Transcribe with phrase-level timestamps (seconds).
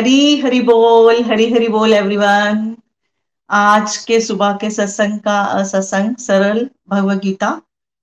[0.00, 2.74] हरी हरी बोल, हरी हरी बोल एवरीवन
[3.50, 7.50] आज के सुबह के सत्संग का सत्संग सरल भगवत गीता,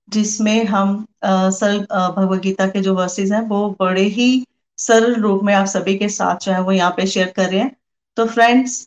[0.08, 0.92] जिसमें हम
[1.24, 1.78] सरल
[2.16, 4.28] भगवत गीता के जो वर्सेस हैं, वो बड़े ही
[4.78, 7.60] सरल रूप में आप सभी के साथ जो है, वो यहाँ पे शेयर कर रहे
[7.60, 7.74] हैं।
[8.16, 8.78] तो फ्रेंड्स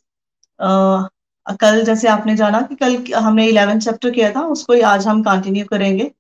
[0.59, 5.65] कल जैसे आपने जाना कि कल हमने इलेवन चैप्टर किया था, उसको आज हम कंटिन्यू
[5.65, 6.11] करेंगे।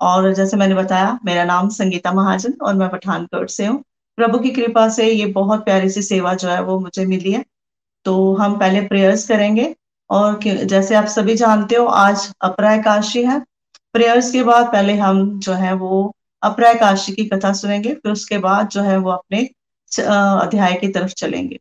[0.00, 3.82] और जैसे मैंने बताया, मेरा नाम संगीता महाजन और मैं पठानकोट से हूँ।
[4.20, 7.44] प्रभु की कृपा से ये बहुत प्यारी सी सेवा जो है वो मुझे मिली है।
[8.06, 9.74] तो हम पहले प्रेयर्स करेंगे
[10.10, 13.38] और जैसे आप सभी जानते हो, आज अपराय काशी है।
[13.94, 18.38] प्रेयर्स के बाद पहले हम जो है वो अपराय काशी की कथा सुनेंगे, फिर उसके
[18.38, 19.42] बाद जो है वो अपने
[19.92, 21.58] अध्याय की तरफ़ चलेंगे।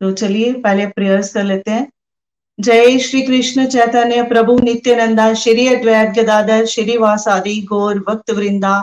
[0.00, 1.90] तो चलिए पहले प्रेयर्स कर लेते हैं।
[2.58, 8.74] जय श्री कृष्ण चैतन्य प्रभु नित्यानंदा, श्री अद्वैत गदाधर श्री वासादि गौर भक्त वृंदा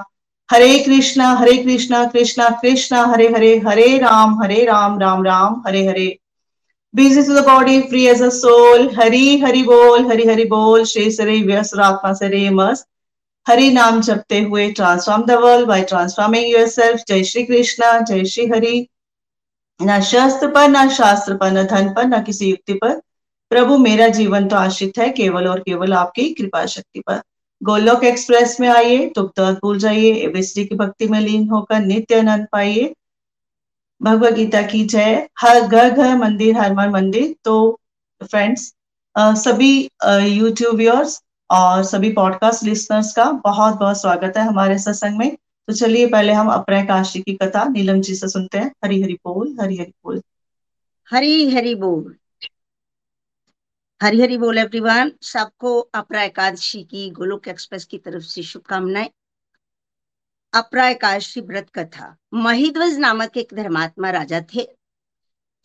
[0.50, 5.86] Hare Krishna Hare Krishna Krishna Krishna, Hare Hare Hare Ram Hare Ram Ram Ram, Hare
[5.88, 6.08] Hare.
[6.94, 11.12] Busy to the body free as a soul Hari Hari बोल, हरि हरि बोल, श्री
[11.12, 12.88] सरे व्यस्त आत्मा सरे मस्त।
[13.48, 18.48] हरि नाम जपते हुए transform the world by transforming yourself जय श्री कृष्णा, जय श्री
[18.48, 18.88] हरि।
[19.80, 23.02] न शस्त्र पर, न शास्त्र पर, न धन पर, न किसी युक्ति पर।
[23.52, 27.22] प्रभु, मेरा जीवन तो आश्रित है, केवल और केवल आपकी कृपा शक्ति पर।
[27.62, 32.48] गोलोक एक्सप्रेस में आइए तो भूल जाइए एबीसी की भक्ति में लीन होकर नित्य आनंद
[32.52, 32.94] पाइए।
[34.02, 37.80] भगवत गीता की जय, हर घर घर मंदिर, हर मन मंदिर। तो
[38.22, 38.74] फ्रेंड्स
[39.16, 45.36] सभी यूट्यूब व्यूअर्स और सभी पॉडकास्ट लिसनर्स का बहुत बहुत स्वागत है हमारे सत्संग में।
[45.68, 49.14] तो चलिए, पहले हम अप्रय काशी की कथा नीलम जी से सुनते हैं। हरी हरी
[49.26, 50.22] बोल, हरी हरी बोल।
[51.08, 52.16] हरी हरी बोल।
[54.02, 59.10] हरी हरी बोल एवरीवन सबको अपरा एकादशी की गोलोक एक्सप्रेस की तरफ़ से शुभकामनाएँ।
[60.54, 64.64] अपरा एकादशी व्रत कथा। महिध्वज नामक एक धर्मात्मा राजा थे।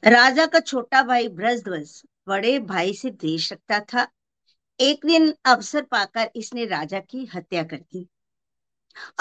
[0.02, 4.06] राजा का छोटा भाई ब्रजध्वज बड़े भाई से द्वेष रखता था।
[4.80, 8.06] एक दिन अवसर पाकर इसने राजा की हत्या कर दी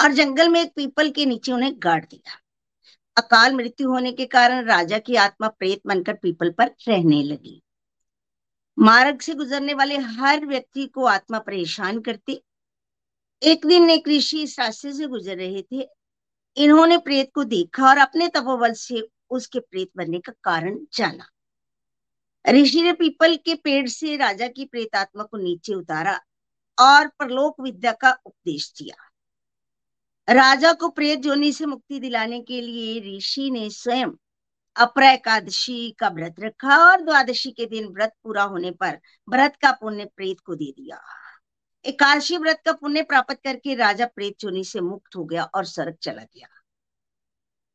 [0.00, 2.38] और जंगल में एक पीपल के नीचे उन्हें गाड़ दिया।
[3.16, 7.60] अकाल मृत्यु होने के कारण राजा की आत्मा प्रेत बनकर पीपल पर रहने लगी।
[8.78, 12.42] मार्ग से गुजरने वाले हर व्यक्ति को आत्मा परेशान करती।
[13.42, 15.88] एक दिन एक ऋषि इस रास्ते से गुजर रहे थे।
[16.56, 21.28] इन्होंने प्रेत को देखा और अपने तपोबल से उसके प्रेत बनने का कारण जाना।
[22.50, 26.20] ऋषि ने पीपल के पेड़ से राजा की प्रेत आत्मा को नीचे उतारा
[26.78, 29.10] और परलोक विद्या का उपदेश दिया।
[30.34, 34.10] राजा को प्रेत जोनी से मुक्ति दिलाने के लिए ऋषि ने स्वयं
[34.76, 38.98] अपरा एकादशी का व्रत रखा और द्वादशी के दिन व्रत पूरा होने पर
[39.28, 41.00] व्रत का पुण्य प्रेत को दे दिया।
[41.84, 45.96] एकादशी व्रत का पुण्य प्राप्त करके राजा प्रेत चुनी से मुक्त हो गया और सड़क
[46.02, 46.48] चला गया।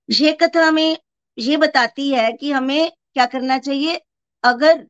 [0.09, 0.97] ये कथा हमें,
[1.37, 4.01] ये बताती है कि हमें क्या करना चाहिए?
[4.43, 4.85] अगर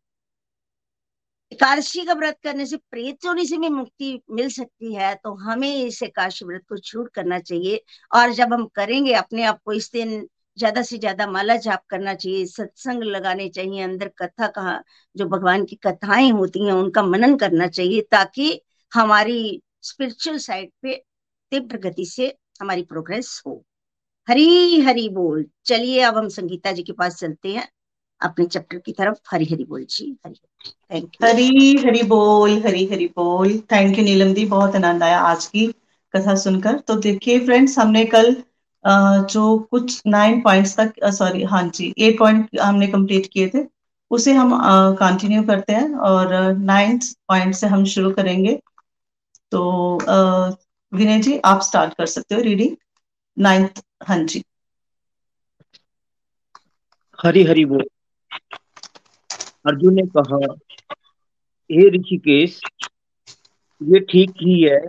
[1.51, 5.75] एकादशी का व्रत करने से प्रेत चोरी से भी मुक्ति मिल सकती है तो हमें
[5.75, 9.91] इस एकादशी व्रत को छूट करना चाहिए। और जब हम करेंगे, अपने आप को इस
[9.93, 10.27] दिन
[10.59, 14.79] ज़्यादा से ज़्यादा माला जाप करना चाहिए, सत्संग लगाने चाहिए, अंदर कथा कहा,
[15.15, 18.61] जो भगवान की कथाएँ होती हैं, उनका मनन करना चाहिए, ताकि
[18.91, 20.95] हमारी स्पिरिचुअल साइड पे
[21.51, 23.63] तीव्र गति से हमारी प्रोग्रेस हो।
[24.27, 27.67] हरी हरी बोल। चलिए, अब हम संगीता जी के पास चलते हैं।
[28.21, 30.35] अपने चैप्टर की तरफ़ हरी हरी बोल जी। हरी
[30.91, 35.19] थैंक यू हरी हरी बोल, हरी हरी बोल। थैंक यू नीलम दी। बहुत आनंद आया
[35.19, 35.65] आज की
[36.13, 38.35] कथा सुनकर। तो देखिए फ्रेंड्स हमने कल
[39.29, 43.65] जो कुछ नाइन पॉइंट्स तक सॉरी हाँ जी एट पॉइंट हमने कंप्लीट किए थे,
[44.11, 44.57] उसे हम
[44.99, 48.59] कंटिन्यू करते हैं और नाइन्थ पॉइंट से हम शुरू करेंगे।
[49.51, 49.61] तो
[50.93, 52.75] विनय जी, आप स्टार्ट कर सकते हो रीडिंग
[53.37, 54.43] नाइन्थ हाँ जी।
[57.19, 57.83] हरी हरी बोल।
[59.65, 60.37] अर्जुन ने कहा,
[61.69, 62.59] हे ऋषिकेश,
[63.81, 64.79] ये ठीक ही है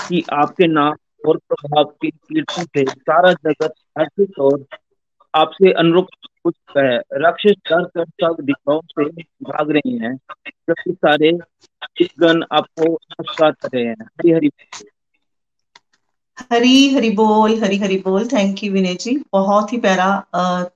[0.00, 4.64] कि आपके नाम और प्रभाव के कीर्तन से सारा जगत हर्षित और
[5.34, 6.06] आपसे अनुरूप
[6.44, 9.04] कुछ है। राक्षस डर कर सब दिशाओं से
[9.44, 11.32] भाग रहे हैं। जबकि सारे
[12.20, 14.50] गण आपको नमस्कार कर रहे हैं। हरी हरी
[16.52, 20.08] हरी हरी बोल हरी हरी बोल। थैंक यू विनय जी बहुत ही प्यारा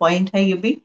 [0.00, 0.76] पॉइंट है ये भी।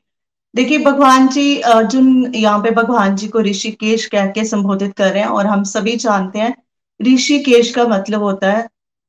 [0.54, 5.22] देखिए, भगवान जी अर्जुन यहाँ पे भगवान जी को ऋषिकेश कह के संबोधित कर रहे
[5.22, 6.56] हैं, और हम सभी जानते हैं,
[7.00, 8.68] ऋषिकेश का मतलब होता है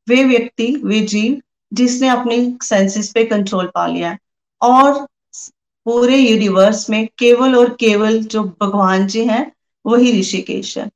[0.08, 1.40] वे व्यक्ति, वे जीव
[1.72, 4.18] जिसने अपनी सेंसेस पे कंट्रोल पा लिया है।
[4.62, 5.06] और
[5.86, 9.50] पूरे यूनिवर्स में केवल और केवल जो भगवान जी हैं,
[9.84, 10.88] वही ऋषिकेश है।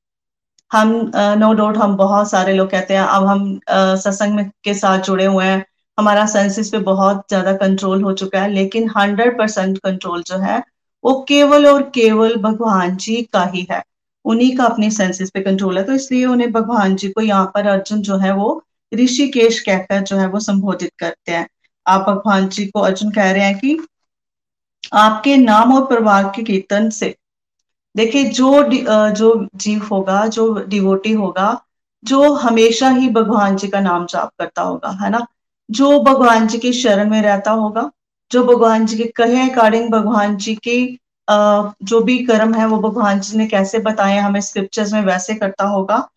[0.70, 5.25] हम नो डाउट हम बहुत सारे लोग कहते हैं, अब हम सत्संग के साथ जुड़े
[5.25, 5.64] हुए हैं।
[5.99, 10.62] हमारा सेंसेस पे बहुत ज़्यादा कंट्रोल हो चुका है, लेकिन हंड्रेड परसेंट कंट्रोल जो है,
[11.05, 13.82] वो केवल और केवल भगवान जी का ही है।
[14.25, 17.67] उन्हीं का अपने सेंसेस पे कंट्रोल है। तो इसलिए उन्हें भगवान जी को यहाँ पर
[17.69, 18.62] अर्जुन जो है वो
[18.93, 21.49] ऋषिकेश कहकर जो है वो संबोधित करते हैं।
[21.87, 23.79] आप भगवान जी को अर्जुन कह रहे हैं कि
[24.94, 27.15] आपके नाम और परिवार के कीर्तन से,
[27.94, 28.62] देखिए, जो
[29.12, 31.61] जो जीव होगा, जो डिवोटी होगा,
[32.05, 35.27] जो हमेशा ही भगवान जी का नाम जाप करता होगा, है ना?
[35.69, 37.91] जो भगवान जी की शरण में रहता होगा,
[38.31, 40.99] जो भगवान जी के कहे अकॉर्डिंग भगवान जी की
[41.29, 45.65] जो भी कर्म है, वो भगवान जी ने कैसे बताए हमें स्क्रिप्चर्स में वैसे करता
[45.67, 46.09] होगा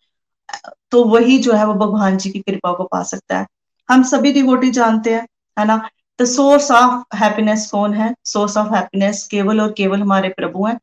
[0.90, 3.46] तो वही जो है वो भगवान जी की कृपा को पा सकता है।
[3.90, 5.88] हम सभी डिवोटी जानते हैं, है ना?
[6.20, 8.14] द सोर्स ऑफ़ हैप्पीनेस कौन है?
[8.24, 10.78] सोर्स ऑफ़ हैप्पीनेस केवल और केवल हमारे प्रभु हैं।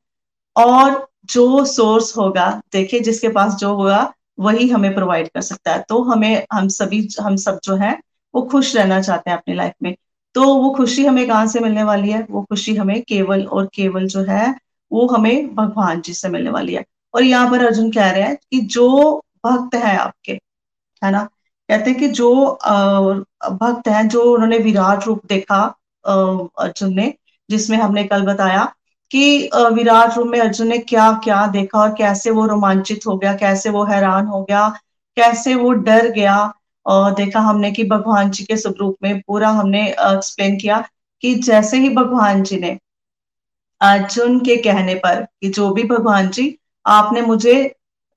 [0.57, 5.85] और जो सोर्स होगा, देखिए, जिसके पास जो होगा, वही हमें प्रोवाइड कर सकता है।
[5.89, 7.99] तो हमें, हम सभी, हम सब जो है,
[8.35, 9.95] वो खुश रहना चाहते हैं अपनी लाइफ में।
[10.33, 12.27] तो वो खुशी हमें कहाँ से मिलने वाली है?
[12.31, 14.55] वो खुशी हमें केवल और केवल जो है,
[14.91, 18.35] वो हमें भगवान जी से मिलने वाली है। और यहाँ पर अर्जुन कह रहे हैं
[18.35, 20.31] कि जो भक्त है आपके,
[21.01, 21.23] है ना?
[21.69, 22.29] कहते हैं कि जो
[23.53, 25.61] भक्त हैं, जो उन्होंने विराट रूप देखा
[26.05, 27.13] अर्जुन ने,
[27.49, 28.65] जिसमें हमने कल बताया
[29.11, 33.33] कि विराट रूप में अर्जुन ने क्या क्या देखा और कैसे वो रोमांचित हो गया,
[33.35, 34.67] कैसे वो हैरान हो गया,
[35.17, 36.53] कैसे वो डर गया,
[36.85, 40.83] और देखा हमने कि भगवान जी के स्वरूप में पूरा हमने एक्सप्लेन किया
[41.23, 42.77] कि जैसे ही भगवान जी ने
[43.81, 47.53] अर्जुन के कहने पर कि जो भी भगवान जी, आपने मुझे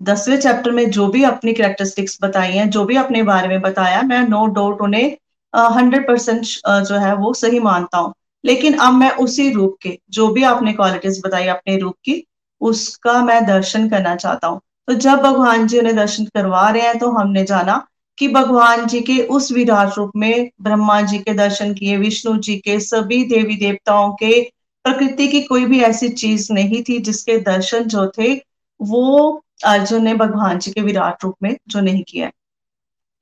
[0.00, 4.02] दसवें चैप्टर में जो भी अपनी करेक्टरिस्टिक्स बताई हैं, जो भी अपने बारे में बताया,
[4.02, 5.16] मैं नो डाउट उन्हें
[5.54, 6.44] हंड्रेड परसेंट
[6.88, 8.12] जो है वो सही मानता हूँ।
[8.44, 12.25] लेकिन अब मैं उसी रूप के, जो भी आपने क्वालिटीज बताई अपने रूप की,
[12.60, 16.98] उसका मैं दर्शन करना चाहता हूँ। तो जब भगवान जी उन्हें दर्शन करवा रहे हैं
[16.98, 17.87] तो हमने जाना
[18.19, 22.56] कि भगवान जी के उस विराट रूप में ब्रह्मा जी के दर्शन किए, विष्णु जी
[22.56, 24.40] के, सभी देवी देवताओं के,
[24.84, 28.34] प्रकृति की कोई भी ऐसी चीज़ नहीं थी जिसके दर्शन जो थे,
[28.81, 32.31] वो अर्जुन ने भगवान जी के विराट रूप में जो नहीं किया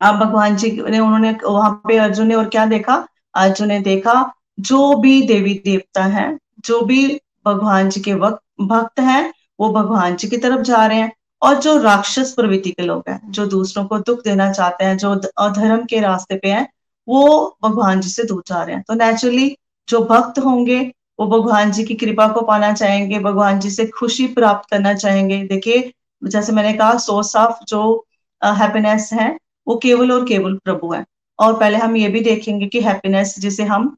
[0.00, 3.08] अब भगवान जी ने उन्होंने वहाँ पे अर्जुन ने और क्या देखा?
[3.34, 9.00] अर्जुन ने देखा, जो भी देवी देवता है, जो भी भगवान जी के वक्त भक्त
[9.00, 11.12] हैं, वो भगवान जी की तरफ़ जा रहे हैं।
[11.42, 15.20] और जो राक्षस प्रवृत्ति के लोग हैं, जो दूसरों को दुख देना चाहते हैं, जो
[15.38, 16.72] अधर्म के रास्ते पे हैं,
[17.08, 19.56] वो भगवान जी से दूर जा रहे हैं। तो नेचुरली
[19.88, 24.26] जो भक्त होंगे, वो भगवान जी की कृपा को पाना चाहेंगे, भगवान जी से खुशी
[24.26, 25.92] प्राप्त करना चाहेंगे। देखिए
[26.26, 28.06] जैसे मैंने कहा सोर्स ऑफ़ जो
[28.44, 29.38] हैप्पीनेस है,
[29.68, 31.04] वो केवल और केवल प्रभु है।
[31.38, 33.96] और पहले हम ये भी देखेंगे कि हैप्पीनेस जिसे हम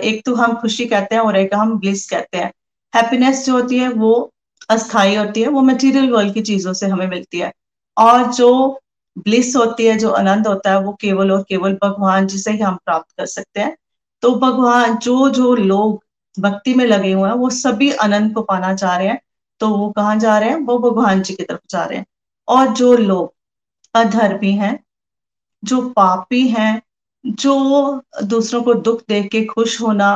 [0.00, 2.52] एक तो हम खुशी कहते हैं और एक हम ब्लिस कहते हैं।
[2.94, 4.32] हैप्पीनेस जो होती है, वो
[4.70, 7.52] अस्थाई होती है, वो मटेरियल वर्ल्ड की चीज़ों से हमें मिलती है।
[7.98, 8.80] और जो
[9.18, 12.74] ब्लिस होती है, जो आनंद होता है, वो केवल और केवल भगवान जिसे ही हम
[12.76, 13.76] प्राप्त कर सकते हैं।
[14.22, 16.04] तो भगवान, जो जो लोग
[16.38, 19.20] भक्ति में लगे हुए हैं, वो सभी आनंद को पाना चाह रहे हैं।
[19.64, 20.56] तो वो कहाँ जा रहे हैं?
[20.56, 22.06] वो भगवान जी की तरफ़ जा रहे हैं।
[22.48, 23.32] और जो लोग
[23.94, 24.78] अधर्मी हैं,
[25.64, 26.82] जो पापी हैं,
[27.26, 27.54] जो
[28.24, 30.08] दूसरों को दुख देख के खुश होना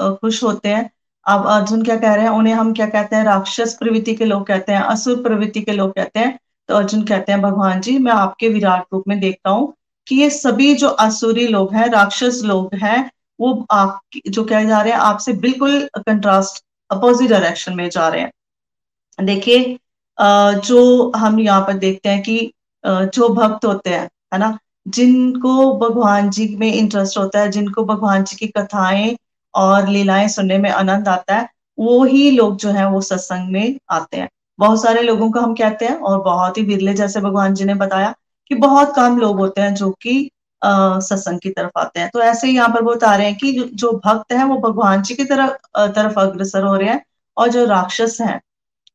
[0.00, 0.90] खुश होते हैं,
[1.26, 2.30] अब अर्जुन क्या कह रहे हैं?
[2.30, 3.24] उन्हें हम क्या कहते हैं?
[3.24, 7.32] राक्षस प्रवृत्ति के लोग कहते हैं, असुर प्रवृत्ति के लोग कहते हैं। तो अर्जुन कहते
[7.32, 9.72] हैं, भगवान जी, मैं आपके विराट रूप में देखता हूँ
[10.06, 14.80] कि ये सभी जो असुरी लोग हैं, राक्षस लोग हैं, वो आप जो कह जा
[14.80, 18.30] रहे हैं, आपसे बिल्कुल कंट्रास्ट अपोजिट डायरेक्शन में जा रहे हैं।
[19.18, 19.76] देखिए
[20.62, 22.38] जो हम यहाँ पर देखते हैं कि
[22.84, 24.58] जो भक्त होते हैं है ना
[24.88, 29.16] जिनको भगवान जी में इंटरेस्ट होता है जिनको भगवान जी की कथाएँ
[29.54, 33.78] और लीलाएँ सुनने में आनंद आता है वो ही लोग जो है वो सत्संग में
[33.90, 37.54] आते हैं। बहुत सारे लोगों को हम कहते हैं और बहुत ही बिरले जैसे भगवान
[37.54, 38.14] जी ने बताया
[38.50, 40.18] कि बहुत कम लोग होते हैं जो कि
[40.62, 43.52] सत्संग की तरफ़ आते हैं। तो ऐसे ही यहाँ पर वो बता रहे हैं कि
[43.52, 45.52] जो, जो भक्त हैं वो भगवान जी की तरफ़
[45.92, 47.02] तरफ़ अग्रसर हो रहे हैं
[47.36, 48.40] और जो राक्षस हैं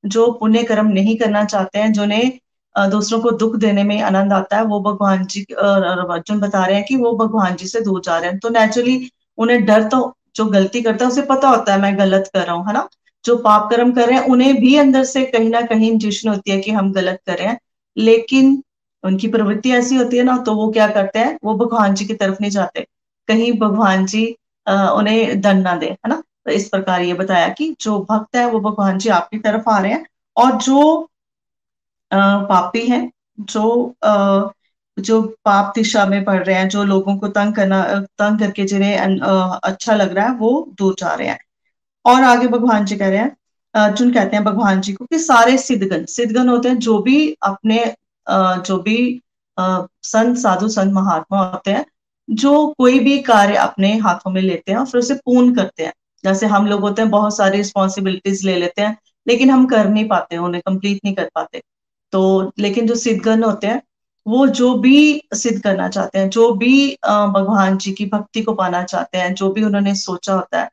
[0.03, 2.31] जो पुण्य कर्म नहीं करना चाहते हैं, जिन्हें
[2.75, 6.85] दूसरों को दुख देने में आनंद आता है, वो भगवान जी अर्जुन बता रहे हैं
[6.85, 10.01] कि वो भगवान जी से दूर जा रहे हैं। तो नेचुरली उन्हें डर तो
[10.35, 12.87] जो गलती करता है, उसे पता होता है, मैं गलत कर रहा हूँ, है ना?
[13.25, 16.51] जो पाप कर्म कर रहे हैं, उन्हें भी अंदर से कहीं ना कहीं इंट्यूशन होती
[16.51, 17.59] है कि हम गलत कर रहे हैं।
[17.97, 18.61] लेकिन
[19.03, 21.37] उनकी प्रवृत्ति ऐसी होती है ना तो वो क्या करते हैं?
[21.43, 22.85] वो भगवान जी की तरफ़ नहीं जाते।
[23.29, 24.25] कहीं भगवान जी
[24.67, 26.21] उन्हें दंड ना दे, है ना?
[26.45, 29.77] तो इस प्रकार ये बताया कि जो भक्त है वो भगवान जी आपकी तरफ़ आ
[29.79, 30.05] रहे हैं
[30.37, 31.07] और जो
[32.11, 34.49] पापी हैं जो आ,
[34.97, 37.83] जो पाप दिशा में पढ़ रहे हैं जो लोगों को तंग करना
[38.19, 38.97] तंग करके जिन्हें
[39.63, 41.39] अच्छा लग रहा है वो दूर जा रहे हैं।
[42.05, 43.35] और आगे भगवान जी कह रहे हैं
[43.75, 47.83] अर्जुन कहते हैं भगवान जी को कि सारे सिद्धगण सिद्धगण होते हैं जो भी अपने
[48.65, 48.97] जो भी
[50.03, 51.85] संत साधु संत महात्मा होते हैं
[52.29, 55.93] जो कोई भी कार्य अपने हाथों में लेते हैं और फिर उसे पूर्ण करते हैं।
[56.23, 58.97] जैसे हम लोग होते हैं, बहुत सारी रिस्पॉन्सिबिलिटीज ले लेते हैं,
[59.27, 61.61] लेकिन हम कर नहीं पाते, उन्हें कंप्लीट नहीं कर पाते।
[62.13, 63.81] तो लेकिन जो सिद्धगण होते हैं,
[64.25, 68.83] वो जो भी सिद्ध करना चाहते हैं, जो भी भगवान जी की भक्ति को पाना
[68.83, 70.69] चाहते हैं, जो भी उन्होंने सोचा होता है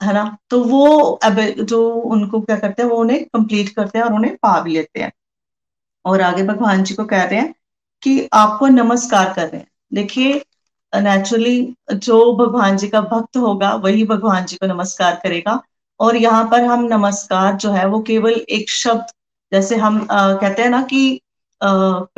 [0.00, 0.36] है ना?
[0.50, 0.88] तो वो
[1.24, 4.72] अब जो उनको क्या करते हैं, वो उन्हें कंप्लीट करते हैं और उन्हें पा भी
[4.72, 5.12] लेते हैं।
[6.04, 7.54] और आगे भगवान जी को कह रहे हैं
[8.02, 10.44] कि आपको नमस्कार कर रहे हैं। देखिए
[10.92, 11.56] नेचुरली
[11.94, 15.60] जो भगवान जी का भक्त होगा वही भगवान जी को नमस्कार करेगा।
[16.00, 19.12] और यहाँ पर हम नमस्कार जो है वो केवल एक शब्द
[19.52, 21.20] जैसे हम आ, कहते हैं ना कि
[21.60, 21.68] आ,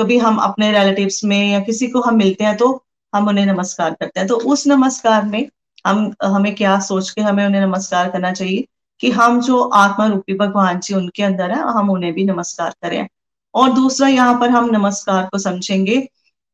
[0.00, 2.72] कभी हम अपने रिलेटिव्स में या किसी को हम मिलते हैं तो
[3.12, 5.48] हम उन्हें नमस्कार करते हैं। तो उस नमस्कार में
[5.86, 8.66] हम हमें क्या सोच के हमें उन्हें नमस्कार करना चाहिए
[9.00, 13.06] कि हम जो आत्मा रूपी भगवान जी उनके अंदर है हम उन्हें भी नमस्कार करें।
[13.54, 15.96] और दूसरा यहाँ पर हम नमस्कार को समझेंगे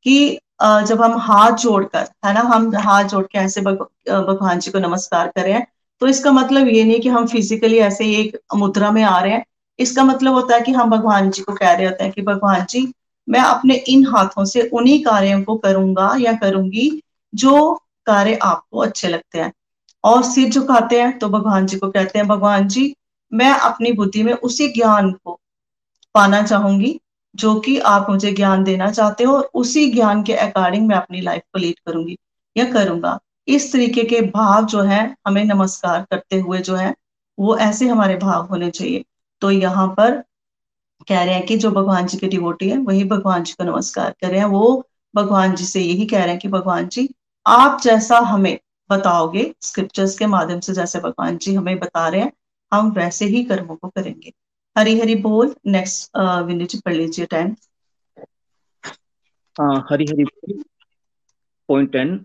[0.07, 4.79] कि जब हम हाथ जोड़कर, है ना, हम हाथ जोड़ के ऐसे भगवान जी को
[4.79, 5.65] नमस्कार करें
[6.01, 9.45] तो इसका मतलब ये नहीं कि हम फिजिकली ऐसे एक मुद्रा में आ रहे हैं।
[9.79, 12.65] इसका मतलब होता है कि हम भगवान जी को कह रहे होते हैं कि भगवान
[12.65, 12.93] जी,
[13.29, 16.91] मैं अपने इन हाथों से उन्हीं कार्यों को करूँगा या करूँगी
[17.33, 17.75] जो
[18.07, 19.53] कार्य आपको अच्छे लगते हैं।
[20.05, 22.95] और सिर झुकाते हैं तो भगवान जी को कहते हैं, भगवान जी,
[23.33, 25.39] मैं अपनी बुद्धि में उसी ज्ञान को
[26.15, 26.99] पाना चाहूँगी
[27.37, 31.21] जो कि आप मुझे ज्ञान देना चाहते हो और उसी ज्ञान के अकॉर्डिंग मैं अपनी
[31.21, 32.17] लाइफ को लीड करूँगी
[32.57, 36.95] या करूँगा। इस तरीके के भाव जो है, हमें नमस्कार करते हुए जो है,
[37.39, 39.05] वो ऐसे हमारे भाव होने चाहिए।
[39.41, 40.23] तो यहाँ पर
[41.09, 44.15] कह रहे हैं कि जो भगवान जी के डिवोटी है, वही भगवान जी को नमस्कार
[44.21, 47.09] कर रहे हैं। वो भगवान जी से यही कह रहे हैं कि भगवान जी,
[47.47, 48.59] आप जैसा हमें
[48.91, 52.33] बताओगे स्क्रिप्चर्स के माध्यम से जैसे भगवान जी हमें बता रहे हैं,
[52.73, 54.33] हम वैसे ही कर्मों को करेंगे।
[54.77, 56.17] हरी हरी बोल नेक्स्ट
[56.47, 57.55] विनीत जी पढ़ लीजिए टाइम
[59.57, 60.63] हाँ हरी हरी बोल
[61.69, 62.19] पॉइंट टेन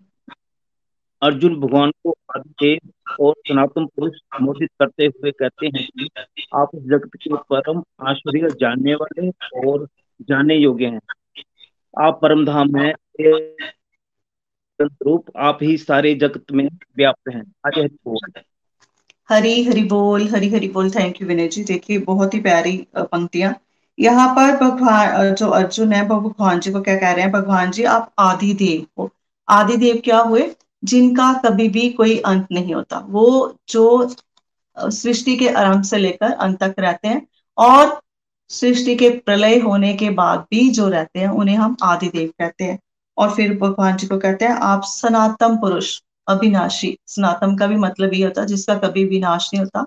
[1.22, 6.08] अर्जुन भगवान को आदिदेव और सनातन पुरुष संबोधित करते हुए कहते हैं कि
[6.56, 9.30] आप इस जगत के परम आश्चर्य जानने वाले
[9.68, 9.88] और
[10.30, 11.00] जानने योग्य हैं।
[11.94, 12.94] आप परम धाम है
[14.80, 16.68] रूप आप ही सारे जगत में
[16.98, 17.80] व्याप्त हैं। आज
[19.30, 23.54] हरि, हरी बोल, हरी, हरि बोल थैंक यू विनय जी देखिए, बहुत ही प्यारी पंक्तियाँ।
[24.00, 27.32] यहाँ पर भगवान जो अर्जुन है भगवान जी को क्या कह रहे हैं?
[27.32, 29.10] भगवान जी, आप आदि देव हो।
[29.50, 30.56] आदि देव क्या हुए?
[30.84, 34.16] जिनका कभी भी कोई अंत नहीं होता। वो जो
[34.78, 38.00] सृष्टि के आरंभ से लेकर अंत तक रहते हैं और
[38.50, 42.80] सृष्टि के प्रलय होने के बाद भी जो रहते हैं, उन्हें हम आदिदेव कहते हैं।
[43.18, 46.02] और फिर भगवान जी को कहते हैं, आप सनातन पुरुष।
[46.32, 49.86] अविनाशी, सनातन का भी मतलब ये होता है जिसका कभी विनाश नहीं होता।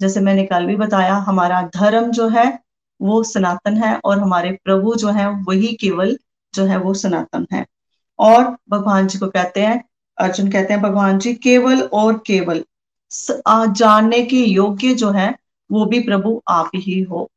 [0.00, 2.46] जैसे मैंने कल भी बताया, हमारा धर्म जो है,
[3.00, 6.16] वो सनातन है और हमारे प्रभु जो है, वही केवल
[6.54, 7.64] जो है, वो सनातन है।
[8.18, 9.82] और भगवान जी को कहते हैं,
[10.18, 12.64] अर्जुन कहते हैं, भगवान जी, केवल और केवल
[13.10, 15.34] जानने के योग्य जो है,
[15.70, 17.28] वो भी प्रभु आप ही हो।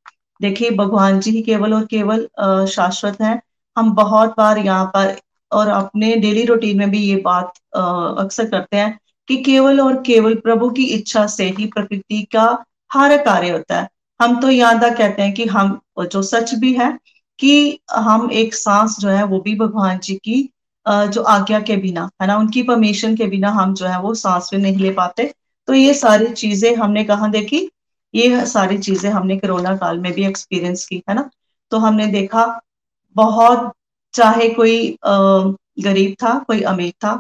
[0.42, 2.28] देखिए, भगवान जी ही केवल और केवल
[2.68, 3.40] शाश्वत है।
[3.78, 5.16] हम बहुत बार यहाँ पर
[5.52, 8.98] और अपने डेली रूटीन में भी ये बात अक्सर करते हैं
[9.30, 12.48] कि केवल और केवल प्रभु की इच्छा से ही प्रकृति का
[12.92, 13.88] हर कार्य होता है।
[14.20, 16.98] हम तो यहाँ तक कहते हैं कि हम, जो सच भी है
[17.40, 20.50] कि हम एक सांस जो है वो भी भगवान जी की
[20.86, 24.50] जो आज्ञा के बिना, है ना, उनकी परमिशन के बिना हम जो है वो सांस
[24.54, 25.34] भी नहीं ले पाते।
[25.68, 27.70] तो ये सारी चीज़ें हमने कहा, देखी,
[28.14, 31.30] ये सारी चीज़ें हमने कोरोना काल में भी एक्सपीरियंस की, है ना।
[31.72, 32.46] तो हमने देखा,
[33.16, 33.72] बहुत
[34.14, 37.16] चाहे कोई गरीब था, कोई अमीर था,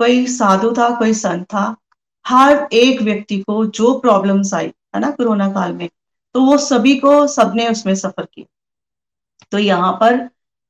[0.00, 1.74] कोई साधु था, कोई संत था,
[2.24, 5.88] हर एक व्यक्ति को जो प्रॉब्लम्स आई, है ना, कोरोना काल में
[6.34, 8.46] तो वो सभी को, सबने उसमें सफ़र किया।
[9.52, 10.16] तो यहाँ पर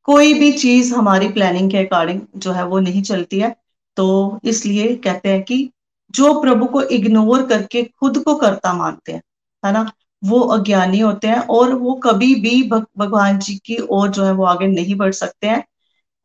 [0.09, 3.55] कोई भी चीज़ हमारी प्लानिंग के अकॉर्डिंग जो है वो नहीं चलती है
[3.97, 4.07] तो
[4.45, 5.71] इसलिए कहते हैं कि
[6.15, 9.23] जो प्रभु को इग्नोर करके खुद को करता मानते हैं,
[9.62, 9.91] है ना।
[10.25, 14.44] वो अज्ञानी होते हैं और वो कभी भी भगवान जी की ओर जो है वो
[14.44, 15.64] आगे नहीं बढ़ सकते हैं।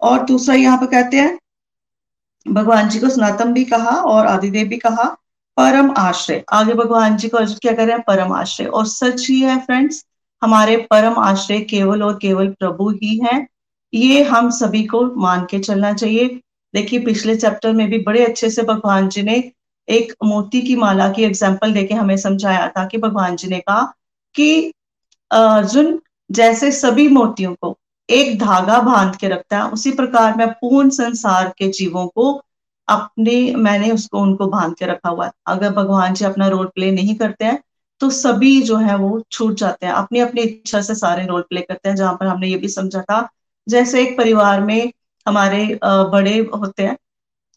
[0.02, 1.38] और दूसरा यहाँ पे कहते हैं,
[2.46, 5.04] भगवान जी को सनातन भी कहा और आदिदेव भी कहा,
[5.58, 9.28] परम आश्रय। आगे भगवान जी को अर्जुन क्या कर रहे हैं, परम आश्रय। और सच
[9.30, 10.06] ही है फ्रेंड्स
[10.42, 13.48] हमारे परम आश्रय केवल और केवल प्रभु ही हैं।
[13.94, 16.40] ये हम सभी को मान के चलना चाहिए।
[16.74, 19.52] देखिए, पिछले चैप्टर में भी बड़े अच्छे से भगवान जी ने
[19.88, 23.82] एक मोती की माला की एग्ज़ाम्पल देके हमें समझाया था कि भगवान जी ने कहा
[24.36, 24.72] कि
[25.32, 27.78] अर्जुन जैसे सभी मोतियों को
[28.10, 32.32] एक धागा बाँध के रखता है, उसी प्रकार मैं पूर्ण संसार के जीवों को
[32.88, 36.92] अपने, मैंने उसको, उनको बाँध के रखा हुआ है। अगर भगवान जी अपना रोल प्ले
[36.92, 37.60] नहीं करते हैं
[38.02, 41.62] तो सभी जो है वो छूट जाते हैं। अपनी अपनी इच्छा से सारे रोल प्ले
[41.62, 43.28] करते हैं, जहाँ पर हमने ये भी समझा था।
[43.68, 44.92] जैसे एक परिवार में
[45.26, 46.98] हमारे बड़े होते हैं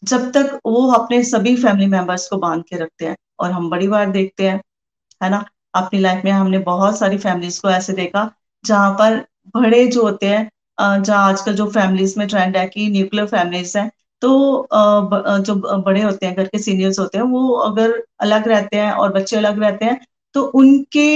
[0.03, 3.87] जब तक वो अपने सभी फैमिली मेंबर्स को बाँध के रखते हैं और हम बड़ी
[3.87, 4.61] बार देखते हैं,
[5.21, 5.43] है ना?
[5.73, 8.29] अपनी लाइफ में हमने बहुत सारी फैमिलीज़ को ऐसे देखा
[8.63, 9.17] जहाँ पर
[9.55, 10.49] बड़े जो होते हैं
[11.03, 13.89] जहाँ आजकल जो फैमिलीज़ में ट्रेंड है कि न्यूक्लियर फैमिलीज़ हैं
[14.21, 14.67] तो
[15.41, 19.13] जो बड़े होते हैं, घर के सीनियर्स होते हैं, वो अगर अलग रहते हैं और
[19.13, 19.99] बच्चे अलग रहते हैं
[20.35, 21.07] तो उनके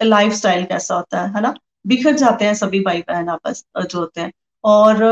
[0.00, 1.54] लाइफ कैसा होता है है ना?
[1.86, 4.32] बिखर जाते हैं सभी भाई बहन आपस जो होते हैं।
[4.64, 5.02] और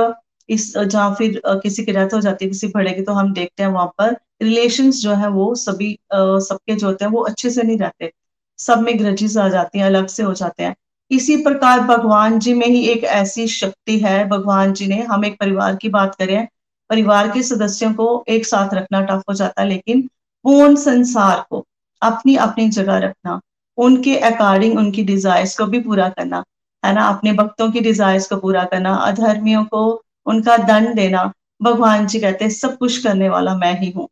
[0.49, 3.63] इस, जहाँ फिर किसी की डेथ हो जाती है, किसी बड़े की तो हम देखते
[3.63, 7.63] हैं वहाँ पर रिलेशन जो है वो सभी सबके जो होते हैं वो अच्छे से
[7.63, 8.13] नहीं रहते।
[8.59, 10.75] सब में ग्रजिस आ जाती हैं, अलग से हो जाते हैं।
[11.11, 15.39] इसी प्रकार भगवान जी में ही एक ऐसी शक्ति है, भगवान जी ने, हम एक
[15.41, 16.47] परिवार की बात करें,
[16.91, 20.09] परिवार के सदस्यों को एक साथ रखना टफ हो जाता है, लेकिन
[20.45, 21.65] पूर्ण संसार को
[22.03, 23.41] अपनी अपनी जगह रखना,
[23.79, 26.43] उनके अकॉर्डिंग उनकी डिजायर्स को भी पूरा करना,
[26.83, 27.07] है ना?
[27.09, 31.31] अपने भक्तों की डिजायर्स को पूरा करना, अधर्मियों को उनका दंड देना
[31.61, 34.09] भगवान जी कहते हैं सब कुछ करने वाला मैं ही हूँ।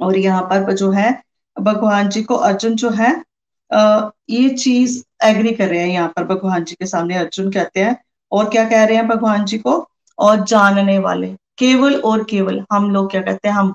[0.00, 1.10] और यहाँ पर जो है
[1.56, 3.12] भगवान जी को अर्जुन जो है
[3.70, 7.80] आ, ये चीज़ एग्री कर रहे हैं यहाँ पर भगवान जी के सामने। अर्जुन कहते
[7.80, 7.96] हैं
[8.32, 9.86] और क्या कह रहे हैं भगवान जी को?
[10.18, 13.74] और जानने वाले केवल और केवल हम लोग क्या कहते हैं हम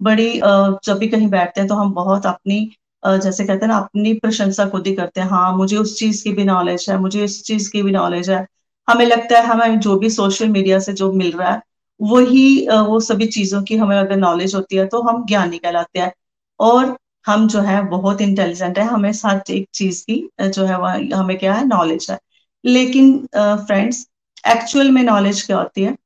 [0.00, 2.60] बड़ी जब भी कहीं बैठते हैं तो हम बहुत अपनी
[3.02, 6.32] जैसे कहते हैं ना अपनी प्रशंसा खुद ही करते हैं। हाँ मुझे उस चीज़ की
[6.32, 8.46] भी नॉलेज है मुझे इस चीज़ की भी नॉलेज है।
[8.88, 11.60] हमें लगता है हमें जो भी सोशल मीडिया से जो मिल रहा है,
[12.00, 15.98] वही वो वो सभी चीज़ों की हमें अगर नॉलेज होती है तो हम ज्ञानी कहलाते
[15.98, 16.12] हैं।
[16.60, 16.96] और
[17.26, 21.36] हम जो है बहुत इंटेलिजेंट है, हमें साथ एक चीज़ की जो है वह, हमें
[21.38, 22.18] क्या है नॉलेज है।
[22.64, 24.06] लेकिन फ्रेंड्स
[24.44, 25.96] एक्चुअल में नॉलेज क्या होती है?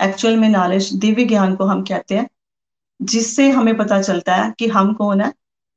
[0.00, 2.28] एक्चुअल में नॉलेज दिव्य ज्ञान को हम कहते हैं,
[3.00, 5.32] जिससे हमें पता चलता है कि हम कौन है,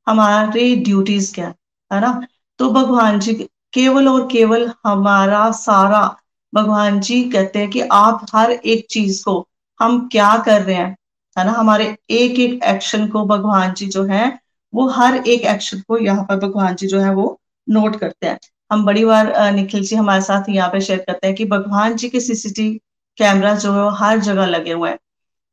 [0.06, 1.54] हमारे ड्यूटीज़ क्या
[1.90, 2.20] है ना?
[2.60, 3.34] तो भगवान जी,
[3.74, 6.04] केवल और केवल हमारा सारा
[6.56, 9.46] भगवान जी कहते हैं कि आप हर एक चीज़ को
[9.80, 10.96] हम क्या कर रहे हैं,
[11.36, 11.52] है ना?
[11.52, 14.38] हमारे एक एक एक्शन को भगवान जी जो है,
[14.72, 17.38] वो हर एक एक्शन को यहाँ पर भगवान जी जो है, वो
[17.68, 18.38] नोट करते हैं।
[18.70, 22.08] हम बड़ी बार निखिल जी हमारे साथ यहाँ पे शेयर करते हैं कि भगवान जी
[22.08, 22.80] के सीसीटीवी
[23.18, 24.98] कैमरा जो है, वो हर जगह लगे हुए हैं।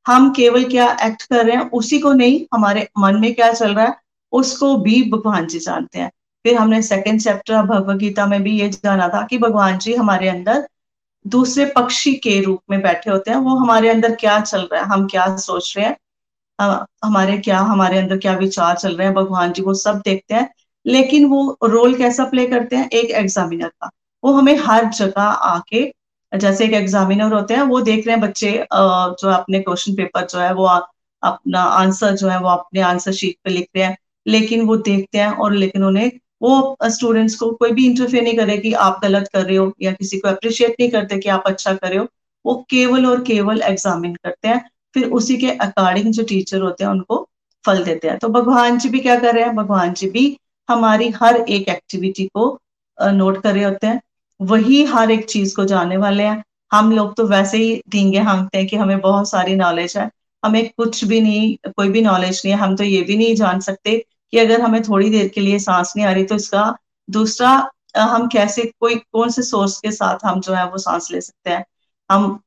[0.06, 3.74] हम केवल क्या एक्ट कर रहे हैं, उसी को नहीं, हमारे मन में क्या चल
[3.76, 3.96] रहा है,
[4.34, 6.12] उसको भी भगवान जी जानते हैं।
[6.46, 10.30] फिर हमने सेकेंड चैप्टर भगवत गीता में भी ये जाना था कि भगवान जी हमारे
[10.30, 10.68] अंदर
[11.26, 14.88] दूसरे पक्षी के रूप में बैठे होते हैं, वो हमारे अंदर क्या चल रहा है,
[14.88, 15.98] हम क्या सोच रहे हैं
[17.04, 20.50] हमारे क्या, हमारे अंदर क्या विचार चल रहे हैं, भगवान जी वो सब देखते हैं,
[20.86, 23.90] लेकिन वो रोल कैसा प्ले करते हैं, एक एग्जामिनर का।
[24.24, 25.84] वो हमें हर जगह आके,
[26.32, 30.40] जैसे एक एग्जामिनर होते हैं, वो देख रहे हैं बच्चे जो अपने क्वेश्चन पेपर जो
[30.40, 34.62] है, वो अपना आंसर जो है, वो अपने आंसर शीट पे लिख रहे हैं, लेकिन
[34.68, 36.12] वो देखते हैं और लेकिन उन्हें
[36.44, 39.92] वो स्टूडेंट्स को कोई भी इंटरफेयर नहीं करे कि आप गलत कर रहे हो या
[39.92, 42.08] किसी को अप्रिशिएट नहीं करते कि आप अच्छा कर रहे हो,
[42.46, 46.92] वो केवल और केवल एग्जामिन करते हैं। फिर उसी के अकॉर्डिंग जो टीचर होते हैं,
[46.92, 47.28] उनको
[47.66, 49.56] फल देते हैं। तो भगवान जी भी क्या कर रहे हैं?
[49.56, 50.38] भगवान जी भी
[50.70, 52.60] हमारी हर एक एक्टिविटी को
[52.98, 54.02] नोट कर रहे होते हैं।
[54.40, 58.58] वही हर एक चीज़ को जानने वाले हैं। हम लोग तो वैसे ही ढींगे हांगते
[58.58, 60.10] हैं कि हमें बहुत सारी नॉलेज है।
[60.44, 63.60] हमें कुछ भी नहीं, कोई भी नॉलेज नहीं है। हम तो ये भी नहीं जान
[63.60, 66.76] सकते कि अगर हमें थोड़ी देर के लिए सांस नहीं आ रही तो इसका
[67.10, 67.50] दूसरा
[67.98, 71.50] हम कैसे, कोई, कौन से सोर्स के साथ हम जो है वो सांस ले सकते
[71.50, 71.66] हैं?
[72.10, 72.40] हम,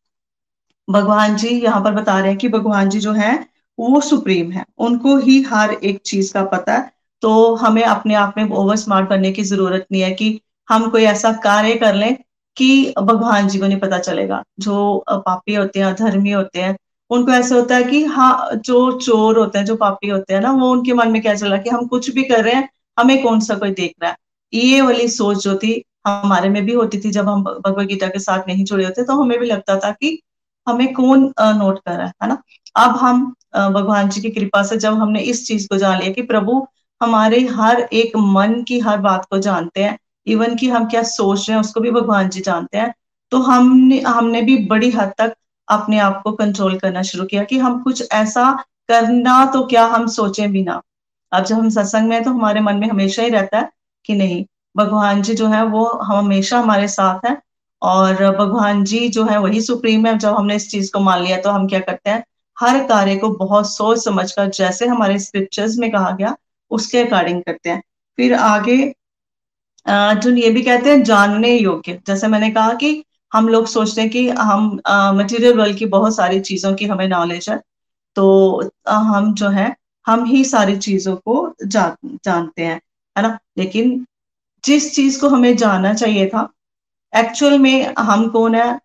[0.88, 3.35] भगवान जी यहाँ पर बता रहे हैं कि भगवान जी जो है,
[3.79, 6.90] वो सुप्रीम है। उनको ही हर एक चीज़ का पता है।
[7.22, 11.05] तो हमें अपने आप में ओवर स्मार्ट बनने की ज़रूरत नहीं है कि हम कोई
[11.05, 12.16] ऐसा कार्य कर लें
[12.57, 16.77] कि भगवान जी को नहीं पता चलेगा। जो पापी होते हैं धर्मी होते हैं
[17.11, 20.51] उनको ऐसे होता है कि हाँ जो चोर होते हैं, जो पापी होते हैं ना,
[20.53, 23.40] वो उनके मन में क्या चल कि हम कुछ भी कर रहे हैं, हमें कौन
[23.40, 24.16] सा कोई देख रहा है?
[24.53, 27.45] ये वाली सोच जो थी, हमारे में भी होती थी, जब हम
[27.81, 30.19] गीता के साथ नहीं जुड़े होते तो हमें भी लगता था कि
[30.66, 32.42] हमें कौन नोट कर रहा है है ना?
[32.77, 33.25] अब हम
[33.73, 36.66] भगवान जी की कृपा से जब हमने इस चीज़ को जान लिया कि प्रभु,
[37.01, 41.49] हमारे हर एक मन की हर बात को जानते हैं, इवन कि हम क्या सोच
[41.49, 42.92] रहे हैं, उसको भी भगवान जी जानते हैं
[43.33, 45.35] तो हमने हमने भी बड़ी हद तक
[45.68, 48.50] अपने आप को कंट्रोल करना शुरू किया कि हम कुछ ऐसा
[48.88, 50.81] करना तो क्या हम सोचें भी ना
[51.33, 53.70] अब जब हम सत्संग में तो हमारे मन में हमेशा ही रहता है
[54.05, 54.44] कि नहीं,
[54.76, 57.37] भगवान जी जो है वो हम हमेशा हमारे साथ है
[57.83, 61.37] और भगवान जी जो है वही सुप्रीम है। जब हमने इस चीज़ को मान लिया
[61.40, 62.24] तो हम क्या करते हैं?
[62.57, 66.37] हर कार्य को बहुत सोच समझ कर जैसे हमारे स्क्रिप्चर्स में कहा गया,
[66.70, 67.83] उसके अकॉर्डिंग करते हैं।
[68.18, 68.76] फिर आगे
[69.87, 73.05] अर्जुन ये भी कहते हैं, जानने योग्य। जैसे मैंने कहा कि
[73.37, 74.70] हम लोग सोचते हैं कि हम
[75.16, 77.61] मटेरियल वर्ल्ड की बहुत सारी चीज़ों की हमें नॉलेज है
[78.16, 78.27] तो
[78.88, 79.75] हम जो है
[80.07, 82.81] हम ही सारी चीज़ों को जा, जानते हैं
[83.16, 83.38] है ना?
[83.59, 84.07] लेकिन
[84.64, 86.49] जिस चीज़ को हमें जानना चाहिए था
[87.12, 88.79] एक्चुअल में हम कौन है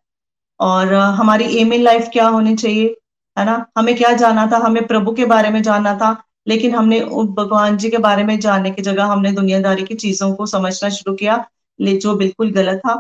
[0.59, 2.95] और हमारी एम इन लाइफ क्या होनी चाहिए
[3.37, 3.65] है ना?
[3.77, 4.57] हमें क्या जाना था?
[4.65, 6.15] हमें प्रभु के बारे में जानना था
[6.47, 6.99] लेकिन हमने
[7.37, 11.13] भगवान जी के बारे में जानने की जगह हमने दुनियादारी की चीज़ों को समझना शुरू
[11.15, 11.43] किया
[11.79, 12.93] ले जो बिल्कुल गलत था।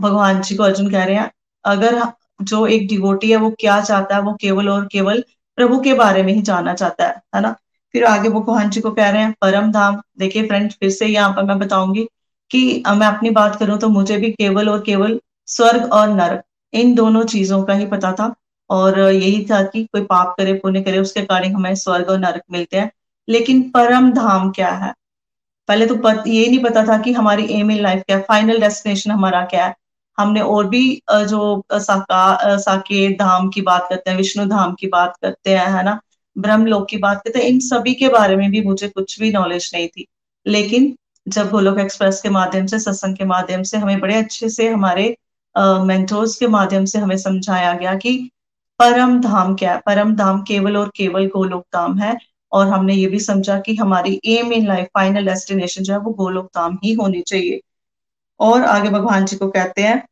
[0.00, 1.30] भगवान जी को अर्जुन कह रहे हैं
[1.64, 2.00] अगर
[2.42, 5.24] जो एक डिवोटी है वो क्या चाहता है वो केवल और केवल
[5.58, 7.54] प्रभु के बारे में ही जानना चाहता है है ना?
[7.94, 11.30] फिर आगे भगवान जी को कह रहे हैं परम धाम देखिए फ्रेंड फिर से यहाँ
[11.30, 12.06] पर मैं बताऊँगी
[12.50, 16.94] कि मैं अपनी बात करूँ तो मुझे भी केवल और केवल स्वर्ग और नरक इन
[16.94, 18.34] दोनों चीज़ों का ही पता था
[18.70, 22.42] और यही था कि कोई पाप करे पुण्य करे उसके कारण हमें स्वर्ग और नरक
[22.52, 22.90] मिलते हैं।
[23.28, 24.92] लेकिन परम धाम क्या है?
[25.68, 28.60] पहले तो पत, ये नहीं पता था कि हमारी एम इन लाइफ क्या है फाइनल
[28.60, 29.74] डेस्टिनेशन हमारा क्या है।
[30.20, 31.40] हमने और भी जो
[31.74, 36.00] साका साके धाम की बात करते हैं, विष्णु धाम की बात करते हैं, है ना?
[36.36, 39.32] ब्रह्म लोक की बात करते हैं, इन सभी के बारे में भी मुझे कुछ भी
[39.32, 40.06] नॉलेज नहीं थी।
[40.46, 40.94] लेकिन
[41.28, 45.16] जब गोलोक एक्सप्रेस के माध्यम से, सत्संग के माध्यम से हमें बड़े अच्छे से हमारे
[45.56, 48.30] मेंटोर्स के माध्यम से हमें समझाया गया कि
[48.78, 49.80] परम धाम क्या है?
[49.86, 52.16] परम धाम केवल और केवल गोलोक धाम है।
[52.52, 56.10] और हमने ये भी समझा कि हमारी aim in life final destination जो है, वो
[56.12, 57.60] गोलोक धाम ही होनी चाहिए।
[58.40, 60.02] और आगे भगवान जी को कहते हैं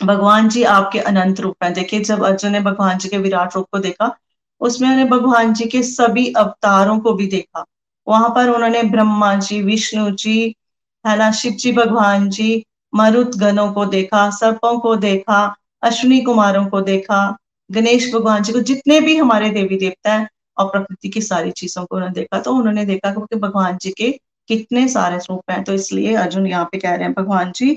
[0.00, 3.66] भगवान जी आपके अनंत रूप हैं। देखिए, जब अर्जुन ने भगवान जी के विराट रूप
[3.72, 4.16] को देखा,
[4.60, 7.64] उसमें उन्होंने भगवान जी के सभी अवतारों को भी देखा।
[8.06, 10.56] वहाँ पर उन्होंने ब्रह्मा जी, विष्णु जी,
[11.04, 16.66] है ना, शिव जी, भगवान जी मरुत गणों को देखा, सर्पों को देखा, अश्विनी कुमारों
[16.66, 17.36] को देखा,
[17.70, 21.84] गणेश भगवान जी को, जितने भी हमारे देवी देवता है और प्रकृति की सारी चीज़ों
[21.84, 24.10] को उन्होंने देखा तो उन्होंने देखा कि भगवान जी के
[24.48, 27.70] कितने सारे रूप हैं। तो इसलिए अर्जुन यहाँ पे कह रहे हैं, भगवान जी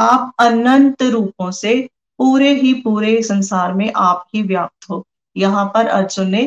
[0.00, 1.74] आप अनंत रूपों से
[2.18, 5.04] पूरे ही पूरे संसार में आप ही व्याप्त हो।
[5.36, 6.42] यहाँ पर अर्जुन ने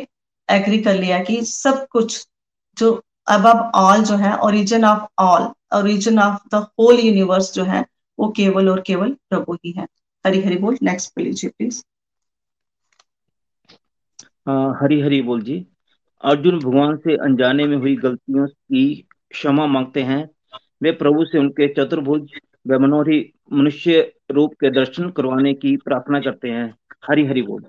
[0.49, 2.25] एग्री कर लिया कि सब कुछ
[2.77, 2.91] जो
[3.27, 7.85] अब अब ऑल जो है origin of all origin of the whole universe जो है,
[8.19, 9.87] वो केवल और केवल प्रभु ही है।
[10.25, 11.83] हरी हरी बोल नेक्स्ट पे लीजिए प्लीज़
[14.81, 15.65] हरी हरी बोल जी।
[16.23, 18.85] अर्जुन भगवान से अनजाने में हुई गलतियों की
[19.31, 20.23] क्षमा मांगते हैं।
[20.83, 22.29] वे प्रभु से उनके चतुर्भुज,
[22.67, 23.19] व मनोहरी
[23.53, 26.75] मनुष्य रूप के दर्शन करवाने की प्रार्थना करते हैं।
[27.09, 27.65] हरी हरी बोल।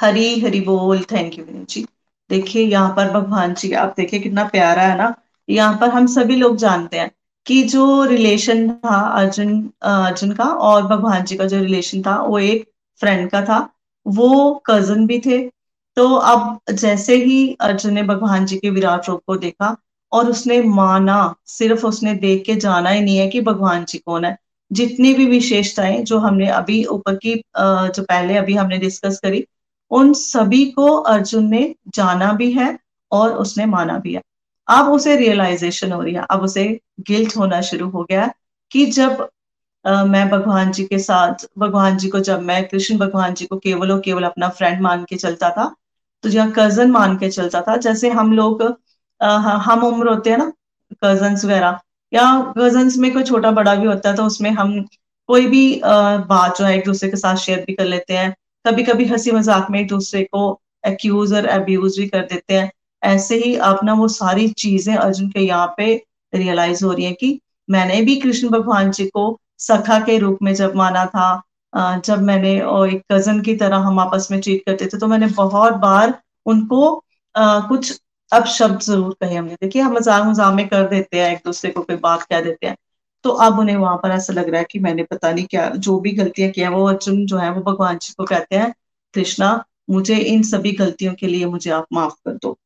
[0.00, 1.86] हरी हरी बोल थैंक यू जी।
[2.30, 5.14] देखिए, यहाँ पर भगवान जी, आप देखिए कितना प्यारा है ना?
[5.48, 7.10] यहाँ पर हम सभी लोग जानते हैं
[7.46, 12.38] कि जो रिलेशन था अर्जुन अर्जुन का और भगवान जी का जो रिलेशन था, वो
[12.38, 13.58] एक फ्रेंड का था।
[14.06, 15.50] वो कज़न भी थे।
[15.96, 19.76] तो अब जैसे ही अर्जुन ने भगवान जी के विराट रूप को देखा
[20.12, 21.18] और उसने माना
[21.48, 24.36] सिर्फ़ उसने देख के जाना ही नहीं है कि भगवान जी कौन है।
[24.70, 29.44] जितनी भी विशेषताएँ जो हमने अभी ऊपर की जो पहले अभी हमने डिस्कस करी
[29.90, 32.78] उन सभी को अर्जुन ने जाना भी है
[33.12, 34.22] और उसने माना भी है।
[34.68, 36.64] अब उसे रियलाइजेशन हो रही है। अब उसे
[37.00, 38.30] गिल्ट होना शुरू हो गया
[38.70, 39.28] कि जब
[39.84, 43.56] आ, मैं भगवान जी के साथ भगवान जी को जब मैं कृष्ण भगवान जी को
[43.58, 45.74] केवल और केवल अपना फ्रेंड मान के चलता था
[46.24, 48.62] तो या कज़न मान के चलता था जैसे हम लोग
[49.20, 50.52] हम उम्र होते हैं ना
[51.04, 51.78] कजन्स वगैरह,
[52.12, 52.24] या
[52.58, 54.80] कजन्स में कोई छोटा बड़ा भी होता है तो उसमें हम
[55.28, 58.82] कोई भी बात जो है एक दूसरे के साथ शेयर भी कर लेते हैं। कभी
[58.82, 62.70] कभी हँसी मज़ाक में एक दूसरे को एक्यूज और अब्यूज भी कर देते हैं।
[63.02, 65.94] ऐसे ही अपना वो सारी चीज़ें अर्जुन के यहाँ पे
[66.32, 70.52] रियलाइज़ हो रही है कि मैंने भी कृष्ण भगवान जी को सखा के रूप में
[70.54, 74.98] जब माना था जब मैंने एक कज़न की तरह हम आपस में ट्रीट करते थे
[74.98, 76.14] तो मैंने बहुत बार
[76.46, 76.80] उनको
[77.34, 77.98] कुछ
[78.32, 81.70] अब शब्द ज़रूर कहे हमने। देखिए हम मज़ाक मज़ाक में कर देते हैं एक दूसरे
[81.70, 82.76] को कोई बात कह देते हैं।
[83.24, 85.98] तो अब उन्हें वहाँ पर ऐसा लग रहा है कि मैंने पता नहीं क्या जो
[86.00, 88.72] भी गलतियाँ किया वो अर्जुन जो है वो भगवान जी को कहते हैं
[89.14, 89.52] कृष्णा
[89.90, 92.56] मुझे इन सभी गलतियों के लिए मुझे आप माफ़ कर दो।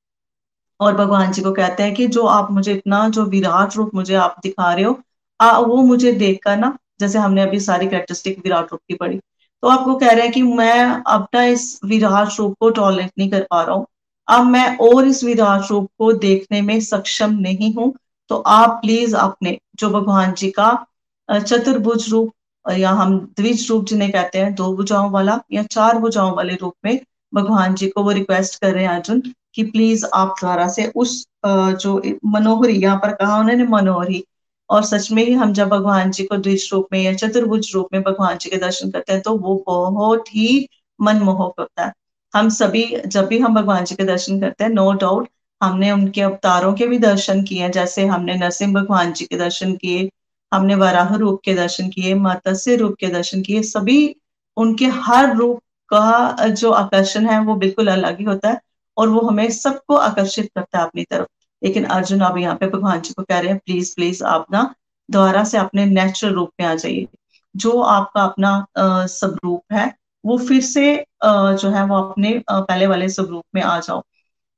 [0.81, 4.14] और भगवान जी को कहते हैं कि जो आप मुझे इतना जो विराट रूप मुझे
[4.16, 4.98] आप दिखा रहे हो
[5.40, 9.18] आ, वो मुझे देखकर ना जैसे हमने अभी सारी कैरेक्टरिस्टिक विराट रूप की पढ़ी।
[9.62, 13.46] तो आपको कह रहे हैं कि मैं अपना इस विराट रूप को टॉलरेट नहीं कर
[13.50, 13.87] पा रहा हूँ।
[14.29, 17.93] अब मैं और इस विराट रूप को देखने में सक्षम नहीं हूँ
[18.31, 20.87] तो आप प्लीज़ अपने, जो भगवान जी का
[21.29, 22.33] चतुर्भुज रूप
[22.65, 26.75] या हम द्विज रूप जिन्हें कहते हैं, दो भुजाओं वाला या चार भुजाओं वाले रूप
[26.85, 26.99] में
[27.33, 29.23] भगवान जी को वो रिक्वेस्ट कर रहे हैं अर्जुन,
[29.55, 34.25] कि प्लीज़ आप द्वारा से उस जो मनोहरी, यहाँ पर कहा उन्होंने मनोहरी,
[34.71, 37.89] और सच में ही हम जब भगवान जी को द्विज रूप में या चतुर्भुज रूप
[37.93, 40.67] में भगवान जी के दर्शन करते हैं तो वो बहुत ही
[40.99, 41.93] मनमोहक होता है।
[42.35, 45.29] हम सभी, जब भी हम भगवान जी के दर्शन करते हैं नो डाउट
[45.61, 50.11] हमने उनके अवतारों के भी दर्शन किए जैसे हमने नरसिंह भगवान जी के दर्शन किए,
[50.53, 54.16] हमने वराह रूप के दर्शन किए, मत्स्य रूप के दर्शन किए, सभी
[54.57, 58.61] उनके हर रूप का जो आकर्षण है, वो बिल्कुल अलग ही होता है
[58.97, 61.27] और वो हमें सबको आकर्षित करता है अपनी तरफ़।
[61.62, 64.75] लेकिन अर्जुन अब यहाँ पे भगवान जी को कह रहे हैं प्लीज़ प्लीज़ आप ना
[65.09, 67.07] दोबारा से अपने नेचुरल रूप में आ जाइए।
[67.55, 69.92] जो आपका अपना स्वरूप है
[70.25, 74.01] वो फिर से जो है वो अपने पहले वाले स्वरूप में आ जाओ।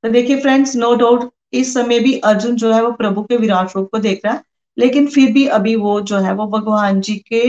[0.03, 3.75] तो देखिए फ्रेंड्स नो डाउट इस समय भी अर्जुन जो है वो प्रभु के विराट
[3.75, 4.41] रूप को देख रहा है,
[4.77, 7.45] लेकिन फिर भी अभी वो जो है वो भगवान जी के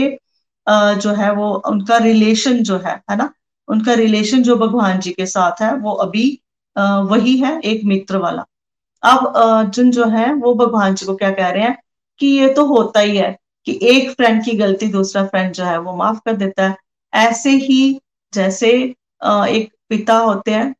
[0.67, 3.29] जो है वो उनका रिलेशन जो है है ना?
[3.67, 6.39] उनका रिलेशन जो भगवान जी के साथ है, वो अभी
[6.75, 8.45] वही है, एक मित्र वाला।
[9.03, 11.77] अब अर्जुन जो है वो भगवान जी को क्या कह रहे हैं
[12.19, 13.35] कि ये तो होता ही है
[13.67, 16.75] कि एक फ्रेंड की गलती दूसरा फ्रेंड जो है वो माफ़ कर देता है।
[17.13, 17.99] ऐसे ही
[18.33, 20.75] जैसे एक पिता होते हैं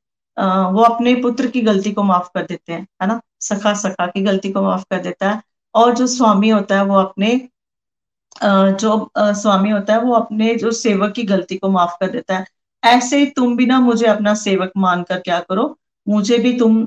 [0.74, 3.20] वो अपने पुत्र की गलती को माफ़ कर देते हैं, है ना?
[3.42, 5.42] सखा सखा की गलती को माफ़ कर देता है
[5.76, 7.36] और जो स्वामी होता है वो अपने
[8.80, 12.46] जो स्वामी होता है वो अपने जो सेवक की गलती को माफ़ कर देता है।
[12.84, 15.76] ऐसे तुम भी ना मुझे अपना सेवक मानकर क्या करो?
[16.08, 16.78] मुझे भी तुम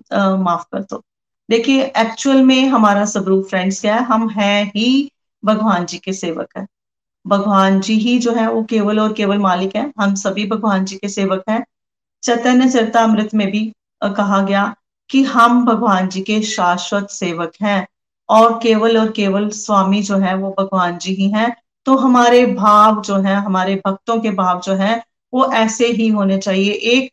[0.45, 1.03] माफ़ कर दो।
[1.49, 4.03] देखिए एक्चुअल में हमारा स्वरूप फ्रेंड्स क्या है?
[4.05, 5.11] हम हैं ही
[5.43, 6.67] भगवान जी के सेवक है।
[7.25, 10.97] भगवान जी ही जो है वो केवल और केवल मालिक है। हम सभी भगवान जी
[10.97, 11.65] के सेवक हैं।
[12.23, 13.65] चैतन्य चरतामृत में भी
[14.03, 14.75] कहा गया
[15.11, 17.87] कि हम भगवान जी के शाश्वत सेवक हैं
[18.29, 21.55] और केवल और केवल स्वामी जो है वो भगवान जी ही हैं।
[21.87, 26.39] तो हमारे भाव जो है हमारे भक्तों के भाव जो है वो ऐसे ही होने
[26.39, 27.13] चाहिए एक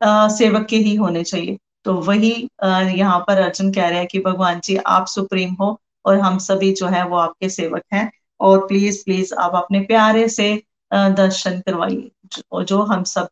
[0.00, 2.30] आ, सेवक के ही होने चाहिए। तो वही
[2.64, 6.72] यहाँ पर अर्जुन कह रहे हैं कि भगवान जी आप सुप्रीम हो और हम सभी
[6.72, 8.10] जो है वो आपके सेवक हैं।
[8.40, 10.52] और प्लीज़ प्लीज़ आप अपने प्यारे से
[10.92, 13.28] दर्शन करवाइए। जो, जो हम सब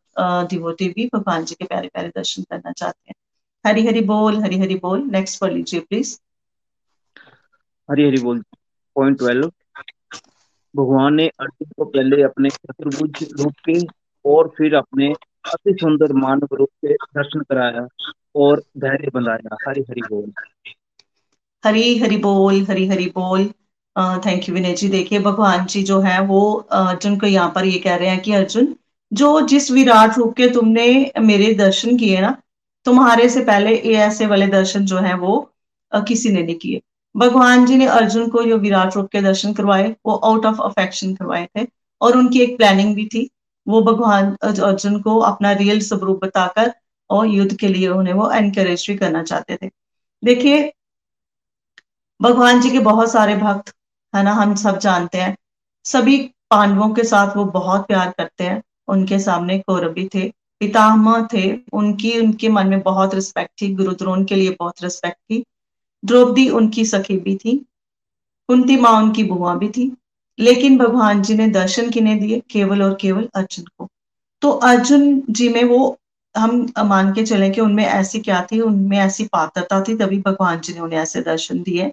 [0.51, 3.15] डिवोटी भी भगवान जी के प्यारे प्यारे दर्शन करना चाहते हैं।
[3.65, 6.19] हरी हरी बोल हरी हरी बोल। नेक्स्ट पढ़ लीजिए प्लीज़
[7.89, 8.43] हरी हरी बोल।
[8.97, 9.51] पॉइंट ट्वेल्व
[10.75, 13.79] भगवान ने अर्जुन को पहले अपने चतुर्भुज रूप के
[14.25, 15.13] और फिर अपने
[15.53, 17.87] अति सुंदर मानव रूप से दर्शन कराया
[18.37, 20.33] और धैर्य बनाया। हरी हरी बोल।
[21.65, 23.51] हरी हरी बोल हरी हरी बोल।
[23.99, 27.79] थैंक यू विनय जी देखिए, भगवान जी जो है, वो अर्जुन को यहाँ पर ये
[27.79, 28.75] कह रहे हैं कि, अर्जुन,
[29.13, 32.37] जो जिस विराट रूप के तुमने मेरे दर्शन किए ना,
[32.87, 35.51] तुम्हारे से पहले ये ऐसे वाले दर्शन जो है, वो
[35.93, 36.81] किसी ने नहीं किए.
[37.15, 41.15] भगवान जी ने अर्जुन को जो विराट रूप के दर्शन करवाए, वो आउट ऑफ़ अफेक्शन
[41.15, 41.67] करवाए थे
[42.01, 43.29] और उनकी एक प्लानिंग भी थी।
[43.67, 46.73] वो भगवान अर्जुन को अपना रियल स्वरूप बताकर
[47.11, 49.71] और युद्ध के लिए उन्हें वो एनकरेज भी करना चाहते थे।
[50.23, 50.73] देखिए,
[52.21, 53.75] भगवान जी के बहुत सारे भक्त
[54.17, 54.33] है ना?
[54.33, 55.37] हम सब जानते हैं।
[55.85, 56.19] सभी
[56.51, 62.19] पांडवों के साथ वो बहुत प्यार करते हैं। उनके सामने कौरवी थे, पितामह थे। उनकी,
[62.21, 65.45] उनके मन में बहुत रिस्पेक्ट थी। गुरुद्रोण के लिए बहुत रिस्पेक्ट थी।
[66.05, 67.57] द्रौपदी उनकी सखी भी थी।
[68.49, 69.97] कुंती माँ उनकी बुआ भी थी।
[70.39, 73.89] लेकिन भगवान जी ने दर्शन किन्हें दिए, केवल और केवल अर्जुन को।
[74.41, 75.99] तो अर्जुन जी में वो,
[76.37, 78.61] हम मान के चले कि उनमें ऐसी क्या थी?
[78.61, 81.93] उनमें ऐसी पात्रता थी तभी भगवान जी ने उन्हें ऐसे दर्शन दिए।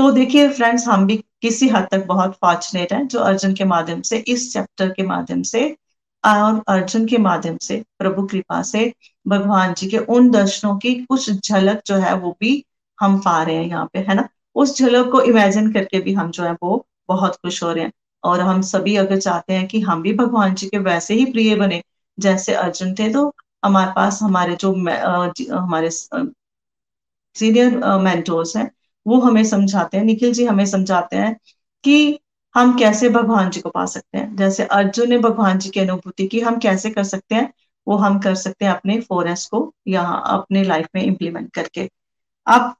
[0.00, 4.00] तो देखिए फ्रेंड्स हम भी किसी हद तक बहुत फॉर्चुनेट हैं, जो अर्जुन के माध्यम
[4.02, 5.76] से, इस चैप्टर के माध्यम से,
[6.24, 8.92] और अर्जुन के माध्यम से, प्रभु कृपा से,
[9.28, 12.64] भगवान जी के उन दर्शनों की कुछ झलक जो है वो भी
[12.98, 14.28] हम पा रहे हैं यहाँ पे, है ना?
[14.56, 17.92] उस झलक को इमेजिन करके भी हम जो है वो बहुत खुश हो रहे हैं।
[18.24, 21.54] और हम सभी अगर चाहते हैं कि हम भी भगवान जी के वैसे ही प्रिय
[21.56, 21.82] बने,
[22.18, 23.32] जैसे अर्जुन थे तो
[23.64, 24.72] हमारे पास हमारे जो
[25.54, 28.70] हमारे सीनियर मेंटोर्स हैं
[29.06, 31.36] वो हमें समझाते हैं, निखिल जी हमें समझाते हैं
[31.84, 32.18] कि
[32.54, 36.26] हम कैसे भगवान जी को पा सकते हैं। जैसे अर्जुन ने भगवान जी की अनुभूति
[36.26, 37.52] की, हम कैसे कर सकते हैं,
[37.86, 41.88] वो हम कर सकते हैं अपने फोरेस्ट को यहाँ, अपने लाइफ में इम्प्लीमेंट करके।
[42.46, 42.74] अब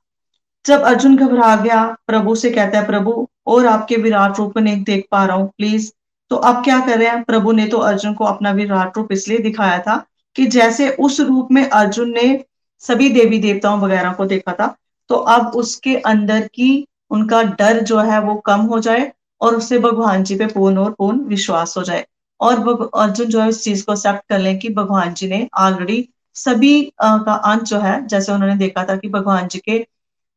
[0.64, 4.82] जब अर्जुन घबरा गया, प्रभु से कहता है, प्रभु, और आपके विराट रूप को नहीं
[4.84, 5.90] देख पा रहा हूँ प्लीज़
[6.30, 7.22] तो अब क्या कर रहे हैं?
[7.22, 9.96] प्रभु ने तो अर्जुन को अपना विराट रूप इसलिए दिखाया था
[10.36, 12.44] कि जैसे उस रूप में अर्जुन ने
[12.82, 14.74] सभी देवी देवताओं वगैरह को देखा था
[15.10, 16.70] तो अब उसके अंदर की
[17.10, 20.90] उनका डर जो है वो कम हो जाए और उससे भगवान जी पे पूर्ण और
[20.98, 22.04] पूर्ण विश्वास हो जाए।
[22.40, 26.08] और अर्जुन जो है इस चीज़ को एक्सेप्ट कर लें कि भगवान जी ने ऑलरेडी
[26.36, 29.84] सभी का अंत जो है, जैसे उन्होंने देखा था कि भगवान जी के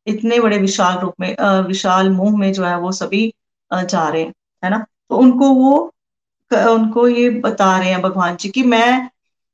[0.06, 1.34] इतने बड़े विशाल रूप में
[1.68, 3.32] विशाल मुँह में जो है वो सभी
[3.70, 4.32] जा रहे हैं,
[4.62, 4.84] है ना?
[5.10, 5.76] तो उनको वो
[6.50, 9.10] उनको ये बता रहे हैं भगवान जी कि मैं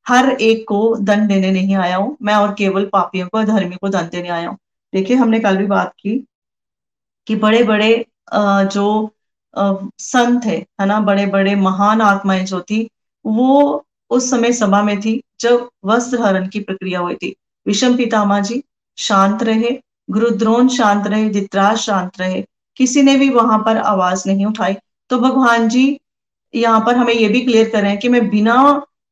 [0.06, 3.88] हर एक को दंड देने नहीं आया हूँ, मैं और केवल पापियों को धर्मी को
[3.88, 4.58] दंड देने आया हूँ।
[4.92, 6.18] देखिए, हमने कल भी बात की
[7.26, 9.10] कि बड़े बड़े जो
[9.54, 12.88] संत थे, है ना बड़े बड़े महान आत्माएँ जो थी,
[13.24, 17.34] वो उस समय सभा में थी जब वस्त्र हरण की प्रक्रिया हुई थी।
[17.66, 18.62] विषम पितामा जी,
[18.98, 19.70] शांत रहे,
[20.08, 22.42] गुरुद्रोण शांत रहे दित्राज शांत रहे,
[22.76, 24.74] किसी ने भी वहाँ पर आवाज़ नहीं उठाई।
[25.10, 25.98] तो भगवान जी,
[26.54, 28.56] यहाँ पर हमें ये भी क्लियर कर रहे हैं कि मैं बिना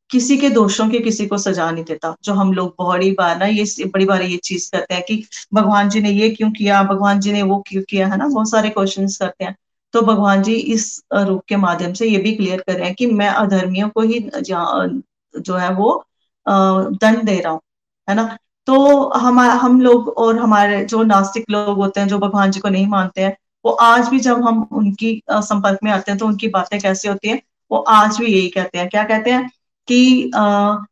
[0.09, 3.45] किसी के दोषों के किसी को सजा नहीं देता, जो हम लोग बड़ी बार ना
[3.45, 7.19] ये बड़ी बार ये चीज़ करते हैं कि भगवान जी ने ये क्यों किया, भगवान
[7.19, 8.27] जी ने वो क्यों किया, है ना?
[8.27, 9.55] बहुत सारे क्वेश्चन करते हैं।
[9.93, 13.05] तो भगवान जी इस रूप के माध्यम से ये भी क्लियर कर रहे हैं कि
[13.07, 16.03] मैं अधर्मियों को ही जो है वो
[16.45, 17.61] दंड दे रहा हूँ,
[18.07, 18.37] है ना?
[18.67, 22.69] तो हम हम लोग और हमारे जो नास्तिक लोग होते हैं, जो भगवान जी को
[22.69, 26.47] नहीं मानते हैं, वो आज भी जब हम उनकी संपर्क में आते हैं तो उनकी
[26.49, 27.41] बातें कैसे होती हैं,
[27.71, 29.49] वो आज भी यही कहते हैं। क्या कहते हैं?
[29.89, 30.41] कि आ,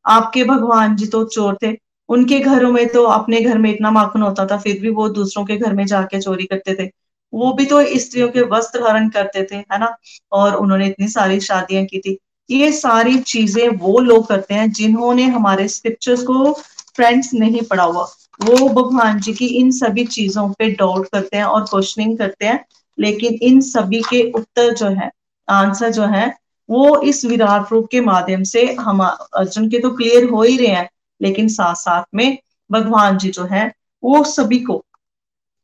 [0.08, 1.76] आपके भगवान जी तो चोर थे।
[2.10, 5.46] उनके घरों में तो अपने घर में इतना माखन होता था फिर भी वो दूसरों
[5.46, 6.90] के घर में जाके चोरी करते थे।
[7.34, 9.96] वो भी तो स्त्रियों के वस्त्र हरण करते थे है ना?
[10.32, 12.18] और उन्होंने इतनी सारी शादियाँ की थी।
[12.50, 16.52] ये सारी चीज़ें वो लोग करते हैं जिन्होंने हमारे स्क्रिप्चर्स को
[16.96, 18.04] फ्रेंड्स नहीं पढ़ा हुआ।
[18.42, 22.64] वो भगवान जी की इन सभी चीज़ों पे डाउट करते हैं और क्वेश्चनिंग करते हैं।
[22.98, 25.12] लेकिन इन सभी के उत्तर जो है
[25.48, 26.28] आंसर जो है
[26.70, 30.68] वो इस विराट रूप के माध्यम से हम, अर्जुन के तो क्लियर हो ही रहे
[30.68, 30.90] हैं,
[31.22, 32.38] लेकिन साथ साथ में
[32.70, 33.72] भगवान जी जो है,
[34.04, 34.84] वो सभी को,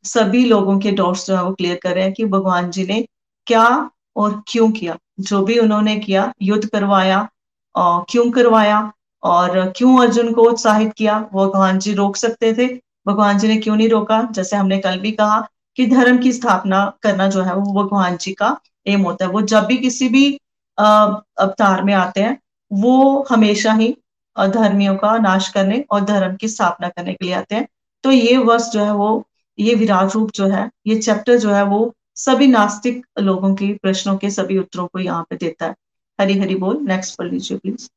[0.04, 3.04] सभी लोगों के डाउट्स जो है वो क्लियर कर रहे हैं कि भगवान जी ने
[3.46, 7.28] क्या और क्यों किया। जो भी उन्होंने किया, युद्ध करवाया
[7.74, 12.66] और क्यों करवाया और क्यों अर्जुन को उत्साहित किया भगवान जी रोक सकते थे।
[13.06, 14.22] भगवान जी ने क्यों नहीं रोका?
[14.32, 15.40] जैसे हमने कल भी कहा
[15.76, 19.42] कि धर्म की स्थापना करना जो है वो भगवान जी का एम होता है। वो
[19.42, 20.38] जब भी किसी भी
[20.78, 22.38] अवतार में आते हैं,
[22.70, 23.96] वो हमेशा ही
[24.36, 27.66] धर्मियों का नाश करने और धर्म की स्थापना करने के लिए आते हैं।
[28.04, 29.26] तो ये वर्ष जो है वो,
[29.58, 34.16] ये विराट रूप जो है, ये चैप्टर जो है वो सभी नास्तिक लोगों के प्रश्नों
[34.16, 35.74] के सभी उत्तरों को यहाँ पे देता है।
[36.18, 37.88] हरी हरी बोल नेक्स्ट पढ़ लीजिए प्लीज़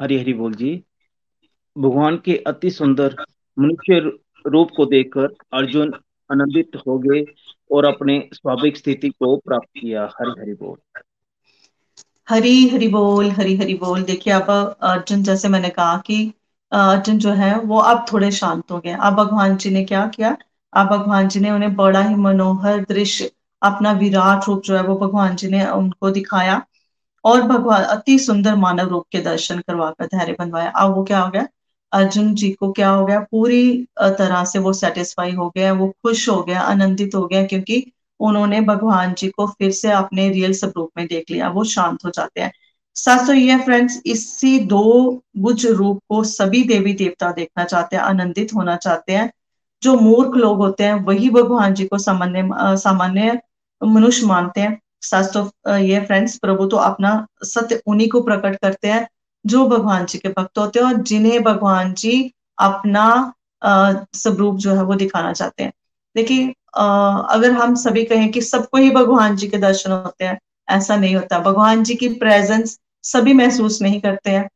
[0.00, 0.74] हरी हरी बोल जी।
[1.76, 3.16] भगवान के अति सुंदर
[3.56, 3.98] मनुष्य
[4.44, 5.92] रूप को देखकर अर्जुन
[6.30, 7.20] आनंदित हो गए।
[7.72, 11.00] और अपने स्वाभाविक स्थिति को प्राप्त किया। हरी हरी बोल।
[12.28, 16.32] हरी हरी बोल, हरी हरी बोल। देखिए, अब अर्जुन, जैसे मैंने कहा कि
[16.72, 20.36] अर्जुन जो है, वो अब थोड़े शांत हो गए। अब भगवान जी ने क्या किया?
[20.72, 24.96] अब भगवान जी ने उन्हें बड़ा ही मनोहर दृश्य, अपना विराट रूप जो है, वो
[24.96, 26.66] भगवान जी ने उनको दिखाया।
[27.24, 31.30] और भगवान, अति सुंदर मानव रूप के दर्शन करवाकर धैर्य बनवाया। अब वो क्या हो
[31.30, 31.48] गया?
[31.92, 33.20] अर्जुन जी को क्या हो गया?
[33.20, 37.84] पूरी तरह से वो सेटिस्फाई हो गया, वो खुश हो गया, आनंदित हो गया क्योंकि
[38.20, 42.10] उन्होंने भगवान जी को फिर से अपने रियल स्वरूप में देख लिया, वो शांत हो
[42.10, 42.52] जाते हैं।
[42.96, 48.02] सच तो ये फ्रेंड्स इसी दो बुज रूप को सभी देवी देवता देखना चाहते हैं,
[48.02, 49.30] आनंदित होना चाहते हैं।
[49.82, 52.48] जो मूर्ख लोग होते हैं, वही भगवान जी को सामान्य
[52.78, 53.38] सामान्य
[53.80, 58.88] मनुष्य मानते हैं। सच तो ये फ्रेंड्स प्रभु तो अपना सत्य उन्हीं को प्रकट करते
[58.88, 59.06] हैं
[59.44, 64.82] जो भगवान जी के भक्त होते हैं और जिन्हें भगवान जी अपना स्वरूप जो है
[64.82, 65.72] वो दिखाना चाहते हैं।
[66.16, 70.96] देखिए अगर हम सभी कहें कि सबको ही भगवान जी के दर्शन होते हैं, ऐसा
[70.96, 74.48] नहीं होता। भगवान जी की प्रेजेंस सभी महसूस नहीं करते हैं।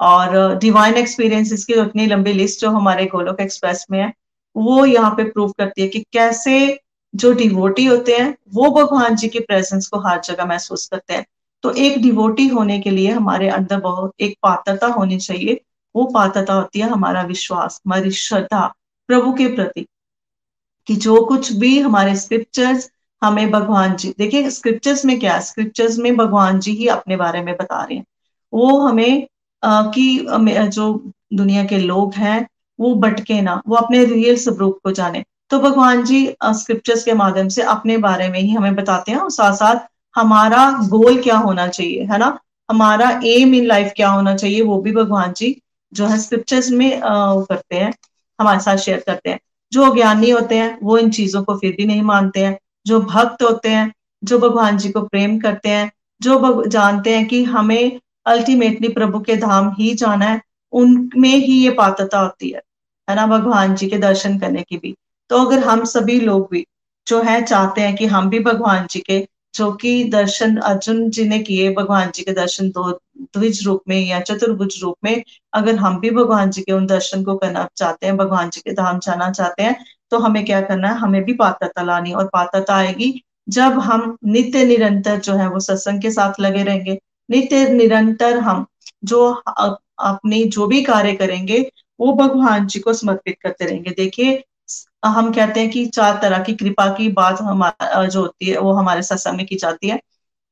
[0.00, 4.12] और डिवाइन एक्सपीरियंसेस की उतनी लंबी लिस्ट जो हमारे गोलोक एक्सप्रेस में है,
[4.56, 6.78] वो यहाँ पे प्रूव करती है कि कैसे
[7.14, 11.24] जो डिवोटी होते हैं, वो भगवान जी की प्रेजेंस को हर जगह महसूस करते हैं।
[11.62, 15.60] तो एक डिवोटी होने के लिए हमारे अंदर बहुत एक पात्रता होनी चाहिए।
[15.94, 18.66] वो पात्रता होती है हमारा विश्वास हमारी श्रद्धा
[19.08, 19.86] प्रभु के प्रति
[20.88, 22.90] कि जो कुछ भी हमारे स्क्रिप्चर्स
[23.22, 25.40] हमें भगवान जी देखिए स्क्रिप्चर्स में क्या है?
[25.40, 28.04] स्क्रिप्चर्स में भगवान जी ही अपने बारे में बता रहे हैं।
[28.52, 29.26] वो हमें
[29.62, 30.26] आ, कि
[30.68, 32.46] जो दुनिया के लोग हैं
[32.78, 37.48] वो भटके ना वो अपने रियल स्वरूप को जाने। तो भगवान जी स्क्रिप्चर्स के माध्यम
[37.48, 39.76] से अपने बारे में ही हमें बताते हैं और साथ साथ
[40.16, 42.38] हमारा गोल क्या होना चाहिए, है ना?
[42.68, 45.56] हमारा एम इन लाइफ क्या होना चाहिए, वो भी भगवान जी
[45.92, 47.92] जो है स्क्रिप्चर्स में करते हैं,
[48.38, 49.38] हमारे साथ शेयर करते हैं।
[49.72, 53.42] जो अज्ञानी होते हैं, वो इन चीज़ों को फिर भी नहीं मानते हैं। जो भक्त
[53.42, 53.92] होते हैं,
[54.24, 55.90] जो भगवान जी को प्रेम करते हैं,
[56.22, 60.40] जो जानते हैं कि हमें अल्टीमेटली प्रभु के धाम ही जाना है,
[60.72, 62.62] उनमें ही ये पात्रता होती है
[63.08, 63.26] है ना?
[63.26, 64.94] भगवान जी के दर्शन करने की भी।
[65.30, 66.66] तो अगर हम सभी लोग भी
[67.06, 69.18] जो है, चाहते हैं कि हम भी भगवान जी के
[69.54, 72.90] जो कि दर्शन अर्जुन जी ने किए, भगवान जी के दर्शन दो
[73.36, 75.22] द्विज रूप में या चतुर्भुज रूप में।
[75.52, 78.72] अगर हम भी भगवान जी के उन दर्शन को करना चाहते हैं, भगवान जी के
[78.74, 79.76] धाम जाना चाहते हैं
[80.10, 80.94] तो हमें क्या करना है?
[80.96, 86.02] हमें भी पात्रता लानी और पात्रता आएगी जब हम नित्य निरंतर जो है वो सत्संग
[86.02, 86.98] के साथ लगे रहेंगे।
[87.28, 88.66] नित्य निरंतर हम
[89.04, 91.60] जो अपनी जो भी कार्य करेंगे,
[92.00, 94.42] वो भगवान जी को समर्पित करते रहेंगे। देखिए
[95.04, 98.72] हम कहते हैं कि चार तरह की कृपा की बात हमारा जो होती है, वो
[98.72, 100.00] हमारे सत्संग में की जाती है।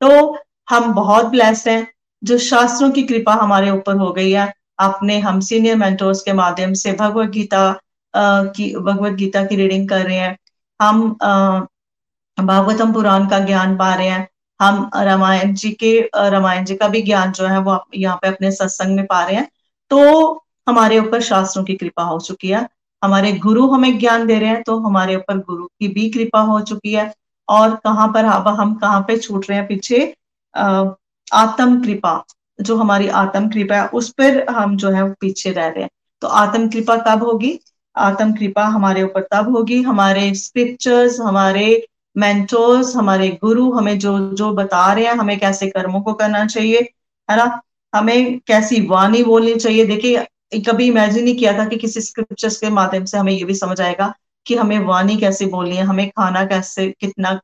[0.00, 0.38] तो
[0.70, 1.86] हम बहुत ब्लेस्ड हैं,
[2.24, 6.72] जो शास्त्रों की कृपा हमारे ऊपर हो गई है। अपने हम सीनियर मेंटोर्स के माध्यम
[6.72, 7.80] से भगवत गीता
[8.16, 10.38] की, भगवत गीता की रीडिंग कर रहे हैं।
[10.80, 11.10] हम
[12.38, 14.28] भागवतम पुराण का ज्ञान पा रहे हैं।
[14.60, 18.50] हम, रामायण जी के रामायण जी का भी ज्ञान जो है, वो यहाँ पे अपने
[18.52, 19.48] सत्संग में पा रहे हैं।
[19.90, 20.32] तो
[20.68, 22.68] हमारे ऊपर शास्त्रों की कृपा हो चुकी है।
[23.02, 26.60] हमारे गुरु हमें ज्ञान दे रहे हैं तो हमारे ऊपर गुरु की भी कृपा हो
[26.62, 27.12] चुकी है।
[27.48, 30.02] और कहाँ पर हम कहाँ पे छूट रहे हैं पीछे?
[31.32, 32.22] आत्म कृपा,
[32.58, 35.90] जो हमारी आत्म कृपा है, उस पर हम जो है पीछे रह रहे हैं।
[36.22, 37.58] तो आत्म कृपा तब होगी?
[37.96, 41.86] आत्म कृपा हमारे ऊपर तब होगी। हमारे स्क्रिप्चर्स हमारे
[42.16, 46.80] मेंटोर्स हमारे गुरु हमें जो जो बता रहे हैं, हमें कैसे कर्मों को करना चाहिए,
[47.28, 47.60] है ना?
[47.92, 52.68] हमें कैसी वाणी बोलनी चाहिए। देखिए कभी इमेजिन नहीं किया था कि किसी स्क्रिप्चर्स के
[52.70, 54.12] माध्यम से हमें ये भी समझ आएगा
[54.46, 57.40] कि हमें वाणी कैसे बोलनी है, हमें खाना कैसे, कितना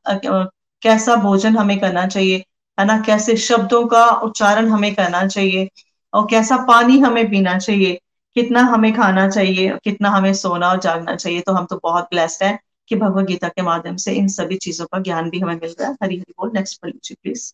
[0.81, 2.43] कैसा भोजन हमें करना चाहिए,
[2.77, 2.99] है ना?
[3.01, 5.69] कैसे शब्दों का उच्चारण हमें करना चाहिए
[6.13, 7.99] और कैसा पानी हमें पीना चाहिए,
[8.35, 12.43] कितना हमें खाना चाहिए, कितना हमें सोना और जागना चाहिए। तो हम तो बहुत ब्लेस्ड
[12.43, 15.75] हैं कि भगवत गीता के माध्यम से इन सभी चीज़ों का ज्ञान भी हमें मिल
[15.79, 17.53] रहा है। हरी हरी बोल। नेक्स्ट पढ़ लीजिए प्लीज़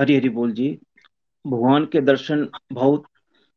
[0.00, 0.68] हरी हरी बोल जी।
[1.46, 3.04] भगवान के दर्शन बहुत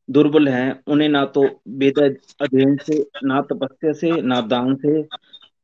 [0.10, 5.02] दुर्बल हैं, उन्हें ना तो वेद अध्ययन से, ना तपस्या से, ना दान से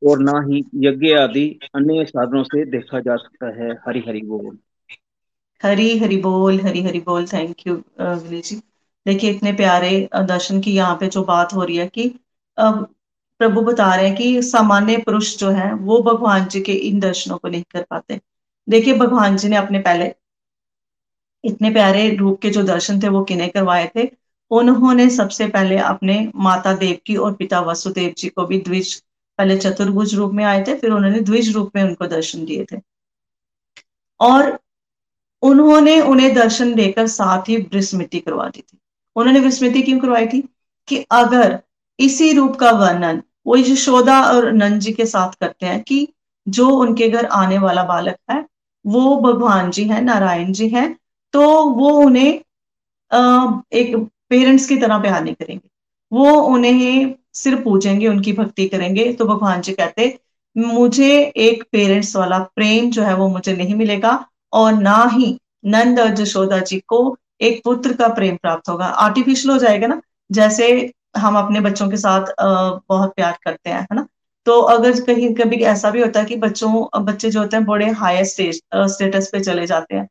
[0.02, 4.58] और ना ही यज्ञ आदि अन्य साधनों से देखा जा सकता है। हरि हरि बोल।
[5.60, 8.56] हरी हरि बोल, हरी हरि बोल थैंक यू विनय जी।
[9.06, 12.08] देखिए, इतने प्यारे दर्शन की यहाँ पे जो बात हो रही है कि
[12.58, 17.38] प्रभु बता रहे हैं कि सामान्य पुरुष जो है, वो भगवान जी के इन दर्शनों
[17.38, 18.20] को नहीं कर पाते।
[18.68, 20.12] देखिए, भगवान जी ने अपने पहले
[21.44, 24.04] इतने प्यारे रूप के जो दर्शन थे, वो किन्हें करवाए थे?
[24.54, 28.94] उन्होंने सबसे पहले अपने माता देव की और पिता वसुदेव जी को भी द्विज,
[29.38, 32.80] पहले चतुर्भुज रूप में आए थे, फिर उन्होंने द्विज रूप में उनको दर्शन दिए थे।
[34.20, 34.58] और
[35.42, 38.78] उन्होंने उन्हें दर्शन देकर साथ ही विस्मृति करवा दी थी।
[39.16, 40.48] उन्होंने विस्मृति क्यों करवाई थी?
[40.88, 41.58] कि अगर
[41.98, 46.08] इसी रूप का वर्णन वो यशोदा और नंद जी के साथ करते हैं कि
[46.48, 48.44] जो उनके घर आने वाला बालक है,
[48.86, 50.96] वो भगवान जी है, नारायण जी हैं
[51.32, 52.32] तो वो उन्हें
[53.72, 55.68] एक पेरेंट्स की तरह प्यार नहीं करेंगे।
[56.12, 60.18] वो उन्हें सिर्फ़ पूजेंगे, उनकी भक्ति करेंगे तो भगवान जी कहते,
[60.56, 66.00] मुझे एक पेरेंट्स वाला प्रेम जो है वो मुझे नहीं मिलेगा और ना ही नंद
[66.00, 70.00] और जशोदा जी को एक पुत्र का प्रेम प्राप्त होगा। आर्टिफिशियल हो जाएगा ना?
[70.30, 72.32] जैसे हम अपने बच्चों के साथ
[72.88, 74.06] बहुत प्यार करते हैं, है ना?
[74.46, 77.90] तो अगर कहीं, कभी ऐसा भी होता है कि बच्चों, बच्चे जो होते हैं, बड़े
[77.92, 80.08] हायर स्टेज स्टेटस पे चले जाते हैं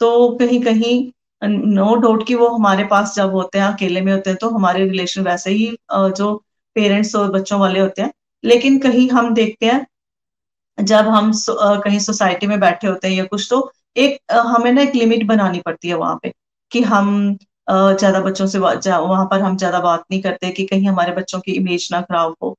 [0.00, 1.12] तो कहीं कहीं
[1.42, 4.84] नो डाउट कि वो हमारे पास जब होते हैं, अकेले में होते हैं तो हमारे
[4.84, 6.34] रिलेशन वैसे ही जो
[6.76, 8.12] पेरेंट्स और बच्चों वाले होते हैं।
[8.44, 9.86] लेकिन कहीं हम देखते हैं,
[10.78, 14.94] जब हम कहीं सोसाइटी में बैठे होते हैं या कुछ तो एक हमें ना एक
[14.94, 16.32] लिमिट बनानी पड़ती है वहाँ पे
[16.72, 17.36] कि हम
[17.68, 21.52] ज़्यादा बच्चों से वहाँ पर हम ज़्यादा बात नहीं करते, कि कहीं हमारे बच्चों की
[21.52, 22.56] इमेज ना खराब हो।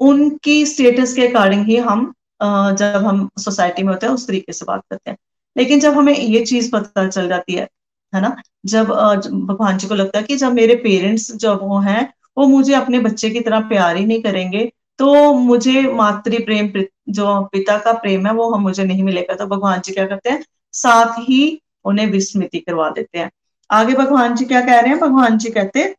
[0.00, 2.12] उनकी स्टेटस के अकॉर्डिंग ही हम
[2.42, 5.16] जब हम सोसाइटी में होते हैं, उस तरीके से बात करते हैं।
[5.56, 7.68] लेकिन जब हमें ये चीज़ पता चल जाती है
[8.16, 8.36] है ना?
[8.66, 8.86] जब
[9.46, 12.98] भगवान जी को लगता है कि जब मेरे पेरेंट्स जब वो हैं, वो मुझे अपने
[13.00, 16.70] बच्चे की तरह प्यार ही नहीं करेंगे तो मुझे मातृ प्रेम
[17.10, 20.30] जो पिता का प्रेम है, वो हम मुझे नहीं मिलेगा। तो भगवान जी क्या करते
[20.30, 20.42] हैं?
[20.74, 23.30] साथ ही उन्हें विस्मृति करवा देते हैं।
[23.70, 24.98] आगे भगवान जी क्या कह रहे हैं?
[25.00, 25.94] भगवान जी कहते हैं,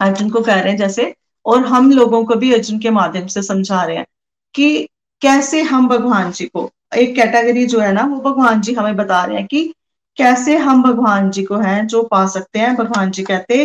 [0.00, 1.14] अर्जुन को कह रहे हैं जैसे,
[1.46, 4.06] और हम लोगों को भी अर्जुन के माध्यम से समझा रहे हैं
[4.54, 4.88] कि
[5.22, 9.24] कैसे हम भगवान जी को, एक कैटेगरी जो है ना, वो भगवान जी हमें बता
[9.24, 9.72] रहे हैं कि
[10.18, 13.64] कैसे हम भगवान जी को हैं जो पा सकते हैं भगवान जी कहते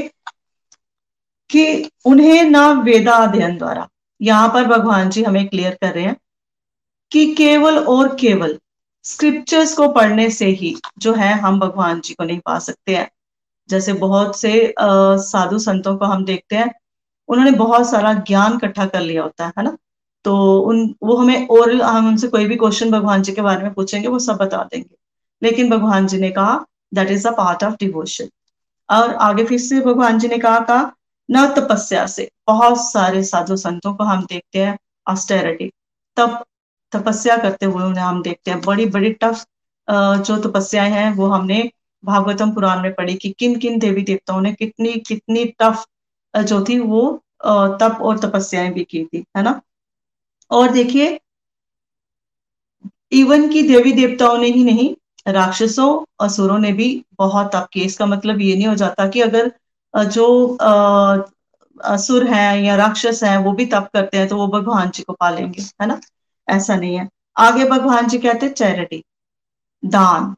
[1.50, 3.88] कि उन्हें ना वेदा अध्ययन द्वारा।
[4.22, 6.16] यहाँ पर भगवान जी हमें क्लियर कर रहे हैं
[7.12, 8.60] कि केवल और केवल
[9.04, 13.10] स्क्रिप्चर्स को पढ़ने से ही जो है हम भगवान जी को नहीं पा सकते हैं।
[13.70, 16.72] जैसे बहुत से आ, साधु संतों को हम देखते हैं
[17.30, 19.78] उन्होंने बहुत सारा ज्ञान इकट्ठा कर लिया होता है ना?
[20.26, 23.74] तो उन वो हमें और हम उनसे कोई भी क्वेश्चन भगवान जी के बारे में
[23.74, 24.96] पूछेंगे वो सब बता देंगे।
[25.42, 28.30] लेकिन भगवान जी ने कहा that is a part of devotion
[28.90, 30.92] और आगे फिर से भगवान जी ने कहा कहा
[31.30, 34.78] न तपस्या से। बहुत सारे साधु संतों को हम देखते हैं
[35.08, 35.72] ऑस्टेरिटी
[36.18, 36.44] तब
[36.94, 39.46] तपस्या करते हुए उन्हें हम देखते हैं। बड़ी बड़ी टफ
[40.22, 41.70] जो तपस्याएँ हैं, वो हमने
[42.04, 45.86] भागवतम पुराण में पढ़ी कि किन किन देवी देवताओं ने कितनी कितनी टफ
[46.34, 47.02] जो थी वो
[47.82, 49.62] तप और तपस्याएँ भी की थी, है ना?
[50.52, 51.20] और देखिए
[53.12, 54.94] इवन की देवी देवताओं ने ही नहीं
[55.26, 55.90] राक्षसों
[56.26, 59.52] असुरों ने भी बहुत तप किए इसका मतलब ये नहीं हो जाता कि अगर
[59.94, 60.26] जो
[61.78, 65.14] असुर हैं या राक्षस हैं वो भी तप करते हैं तो वो भगवान जी को
[65.14, 66.00] पालेंगे है ना?
[66.48, 67.08] ऐसा नहीं है।
[67.38, 69.04] आगे भगवान जी कहते हैं चैरिटी
[69.84, 70.36] दान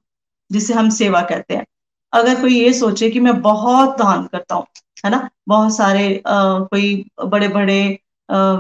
[0.52, 1.66] जिसे हम सेवा कहते हैं।
[2.14, 4.66] अगर कोई ये सोचे कि मैं बहुत दान करता हूँ
[5.06, 5.30] है ना?
[5.48, 7.80] बहुत सारे आ, कोई बड़े बड़े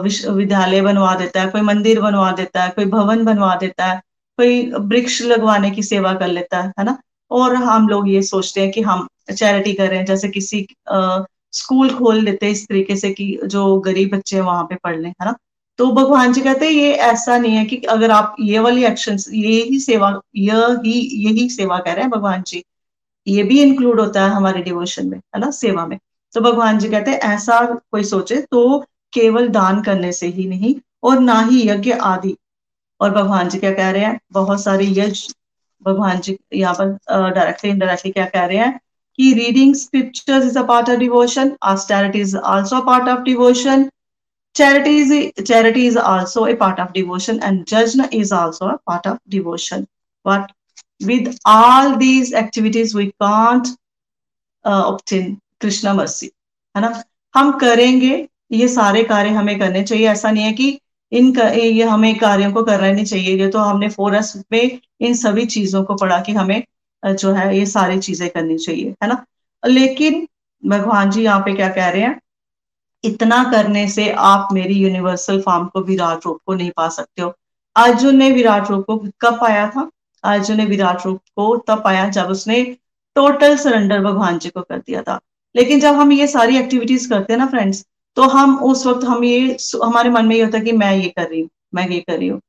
[0.03, 4.01] विश्वविद्यालय बनवा देता है कोई मंदिर बनवा देता है कोई भवन बनवा देता है
[4.38, 6.97] कोई वृक्ष लगवाने की सेवा कर लेता है है ना?
[7.31, 9.07] और हम लोग ये सोचते हैं कि हम
[9.38, 11.19] चैरिटी कर रहे हैं जैसे किसी आ,
[11.51, 15.09] स्कूल खोल देते इस तरीके से कि जो गरीब बच्चे हैं वहाँ पे पढ़ लें
[15.09, 15.36] है ना?
[15.77, 19.17] तो भगवान जी कहते हैं ये ऐसा नहीं है कि अगर आप ये वाली एक्शन
[19.34, 22.63] ये ही सेवा यही यही सेवा कर रहे हैं भगवान जी
[23.27, 25.51] ये भी इंक्लूड होता है हमारे डिवोशन में है ना?
[25.51, 25.97] सेवा में।
[26.34, 27.59] तो भगवान जी कहते हैं ऐसा
[27.91, 28.79] कोई सोचे तो
[29.13, 32.36] केवल दान करने से ही नहीं और ना ही यज्ञ आदि
[33.04, 34.20] और भगवान जी क्या कह रहे हैं?
[34.34, 35.34] बहुत सारे यज्ञ
[35.86, 38.80] भगवान जी यहाँ पर डायरेक्टली इनडायरेक्टली क्या कह रहे हैं
[39.20, 43.89] कि reading scriptures is a part of devotion austerity is also a part of devotion
[44.56, 45.12] charity is
[45.49, 49.88] charity is also a part of devotion and jajna is also a part of devotion.
[50.26, 50.51] But
[51.01, 53.72] with all these activities we can't
[54.66, 54.97] uh,
[55.60, 56.30] krishna mercy.
[56.76, 57.04] है ना?
[57.34, 58.14] हम करेंगे
[58.51, 60.80] ये सारे कार्य हमें करने चाहिए। ऐसा नहीं है कि
[61.14, 65.84] इन ये हमें कार्यों को करना नहीं चाहिए। तो हमने फोरस में इन सभी चीज़ों
[65.84, 66.64] को पढ़ा कि हमें
[67.03, 69.24] जो है ये सारी चीज़ें करनी चाहिए, है ना?
[69.64, 70.28] लेकिन
[70.64, 72.20] भगवान जी यहाँ पे क्या कह रहे हैं?
[73.03, 77.34] इतना करने से आप मेरी यूनिवर्सल फॉर्म को विराट रूप को नहीं पा सकते हो।
[77.76, 79.89] अर्जुन ने विराट रूप को कब पाया था?
[80.24, 82.64] अर्जुन ने विराट रूप को तब पाया जब उसने
[83.16, 85.20] टोटल सरेंडर भगवान जी को कर दिया था।
[85.55, 87.86] लेकिन जब हम ये सारी एक्टिविटीज़ करते हैं ना फ्रेंड्स
[88.18, 91.09] तो हम उस वक्त हम ये हमारे मन में ये होता है कि मैं ये
[91.09, 92.41] कर रही हूँ, मैं ये कर रही हूँ।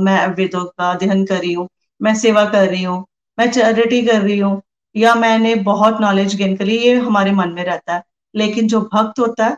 [0.00, 1.68] मैं वेदों का अध्ययन कर रही हूँ,
[2.00, 3.04] मैं सेवा कर रही हूँ,
[3.38, 4.60] मैं चैरिटी कर रही हूँ,
[4.94, 8.02] या मैंने बहुत नॉलेज गेन करी ये हमारे मन में रहता है।
[8.34, 9.56] लेकिन जो भक्त होता है,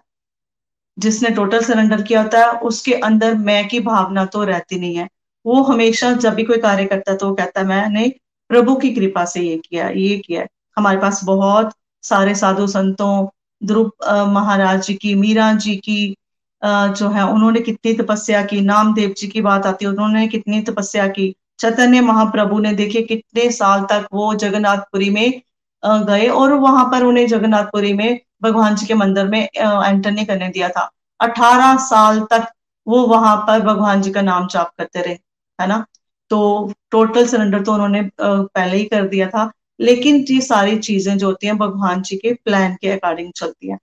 [0.99, 5.09] जिसने टोटल सरेंडर किया होता है, उसके अंदर मैं की भावना तो रहती नहीं है।
[5.45, 8.09] वो हमेशा जब भी कोई कार्य करता है तो वो कहता है, मैंने
[8.51, 11.73] प्रभु की कृपा से ये किया ये किया हमारे पास बहुत
[12.05, 13.27] सारे साधु संतों
[13.63, 13.91] ध्रुव
[14.29, 16.17] महाराज जी की, मीरा जी की
[16.63, 21.07] जो है, उन्होंने कितनी तपस्या की, नामदेव जी की बात आती है, उन्होंने कितनी तपस्या
[21.09, 25.41] की। चैतन्य महाप्रभु ने देखिए कितने साल तक वो जगन्नाथपुरी में
[25.83, 30.49] गए और वहाँ पर उन्हें जगन्नाथपुरी में भगवान जी के मंदिर में एंटर नहीं करने
[30.49, 30.91] दिया था।
[31.21, 32.47] अठारह साल तक
[32.87, 35.15] वो वहाँ पर भगवान जी का नाम जाप करते रहे,
[35.59, 35.85] है ना?
[36.31, 39.51] तो टोटल सरेंडर तो उन्होंने पहले ही कर दिया था।
[39.81, 43.79] लेकिन ये सारी चीज़ें जो होती हैं, भगवान जी के प्लान के अकॉर्डिंग चलती हैं।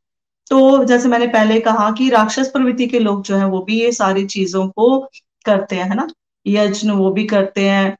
[0.49, 3.91] तो जैसे मैंने पहले कहा कि राक्षस प्रवृत्ति के लोग जो है, वो भी ये
[3.91, 4.99] सारी चीज़ों को
[5.45, 6.07] करते हैं, है ना?
[6.47, 7.97] यज्ञ वो भी करते हैं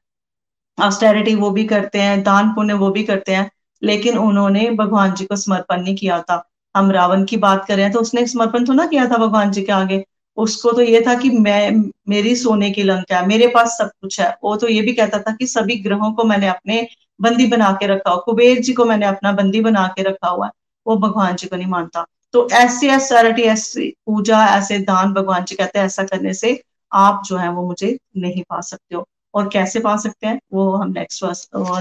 [0.78, 3.50] ऑस्टेरिटी वो भी करते हैं, दान पुण्य वो भी करते हैं,
[3.82, 6.42] लेकिन उन्होंने भगवान जी को समर्पण नहीं किया था।
[6.76, 9.72] हम रावण की बात कर तो उसने समर्पण तो ना किया था भगवान जी के
[9.72, 10.04] आगे?
[10.36, 14.20] उसको तो ये था कि मैं, मेरी सोने की लंका है, मेरे पास सब कुछ
[14.20, 16.86] है। वो तो ये भी कहता था कि सभी ग्रहों को मैंने अपने
[17.20, 20.46] बंदी बना के रखा हो कुबेर जी को मैंने अपना बंदी बना के रखा हुआ
[20.46, 20.52] है
[20.86, 25.56] वो भगवान जी को नहीं मानता। तो ऐसी एसरिटी ऐसी पूजा ऐसे दान भगवान जी
[25.56, 26.62] कहते हैं ऐसा करने से
[26.92, 30.40] आप जो है वो मुझे नहीं पा सकते हो। और कैसे पा सकते हैं?
[30.52, 31.24] वो हम नेक्स्ट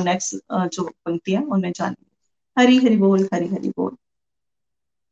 [0.06, 0.36] नेक्स्ट
[0.74, 3.92] जो पंक्ति है उनमें जानेंगे। हरी हरी बोल हरी हरी बोल।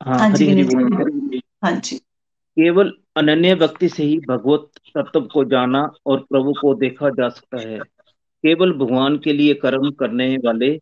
[0.01, 5.43] हाँ, हाँ जी हरी बोल हाँ जी। केवल अनन्य भक्ति से ही भगवत तत्व को
[5.45, 7.80] जाना और प्रभु को देखा जा सकता है।
[8.43, 10.79] केवल भगवान के लिए कर्म करने वाले,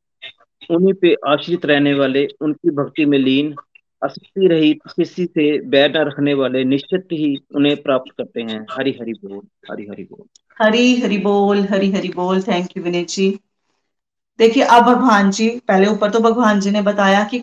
[0.71, 3.55] उन्हीं पे आश्रित रहने वाले, उनकी भक्ति में लीन
[4.03, 8.91] असक्ति रहित किसी से बैर न रखने वाले, निश्चित ही उन्हें प्राप्त करते हैं। हरि
[9.01, 9.41] हरि बोल,
[9.71, 10.25] हरि हरि बोल।
[10.61, 13.39] हरी हरि बोल, हरी हरि बोल। थैंक यू विनीत जी
[14.39, 17.39] देखिए, अब भगवान जी, पहले ऊपर तो भगवान जी ने बताया कि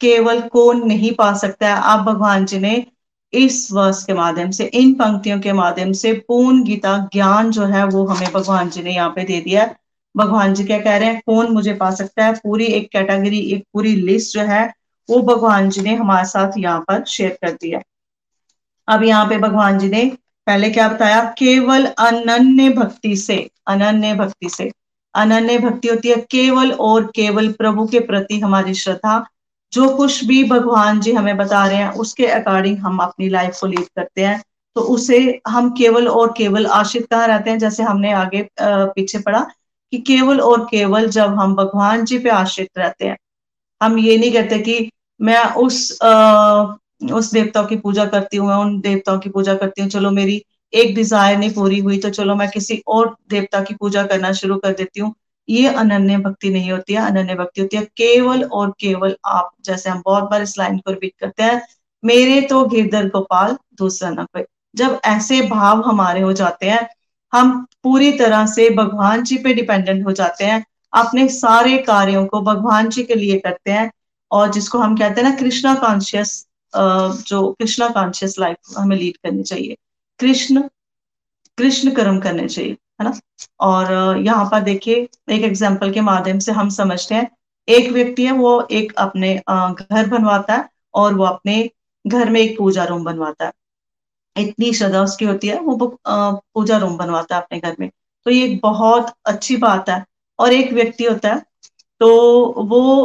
[0.00, 2.86] केवल कौन नहीं पा सकता है। अब भगवान जी ने
[3.32, 7.84] इस वर्ष के माध्यम से, इन पंक्तियों के माध्यम से पूर्ण गीता ज्ञान जो है
[7.84, 9.76] वो हमें भगवान जी ने यहाँ पे दे दिया है।
[10.16, 11.22] भगवान जी क्या कह रहे हैं?
[11.26, 12.32] कौन मुझे पा सकता है?
[12.32, 14.74] पूरी एक कैटेगरी, एक पूरी लिस्ट जो है,
[15.10, 17.80] वो भगवान जी ने हमारे साथ यहाँ पर शेयर कर दिया।
[18.88, 20.12] अब यहाँ पे भगवान जी ने
[20.46, 21.24] पहले क्या बताया?
[21.38, 24.70] केवल अनन्य भक्ति से, अनन्य भक्ति से।
[25.14, 29.26] अनन्य भक्ति होती है केवल और केवल प्रभु के प्रति हमारी श्रद्धा।
[29.72, 33.66] जो कुछ भी भगवान जी हमें बता रहे हैं उसके अकॉर्डिंग हम अपनी लाइफ को
[33.66, 34.40] लीड करते हैं।
[34.76, 35.18] तो उसे
[35.48, 37.58] हम केवल और केवल आश्रित कहाँ रहते हैं?
[37.58, 39.40] जैसे हमने आगे पीछे पढ़ा
[39.92, 43.16] कि केवल और केवल जब हम भगवान जी पे आश्रित रहते हैं।
[43.80, 44.90] हम ये नहीं कहते कि
[45.20, 46.74] मैं उस आ,
[47.14, 50.42] उस देवताओं की पूजा करती हूँ मैं उन देवताओं की पूजा करती हूँ चलो मेरी
[50.72, 54.56] एक डिज़ायर नहीं पूरी हुई तो चलो मैं किसी और देवता की पूजा करना शुरू
[54.56, 55.14] कर देती हूँ।
[55.50, 59.90] ये अनन्य भक्ति नहीं होती है, अनन्य भक्ति होती है। केवल और केवल आप, जैसे
[59.90, 61.62] हम बहुत बार इस लाइन को रिपीट करते हैं,
[62.02, 64.42] मेरे तो गिरधर गोपाल, दूसरा न कोई।
[64.76, 66.88] जब ऐसे भाव हमारे हो जाते हैं,
[67.32, 72.40] हम पूरी तरह से भगवान जी पे डिपेंडेंट हो जाते हैं, अपने सारे कार्यों को
[72.42, 73.90] भगवान जी के लिए करते हैं,
[74.30, 76.46] और जिसको हम कहते हैं ना कृष्णा कॉन्शियस
[77.26, 79.76] जो कृष्णा कॉन्शियस लाइफ हमें लीड करनी चाहिए।
[80.20, 80.62] कृष्ण
[81.58, 83.12] कृष्ण कर्म करने चाहिए। है ना?
[83.60, 84.96] और यहाँ पर देखिए,
[85.30, 87.30] एक एग्ज़ाम्पल के माध्यम से हम समझते हैं।
[87.68, 91.68] एक व्यक्ति है, वो एक अपने घर बनवाता है और वो अपने
[92.04, 93.52] घर में एक पूजा रूम बनवाता है।
[94.36, 97.88] इतनी श्रद्धा उसकी होती है, वो पूजा रूम बनवाता है अपने घर में।
[98.26, 100.04] तो ये बहुत अच्छी बात है।
[100.38, 101.42] और एक व्यक्ति होता है
[102.00, 102.08] तो
[102.64, 103.04] वो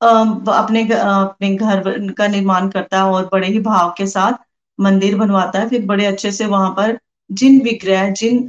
[0.00, 4.32] अपने अपने घर का निर्माण करता है और बड़े ही भाव के साथ
[4.78, 6.98] मंदिर बनवाता है। फिर बड़े अच्छे से वहाँ पर
[7.30, 8.42] जिन विग्रह, जिन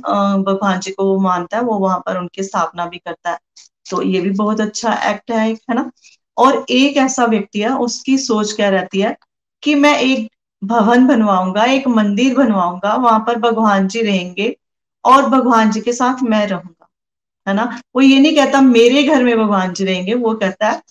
[0.44, 3.38] भगवान जी को वो मानता है, वो वहाँ पर उनकी स्थापना भी करता है।
[3.92, 5.90] तो ये भी बहुत अच्छा एक्ट है है ना?
[6.38, 9.16] और एक ऐसा व्यक्ति है, उसकी सोच क्या रहती है
[9.64, 10.30] कि मैं एक
[10.62, 14.56] भवन बनवाऊँगा, एक मंदिर बनवाऊँगा, वहाँ पर भगवान जी रहेंगे
[15.06, 16.88] और भगवान जी के साथ मैं रहूँगा,
[17.48, 17.64] है ना?
[17.96, 20.82] वो ये नहीं कहता, मेरे घर में भगवान जी रहेंगे, वो कहता है,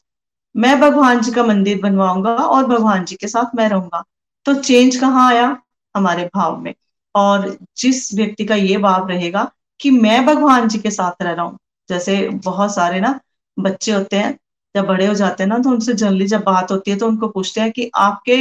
[0.54, 4.02] मैं भगवान जी का मंदिर बनवाऊँगा और भगवान जी के साथ मैं रहूँगा।
[4.46, 5.56] तो चेंज कहाँ आया?
[5.94, 6.74] हमारे भाव में।
[7.16, 9.50] और जिस व्यक्ति का ये भाव रहेगा
[9.80, 11.58] कि मैं भगवान जी के साथ रह रहा हूँ।
[11.88, 13.18] जैसे बहुत सारे ना
[13.56, 14.38] बच्चे होते हैं,
[14.74, 17.28] जब बड़े हो जाते हैं ना तो उनसे जनरली जब बात होती है तो उनको
[17.28, 18.36] पूछते हैं कि आपके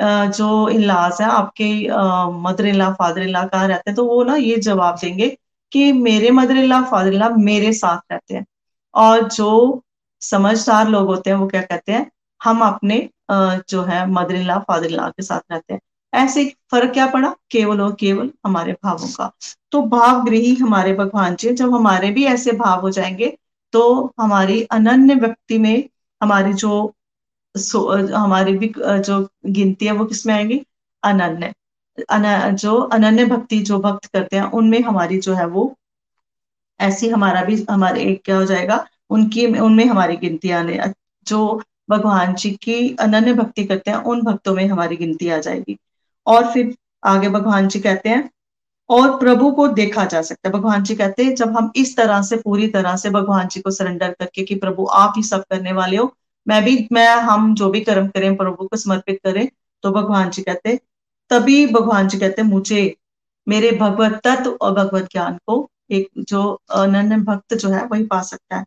[0.00, 1.68] जो इलाज है, आपके
[2.42, 3.96] मदर इला फादर इला कहाँ रहते हैं?
[3.96, 5.28] तो वो ना ये जवाब देंगे
[5.72, 8.44] कि मेरे मदर इला फादर इला मेरे साथ रहते हैं।
[8.94, 9.82] और जो
[10.22, 12.10] समझदार लोग होते हैं, वो क्या कहते हैं?
[12.40, 15.80] हम अपने जो है मदर इला फादर इला के साथ रहते हैं।
[16.16, 17.34] ऐसे फ़र्क क्या पड़ा?
[17.50, 19.30] केवल और केवल हमारे भावों का।
[19.72, 23.36] तो भाव गृही हमारे भगवान जी जब हमारे भी ऐसे भाव हो जाएँगे
[23.72, 23.82] तो
[24.20, 25.88] हमारी अनन्य व्यक्ति में
[26.20, 26.70] हमारी जो
[28.14, 30.60] हमारी भी जो गिनती है वो किसमें आएँगी?
[31.02, 31.52] अनन्य।
[32.10, 35.74] अन, जो अनन्य भक्ति जो भक्त करते हैं उनमें हमारी जो है वो
[36.80, 38.84] ऐसी हमारा भी हमारे एक क्या हो जाएगा?
[39.10, 40.78] उनकी उनमें हमारी गिनती आने
[41.26, 41.40] जो
[41.90, 45.78] भगवान जी की अनन्य भक्ति करते हैं उन भक्तों में हमारी गिनती आ जाएगी।
[46.26, 46.74] और फिर
[47.04, 48.28] आगे भगवान जी कहते हैं,
[48.90, 52.22] और प्रभु को देखा जा सकता है। भगवान जी कहते हैं, जब हम इस तरह
[52.22, 55.72] से, पूरी तरह से भगवान जी को सरेंडर करके कि प्रभु आप ही सब करने
[55.72, 56.12] वाले हो,
[56.46, 59.48] मैं भी, मैं, हम जो भी कर्म करें, प्रभु को समर्पित करें
[59.84, 60.78] तो भगवान जी कहते
[61.30, 62.96] तभी भगवान जी कहते मुझे,
[63.46, 68.20] मेरे भगवत तत्व और भगवत ज्ञान को एक जो अनन्य भक्त जो है, वही पा
[68.22, 68.64] सकता है।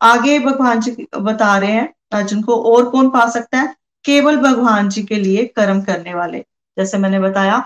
[0.00, 3.74] आगे भगवान जी बता रहे हैं, अर्जुन को और कौन पा सकता है?
[4.04, 6.44] केवल भगवान जी के लिए कर्म करने वाले।
[6.76, 7.58] जैसे मैंने बताया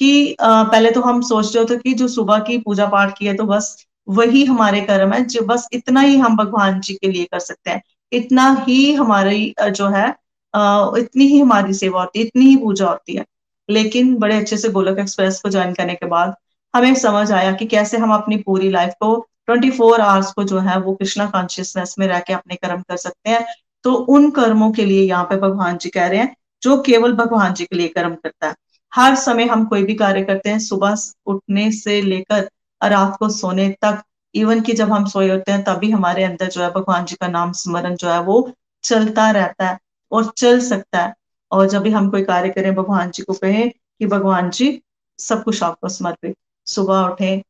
[0.00, 3.34] कि पहले तो हम सोच रहे थे कि जो सुबह की पूजा पाठ की है
[3.36, 3.76] तो बस
[4.08, 7.70] वही हमारे कर्म है, जो बस इतना ही हम भगवान जी के लिए कर सकते
[7.70, 7.82] हैं।
[8.12, 10.08] इतना ही हमारी जो है
[10.54, 13.24] इतनी ही हमारी सेवा होती है, इतनी ही पूजा होती है।
[13.68, 16.34] लेकिन बड़े अच्छे से गोलक एक्सप्रेस को ज्वाइन करने के बाद
[16.74, 19.14] हमें समझ आया कि कैसे हम अपनी पूरी लाइफ को
[19.48, 22.96] 24 फोर आवर्स को जो है, वो कृष्णा कॉन्शियसनेस में रह के अपने कर्म कर
[22.98, 23.44] सकते हैं।
[23.84, 27.54] तो उन कर्मों के लिए यहाँ पे भगवान जी कह रहे हैं जो केवल भगवान
[27.54, 28.54] जी के लिए कर्म करता है।
[28.92, 30.96] हर समय हम कोई भी कार्य करते हैं, सुबह
[31.26, 32.48] उठने से लेकर
[32.82, 34.02] रात को सोने तक
[34.34, 37.28] इवन कि जब हम सोए होते हैं, तभी हमारे अंदर जो है भगवान जी का
[37.28, 38.50] नाम स्मरण जो है वो
[38.84, 39.78] चलता रहता है
[40.12, 41.14] और चल सकता है।
[41.52, 44.82] और जब भी हम कोई कार्य करें, भगवान जी को कहें कि भगवान जी,
[45.18, 46.36] सब कुछ आपको समर्पित।
[46.66, 47.42] सुबह उठे,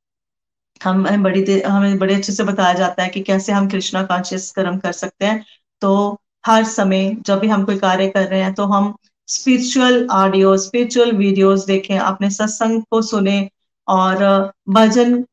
[0.85, 4.79] हम बड़ी हमें बड़े अच्छे से बताया जाता है कि कैसे हम कृष्णा कॉन्शियस कर्म
[4.79, 5.45] कर सकते हैं।
[5.81, 8.95] तो हर समय जब भी हम कोई कार्य कर रहे हैं तो हम
[9.29, 13.49] स्पिरिचुअल ऑडियो स्पिरिचुअल वीडियोस देखें, अपने सत्संग को सुने
[13.89, 14.25] और
[14.69, 15.25] भजन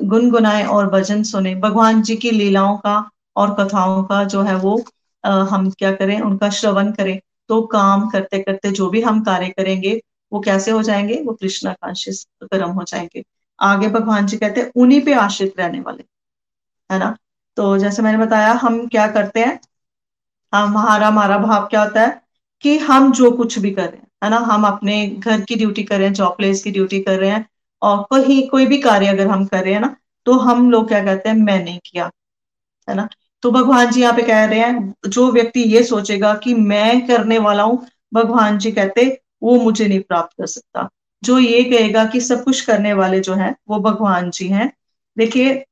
[0.00, 2.96] गुनगुनाए और भजन सुने। भगवान जी की लीलाओं का
[3.36, 4.82] और कथाओं का जो है वो
[5.24, 7.18] हम क्या करें, उनका श्रवण करें।
[7.50, 10.00] तो काम करते करते जो भी हम कार्य करेंगे,
[10.32, 11.22] वो कैसे हो जाएँगे?
[11.22, 13.24] वो कृष्णा कॉन्शियस कर्म हो जाएँगे।
[13.58, 16.04] आगे भगवान जी कहते हैं, उन्हीं पे आश्रित रहने वाले।
[16.90, 17.16] है ना?
[17.56, 19.58] तो जैसे मैंने बताया, हम क्या करते हैं
[20.52, 22.20] हमारा हमारा भाव क्या होता है
[22.64, 24.36] कि हम जो कुछ भी कर रहे हैं है ना?
[24.36, 27.46] हम अपने घर की ड्यूटी कर रहे हैं जॉब प्लेस की ड्यूटी कर रहे हैं
[27.82, 29.94] और कहीं कोई भी कार्य अगर हम कर रहे हैं ना
[30.26, 32.10] तो हम लोग क्या कहते हैं मैं नहीं किया
[32.88, 33.08] है ना?
[33.42, 37.38] तो भगवान जी यहाँ पे कह रहे हैं जो व्यक्ति ये सोचेगा कि मैं करने
[37.38, 39.06] वाला हूँ भगवान जी कहते
[39.42, 40.88] वो मुझे नहीं प्राप्त कर सकता।
[41.22, 44.70] जो ये कहेगा कि सब कुछ करने वाले जो है वो भगवान जी हैं।
[45.16, 45.64] देखिए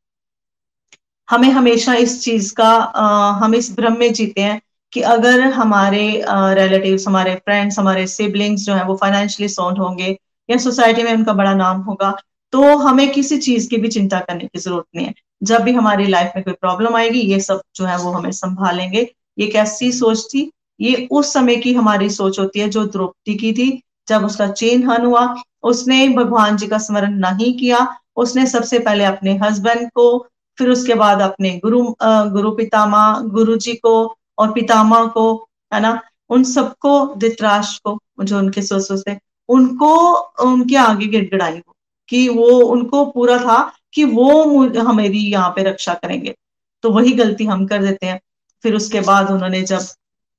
[1.28, 4.60] हमें हमेशा इस चीज़ का आ, हम इस भ्रम में जीते हैं
[4.92, 10.16] कि अगर हमारे रिलेटिव्स हमारे फ्रेंड्स हमारे सिबलिंग्स जो है वो फाइनेंशियली साउंड होंगे
[10.48, 12.14] या सोसाइटी में उनका बड़ा नाम होगा
[12.52, 16.06] तो हमें किसी चीज़ की भी चिंता करने की ज़रूरत नहीं है। जब भी हमारी
[16.06, 19.06] लाइफ में कोई प्रॉब्लम आएगी, ये सब जो है वो हमें संभालेंगे।
[19.38, 20.50] ये कैसी सोच थी?
[20.80, 24.88] ये उस समय की हमारी सोच होती है जो द्रौपदी की थी। जब उसका चेन
[24.88, 27.86] हन हुआ, उसने भगवान जी का स्मरण नहीं किया,
[28.16, 30.26] उसने सबसे पहले अपने हस्बैंड को,
[30.58, 36.02] फिर उसके बाद अपने गुरु गुरु पितामा गुरु जी को और पितामा को, है ना,
[36.30, 39.18] उन सबको, धृतराष्ट्र को, जो उनके ससुर थे,
[39.48, 40.14] उनको,
[40.44, 41.76] उनके आगे गिड़गिड़ाई हो,
[42.08, 46.34] कि वो, उनको पूरा था कि वो हमेरी यहाँ पे रक्षा करेंगे।
[46.82, 48.20] तो वही गलती हम कर देते हैं।
[48.62, 49.80] फिर उसके बाद उन्होंने जब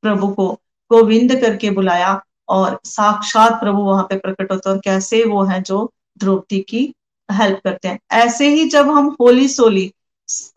[0.01, 0.47] प्रभु को
[0.91, 5.91] गोविंद करके बुलाया और साक्षात प्रभु वहाँ पे प्रकट होते और कैसे वो है जो
[6.17, 6.93] द्रौपदी की
[7.31, 9.93] हेल्प करते हैं। ऐसे ही जब हम होली सोली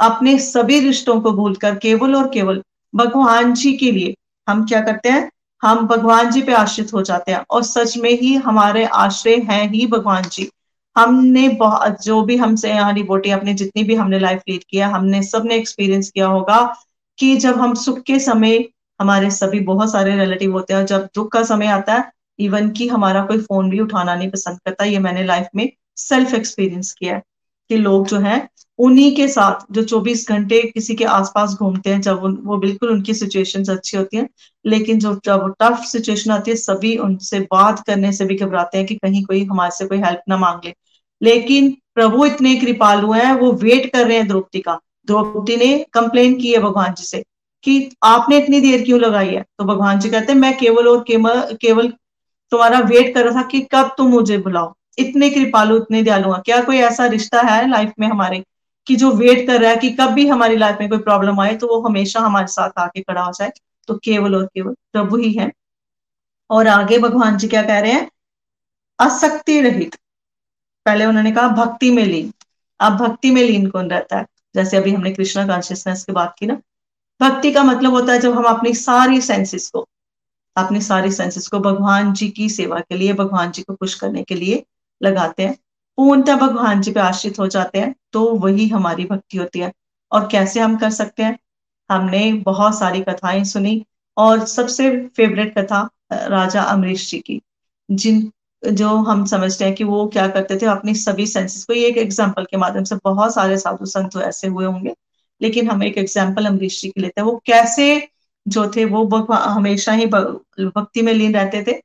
[0.00, 2.62] अपने सभी रिश्तों को भूलकर केवल और केवल
[2.94, 4.14] भगवान जी के लिए
[4.48, 5.30] हम क्या करते हैं?
[5.62, 9.68] हम भगवान जी पे आश्रित हो जाते हैं और सच में ही हमारे आश्रय हैं
[9.70, 10.50] ही भगवान जी।
[10.96, 15.22] हमने बहुत जो भी हमसे यहाँ डिबोटी अपने जितनी भी हमने लाइफ लीड किया, हमने
[15.22, 16.60] सबने एक्सपीरियंस किया होगा
[17.18, 18.64] कि जब हम सुख के समय,
[19.00, 22.88] हमारे सभी बहुत सारे रिलेटिव होते हैं जब दुख का समय आता है इवन कि
[22.88, 27.14] हमारा कोई फ़ोन भी उठाना नहीं पसंद करता, ये मैंने लाइफ में सेल्फ एक्सपीरियंस किया
[27.14, 27.22] है
[27.70, 32.00] कि लोग जो है उन्हीं के साथ जो 24 घंटे किसी के आसपास घूमते हैं
[32.00, 34.28] जब उन, वो बिल्कुल उनकी सिचुएशंस अच्छी होती हैं
[34.66, 38.86] लेकिन जो जब टफ सिचुएशन आती है सभी उनसे बात करने से भी घबराते हैं
[38.86, 40.74] कि कहीं कोई हमारे से कोई हेल्प ना मांग। ले
[41.22, 46.34] लेकिन प्रभु इतने कृपालु हैं वो वेट कर रहे हैं द्रौपदी का। द्रौपदी ने कंप्लेन
[46.34, 47.24] की है भगवान जी से
[47.64, 49.44] कि आपने इतनी देर क्यों लगाई है?
[49.58, 51.92] तो भगवान जी कहते हैं मैं केवल और केवल केवल
[52.50, 54.74] तुम्हारा वेट कर रहा था कि कब तुम मुझे बुलाओ?
[54.98, 58.44] इतने कृपालु इतने दयालु क्या कोई ऐसा रिश्ता है लाइफ में हमारे
[58.86, 61.56] कि जो वेट कर रहा है कि कब भी हमारी लाइफ में कोई प्रॉब्लम आए
[61.56, 63.52] तो वो हमेशा हमारे साथ आके खड़ा हो जाए।
[63.88, 65.52] तो केवल और केवल प्रभु ही है।
[66.50, 68.10] और आगे भगवान जी क्या कह रहे हैं?
[68.98, 69.94] असक्ति रहित।
[70.86, 72.32] पहले उन्होंने कहा, भक्ति में लीन।
[72.80, 74.26] अब भक्ति में लीन कौन रहता है?
[74.54, 76.54] जैसे अभी हमने कृष्णा कॉन्शियसनेस की बात की ना।
[77.20, 79.88] भक्ति का मतलब होता है जब हम अपनी सारी सेंसेस को,
[80.56, 84.22] अपनी सारी सेंसेस को भगवान जी की सेवा के लिए, भगवान जी को खुश करने
[84.22, 84.64] के लिए
[85.02, 85.56] लगाते हैं।
[85.98, 89.72] पूर्णतः भगवान जी पे आश्रित हो जाते हैं तो वही हमारी भक्ति होती है।
[90.12, 91.38] और कैसे हम कर सकते हैं?
[91.90, 93.84] हमने बहुत सारी कथाएँ सुनी
[94.16, 97.40] और सबसे फेवरेट कथा राजा अमरीश जी की,
[97.88, 98.30] जिन,
[98.62, 101.96] जो हम समझते हैं कि वो क्या करते थे, अपनी सभी सेंसेस को, ये एक
[101.98, 104.94] एग्ज़ाम्पल के माध्यम से बहुत सारे साधु संत ऐसे हुए होंगे,
[105.40, 108.08] लेकिन हम एक एग्ज़ाम्पल अमरीश जी की लेते हैं। वो कैसे
[108.46, 111.80] जो थे, वो हमेशा ही भक्ति में लीन रहते थे।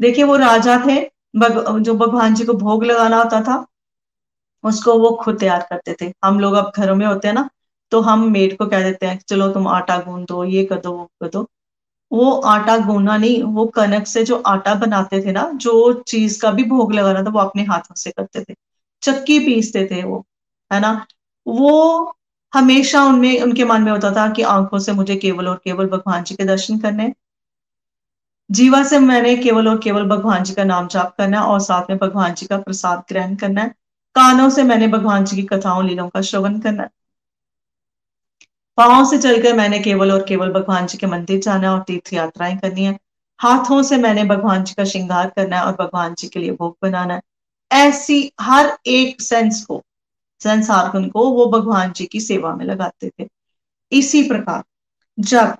[0.00, 1.00] देखिए, वो राजा थे
[1.34, 3.64] बग, जो भगवान जी को भोग लगाना होता था
[4.64, 7.48] उसको वो खुद तैयार करते थे। हम लोग अब घरों में होते हैं ना
[7.92, 10.92] तो हम मेड को कह देते हैं चलो तुम आटा गूंद दो ये कर दो
[10.92, 11.46] वो कर दो।
[12.10, 16.50] वो आटा गूंदना नहीं वो कनक से जो आटा बनाते थे ना जो चीज़ का
[16.50, 18.54] भी भोग लगाना था वो अपने हाथों से करते थे।
[19.02, 20.24] चक्की पीसते थे वो
[20.70, 21.06] है ना?
[21.46, 22.14] वो
[22.52, 26.22] हमेशा उनमें उनके मन में होता था कि आँखों से मुझे केवल और केवल भगवान
[26.24, 27.12] जी के दर्शन करने
[28.50, 31.90] जीवा से मैंने केवल और केवल भगवान जी का नाम जाप करना है और साथ
[31.90, 33.74] में भगवान जी का प्रसाद ग्रहण करना है।
[34.14, 36.90] कानों से मैंने भगवान जी की कथाओं लीलों का श्रवण करना है।
[38.76, 42.58] पाओ से चलकर मैंने केवल और केवल भगवान जी के मंदिर जाना और तीर्थ यात्राएँ
[42.58, 42.98] करनी है।
[43.38, 46.76] हाथों से मैंने भगवान जी का श्रृंगार करना है और भगवान जी के लिए भोग
[46.82, 47.22] बनाना है।
[47.72, 49.82] ऐसी हर एक सेंस को
[50.40, 53.28] सेंस आर्गन को वो भगवान जी की सेवा में लगाते थे।
[53.92, 54.62] इसी प्रकार
[55.18, 55.56] जब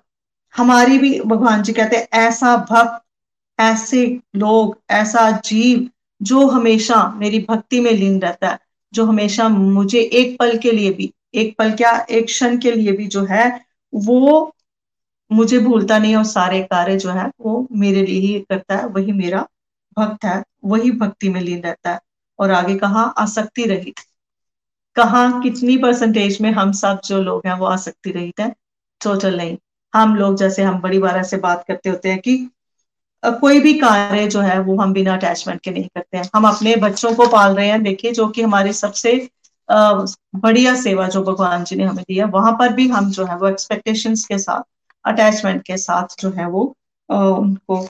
[0.59, 3.04] हमारी भी भगवान जी कहते हैं, ऐसा भक्त,
[3.61, 5.90] ऐसे लोग, ऐसा जीव
[6.22, 8.59] जो हमेशा मेरी भक्ति में लीन रहता है,
[8.92, 12.92] जो हमेशा मुझे एक पल के लिए भी, एक पल क्या, एक क्षण के लिए
[12.92, 14.56] भी जो है, वो
[15.32, 19.12] मुझे भूलता नहीं और सारे कार्य जो है, वो मेरे लिए ही करता है, वही
[19.12, 19.48] मेरा
[19.98, 22.00] भक्त है, वही भक्ति में लीन रहता है।
[22.38, 23.02] और आगे कहा?
[23.02, 23.94] आसक्ति रहित।
[24.94, 25.40] कहा?
[25.40, 28.54] कितनी परसेंटेज में हम सब जो लोग हैं, वो आसक्ति रहित है?
[29.04, 29.56] टोटल नहीं।
[29.93, 32.36] हम लोग जैसे हम बड़ी बार ऐसे बात करते होते हैं कि
[33.22, 36.74] कोई भी कार्य जो है वो हम बिना अटैचमेंट के नहीं करते हैं। हम अपने
[36.78, 39.28] बच्चों को पाल रहे हैं, देखिए, जो कि हमारी सबसे
[39.68, 43.36] बढ़िया सेवा जो भगवान जी ने हमें दी है, वहाँ पर भी हम जो है
[43.39, 44.62] वो एक्सपेक्टेशन के साथ
[45.05, 46.62] अटैचमेंट के साथ जो है वो
[47.11, 47.80] उनको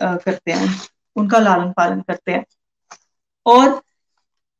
[0.00, 0.74] करते हैं,
[1.16, 2.44] उनका लालन पालन करते हैं।
[3.46, 3.68] और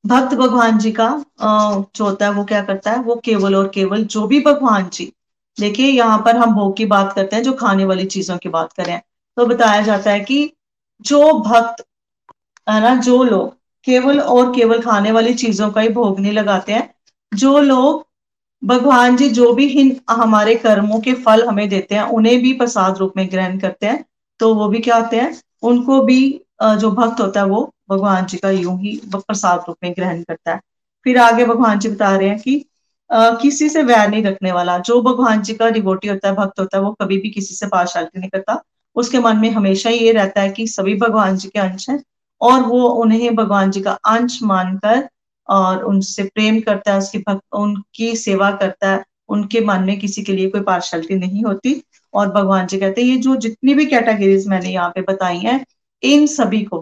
[0.04, 1.08] भक्त भगवान जी का
[1.40, 5.12] जो होता है वो क्या करता है, वो केवल और केवल जो भी भगवान जी
[5.58, 8.72] देखिए, यहाँ पर हम भोग की बात करते हैं, जो खाने वाली चीज़ों की बात
[8.72, 9.00] करें।
[9.36, 10.52] तो बताया जाता है कि
[11.04, 11.84] जो भक्त,
[12.66, 13.56] है ना, जो लोग
[13.86, 16.90] केवल और केवल खाने वाली चीज़ों का ही भोग नहीं लगाते हैं,
[17.32, 18.06] जो लोग,
[18.62, 22.98] भगवान जी जो भी हिन, हमारे कर्मों के फल हमें देते हैं, उन्हें भी प्रसाद
[22.98, 24.04] रूप में ग्रहण करते हैं
[24.40, 25.32] तो वो भी क्या होते हैं,
[25.62, 26.20] उनको भी
[26.62, 30.52] जो भक्त होता है वो भगवान जी का यूँ ही प्रसाद रूप में ग्रहण करता
[30.52, 30.60] है।
[31.06, 32.64] फिर आगे भगवान जी बता रहे हैं कि
[33.10, 36.76] किसी से वैर नहीं रखने वाला। जो भगवान जी का डिवोटी होता है, भक्त होता
[36.78, 38.62] है, वो कभी भी किसी से पार्शालिटी नहीं करता?
[38.96, 42.02] उसके मन में हमेशा ये रहता है कि सभी भगवान जी के अंश हैं
[42.40, 45.08] और वो उन्हें भगवान जी का अंश मानकर
[45.48, 50.22] और उनसे प्रेम करता है, उसकी भक्त, उनकी सेवा करता है, उनके मन में किसी
[50.22, 51.82] के लिए कोई पार्शलिटी नहीं होती?
[52.14, 55.64] और भगवान जी कहते हैं, ये जो जितनी भी कैटेगरीज मैंने यहाँ पे बताई हैं,
[56.02, 56.78] इन सभी को,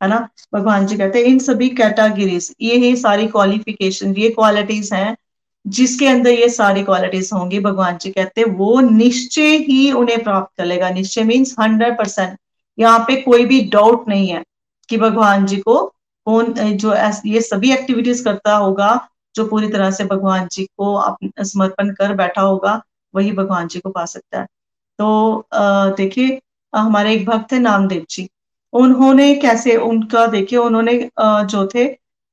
[0.00, 0.28] है ना?
[0.54, 5.16] भगवान जी कहते हैं, इन सभी कैटेगरीज ये सारी क्वालिफिकेशन ये क्वालिटीज हैं
[5.64, 10.56] जिसके अंदर ये सारी क्वालिटीज होंगी, भगवान जी कहते हैं, वो निश्चय ही उन्हें प्राप्त
[10.58, 12.36] कर लेगा। निश्चय मीन्स हंड्रेड परसेंट
[12.78, 14.42] यहाँ पे कोई भी डाउट नहीं है
[14.88, 15.76] कि भगवान जी को
[16.26, 16.94] कौन, जो
[17.26, 22.42] ये सभी एक्टिविटीज़ करता होगा, जो पूरी तरह से भगवान जी को समर्पण कर बैठा
[22.42, 22.80] होगा,
[23.14, 24.46] वही भगवान जी को पा सकता है।
[24.98, 25.46] तो
[25.96, 26.40] देखिए,
[26.72, 28.28] हमारे एक भक्त है नामदेव जी।
[28.72, 31.84] उन्होंने कैसे, उनका देखिए, उन्होंने जो थे,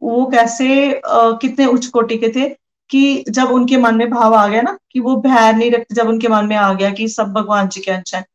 [0.01, 2.49] वो कैसे कितने उच्च कोटि के थे?
[2.89, 6.07] कि जब उनके मन में भाव आ गया ना, कि वो भैर नहीं रखते, जब
[6.09, 8.25] उनके मन में आ गया कि सब भगवान जी के अंश है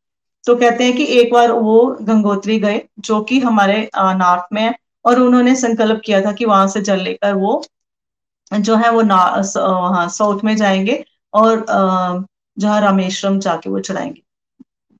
[0.47, 4.73] तो कहते हैं कि एक बार वो गंगोत्री गए, जो कि हमारे नॉर्थ में है,
[5.05, 7.63] और उन्होंने संकल्प किया था कि वहाँ से जल लेकर वो,
[8.51, 11.65] जो है वो वहाँ साउथ में जाएँगे और
[12.57, 14.21] जहाँ रामेश्वरम जाके वो चढ़ाएँगे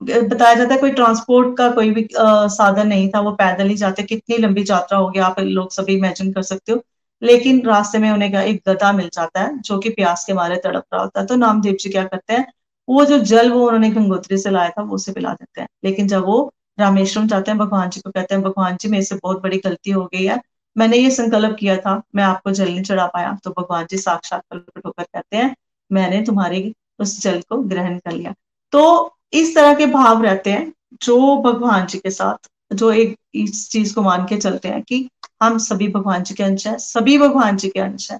[0.01, 4.03] बताया जाता है कोई ट्रांसपोर्ट का कोई भी साधन नहीं था, वो पैदल ही जाते,
[4.03, 6.83] कितनी लंबी यात्रा होगी, आप लोग सभी इमेजिन कर सकते हो।
[7.23, 10.83] लेकिन रास्ते में उन्हें एक गधा मिल जाता है, जो कि प्यास के मारे तड़प
[10.93, 12.53] रहा होता है। तो नामदेव जी क्या करते हैं,
[12.89, 16.07] वो जो जल वो उन्होंने गंगोत्री से लाया था, वो उसे पिला देते हैं। लेकिन
[16.07, 19.41] जब वो रामेश्वरम जाते हैं, भगवान जी को कहते हैं, भगवान जी, मेरे से बहुत
[19.41, 20.41] बड़ी गलती हो गई है।
[20.77, 24.41] मैंने ये संकल्प किया था, मैं आपको जल नहीं चढ़ा पाया। तो भगवान जी साक्षात
[24.49, 25.55] प्रकट होकर कहते हैं,
[25.91, 28.33] मैंने तुम्हारे उस जल को ग्रहण कर लिया।
[28.71, 33.69] तो इस तरह के भाव रहते हैं, जो भगवान जी के साथ, जो एक इस
[33.69, 35.09] चीज़ को मान के चलते हैं कि
[35.41, 38.19] हम सभी भगवान जी के अंश हैं, सभी भगवान जी के अंश हैं।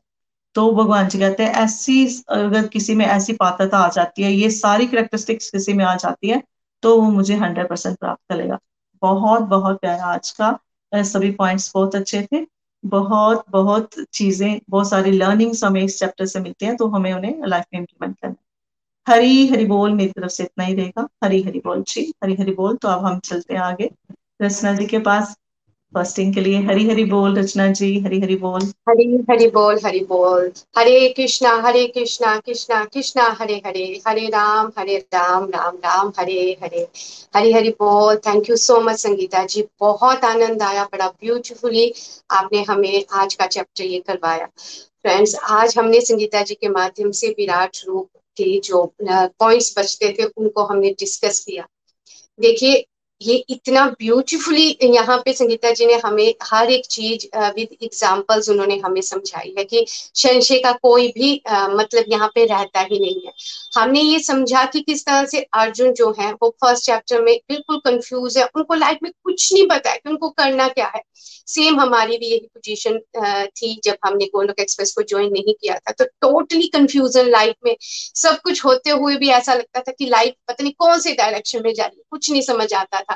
[0.56, 4.50] तो भगवान जी कहते हैं, ऐसी अगर किसी में ऐसी पात्रता आ जाती है, ये
[4.52, 6.42] सारी करेक्टरिस्टिक्स किसी में आ जाती है
[6.84, 8.58] तो वो मुझे हंड्रेड परसेंट प्राप्त करेगा।
[9.02, 10.58] बहुत बहुत प्यारा आज का
[10.92, 12.46] सभी पॉइंट्स बहुत अच्छे थे।
[12.84, 17.48] बहुत बहुत चीज़ें, बहुत सारी लर्निंग्स हमें इस चैप्टर से मिलती हैं तो हमें उन्हें
[17.48, 18.36] लाइफ में इम्प्लीमेंट करना
[19.08, 22.54] हरी हरी बोल मेरी तरफ़ से इतना ही रहेगा। हरी हरी बोल जी, हरी हरी
[22.54, 23.90] बोल। तो अब हम चलते हैं आगे।
[24.42, 25.36] रचना जी के पास
[25.96, 30.00] फर्स्टिंग के लिए हरी हरी बोल, रचना जी, हरी हरी बोल। हरी हरी बोल हरी
[30.00, 36.12] बोल। हरे कृष्णा हरे कृष्णा कृष्णा कृष्णा, हरे हरे। हरे राम हरे राम राम राम,
[36.20, 36.88] हरे हरे।
[37.36, 39.64] हरी हरी बोल। Thank you so much Sangeeta ji.
[39.80, 41.94] बहुत आनंद आया, बड़ा ब्यूटीफुली
[42.32, 44.46] आपने हमें आज का चैप्टर ये करवाया।
[45.02, 50.24] फ्रेंड्स आज हमने संगीता जी के माध्यम से विराट रूप के जो पॉइंट्स बचते थे,
[50.24, 51.68] उनको हमने डिस्कस किया।
[52.40, 52.86] देखिए
[53.22, 58.78] ये इतना ब्यूटीफुली यहाँ पे संगीता जी ने हमें हर एक चीज़ विद एग्जांपल्स उन्होंने
[58.86, 63.26] हमें समझाई है कि संशय का कोई भी आ, मतलब यहाँ पे रहता ही नहीं
[63.26, 63.32] है।
[63.78, 67.78] हमने ये समझा कि किस तरह से अर्जुन जो है वो फ़र्स्ट चैप्टर में बिल्कुल
[67.86, 71.02] कंफ्यूज है। उनको लाइफ में कुछ नहीं पता है कि उनको करना क्या है।
[71.48, 73.00] सेम हमारी भी यही पोजीशन
[73.58, 77.76] थी जब हमने गोलोक एक्सप्रेस को ज्वाइन नहीं किया था। तो टोटली कंफ्यूजन लाइफ में।
[77.80, 81.64] सब कुछ होते हुए भी ऐसा लगता था कि लाइफ पता नहीं कौन से डायरेक्शन
[81.64, 83.11] में जा रही है। कुछ नहीं समझ आता था।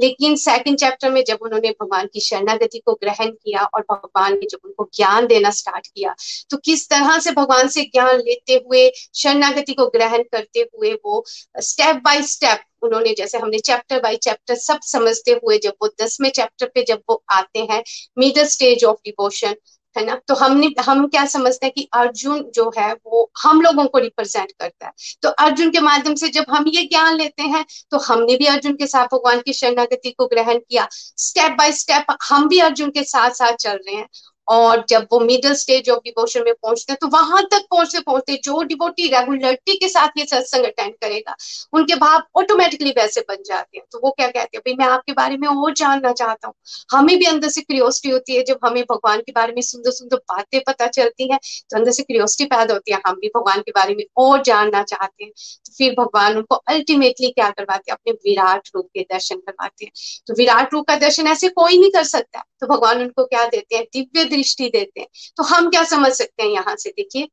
[0.00, 4.46] लेकिन सेकंड चैप्टर में जब उन्होंने भगवान की शरणागति को ग्रहण किया और भगवान ने
[4.50, 6.14] जब उनको ज्ञान देना स्टार्ट किया
[6.50, 11.24] तो किस तरह से भगवान से ज्ञान लेते हुए, शरणागति को ग्रहण करते हुए वो
[11.60, 16.30] स्टेप बाय स्टेप उन्होंने जैसे हमने चैप्टर बाय चैप्टर सब समझते हुए जब वो दसवें
[16.30, 17.82] चैप्टर पे जब वो आते हैं
[18.18, 19.54] मिडल स्टेज ऑफ़ डिवोशन
[19.96, 20.14] है ना?
[20.28, 24.52] तो हमने, हम क्या समझते हैं कि अर्जुन जो है, वो हम लोगों को रिप्रेजेंट
[24.60, 24.92] करता है।
[25.22, 28.72] तो अर्जुन के माध्यम से जब हम ये ज्ञान लेते हैं तो हमने भी अर्जुन
[28.72, 33.04] के साथ भगवान की शरणागति को ग्रहण किया। स्टेप बाय स्टेप हम भी अर्जुन के
[33.04, 34.08] साथ साथ चल रहे हैं।
[34.48, 38.36] और जब वो मिडिल स्टेज ऑफ़ डिवोशन में पहुँचते हैं तो वहाँ तक पहुँचते पहुँचते
[38.44, 41.34] जो डिवोटी रेगुलरिटी के साथ ये सत्संग अटेंड करेगा,
[41.72, 45.12] उनके भाव ऑटोमेटिकली वैसे बन जाते हैं। तो वो क्या कहते हैं, भाई, मैं आपके
[45.12, 46.54] बारे में और जानना चाहता हूँ।
[46.92, 50.16] हमें भी अंदर से क्रियोसिटी होती है। जब हमें भगवान के बारे में सुंदर सुंदर
[50.32, 51.38] बातें पता चलती है
[51.70, 54.82] तो अंदर से क्रियोसिटी पैदा होती है। हम भी भगवान के बारे में और जानना
[54.84, 55.32] चाहते हैं।
[55.66, 59.92] तो फिर भगवान उनको अल्टीमेटली क्या करवाते हैं, अपने विराट रूप के दर्शन करवाते हैं।
[60.26, 63.76] तो विराट रूप का दर्शन ऐसे कोई नहीं कर सकता। तो भगवान उनको क्या देते
[63.76, 65.06] हैं, दिव्य दृष्टि देते हैं।
[65.36, 66.90] तो हम क्या समझ सकते हैं यहाँ से?
[66.90, 67.28] देखिए,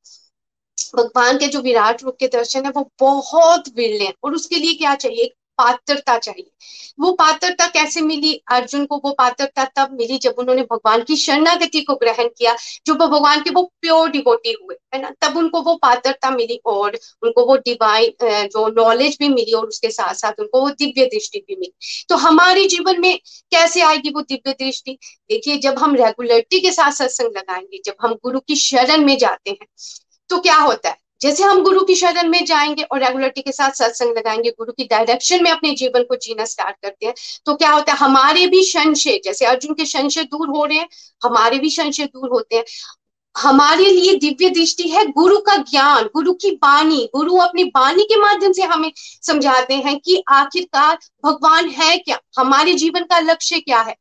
[0.95, 4.73] भगवान के जो विराट रूप के दर्शन है, वो बहुत विरले हैं। और उसके लिए
[4.73, 5.33] क्या चाहिए?
[5.57, 6.51] पात्रता चाहिए।
[6.99, 8.33] वो पात्रता कैसे मिली?
[8.51, 12.95] अर्जुन को वो पात्रता तब मिली जब उन्होंने भगवान की शरणागति को ग्रहण किया, जो
[12.95, 15.11] भगवान के वो प्योर डिवोटी हुए, है ना?
[15.21, 19.89] तब उनको वो पात्रता मिली और उनको वो डिवाइन जो नॉलेज भी मिली और उसके
[19.91, 21.73] साथ साथ उनको वो दिव्य दृष्टि भी मिली।
[22.09, 23.17] तो हमारे जीवन में
[23.51, 24.97] कैसे आएगी वो दिव्य दृष्टि?
[25.29, 29.51] देखिए, जब हम रेगुलरिटी के साथ सत्संग लगाएँगे, जब हम गुरु की शरण में जाते
[29.51, 29.67] हैं
[30.29, 30.97] तो क्या होता है?
[31.23, 34.83] जैसे हम गुरु की शरण में जाएँगे और रेगुलरिटी के साथ सत्संग लगाएँगे, गुरु की
[34.83, 37.13] डायरेक्शन में अपने जीवन को जीना स्टार्ट करते हैं
[37.45, 40.87] तो क्या होता है, हमारे भी संशय, जैसे अर्जुन के संशय दूर हो रहे हैं,
[41.23, 42.63] हमारे भी संशय दूर होते हैं।
[43.35, 48.19] हमारे लिए दिव्य दृष्टि है गुरु का ज्ञान, गुरु की वाणी, गुरु अपनी वाणी के
[48.19, 53.81] माध्यम से हमें समझाते हैं कि आखिरकार भगवान है क्या, हमारे जीवन का लक्ष्य क्या
[53.81, 53.95] है।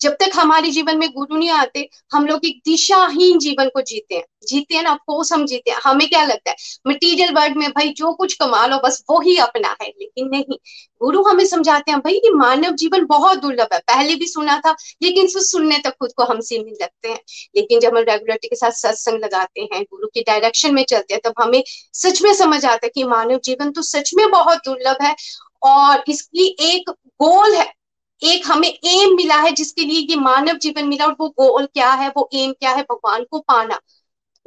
[0.00, 4.14] जब तक हमारे जीवन में गुरु नहीं आते, हम लोग एक दिशाहीन जीवन को जीते
[4.14, 6.56] हैं। जीते हैं ना अफकोर्स हम जीते हैं। हमें क्या लगता है?
[6.86, 10.56] मटीरियल वर्ल्ड में भाई जो कुछ कमा लो, बस वो ही अपना है, लेकिन नहीं।
[11.02, 14.76] गुरु हमें समझाते हैं, भाई ये मानव जीवन बहुत दुर्लभ है। पहले भी सुना था,
[15.02, 17.20] लेकिन सुनने तक खुद को हम सीमित लगते हैं।
[17.56, 21.20] लेकिन जब हम रेगुलरिटी के साथ सत्संग लगाते हैं, गुरु के डायरेक्शन में चलते हैं,
[21.24, 24.96] तब हमें सच में समझ आता है कि मानव जीवन तो सच में बहुत दुर्लभ
[25.02, 25.16] है
[25.62, 27.77] और इसकी एक गोल है।
[28.22, 31.90] एक हमें एम मिला है जिसके लिए ये मानव जीवन मिला और वो गोल क्या
[31.92, 33.78] है, वो एम क्या है, भगवान को पाना।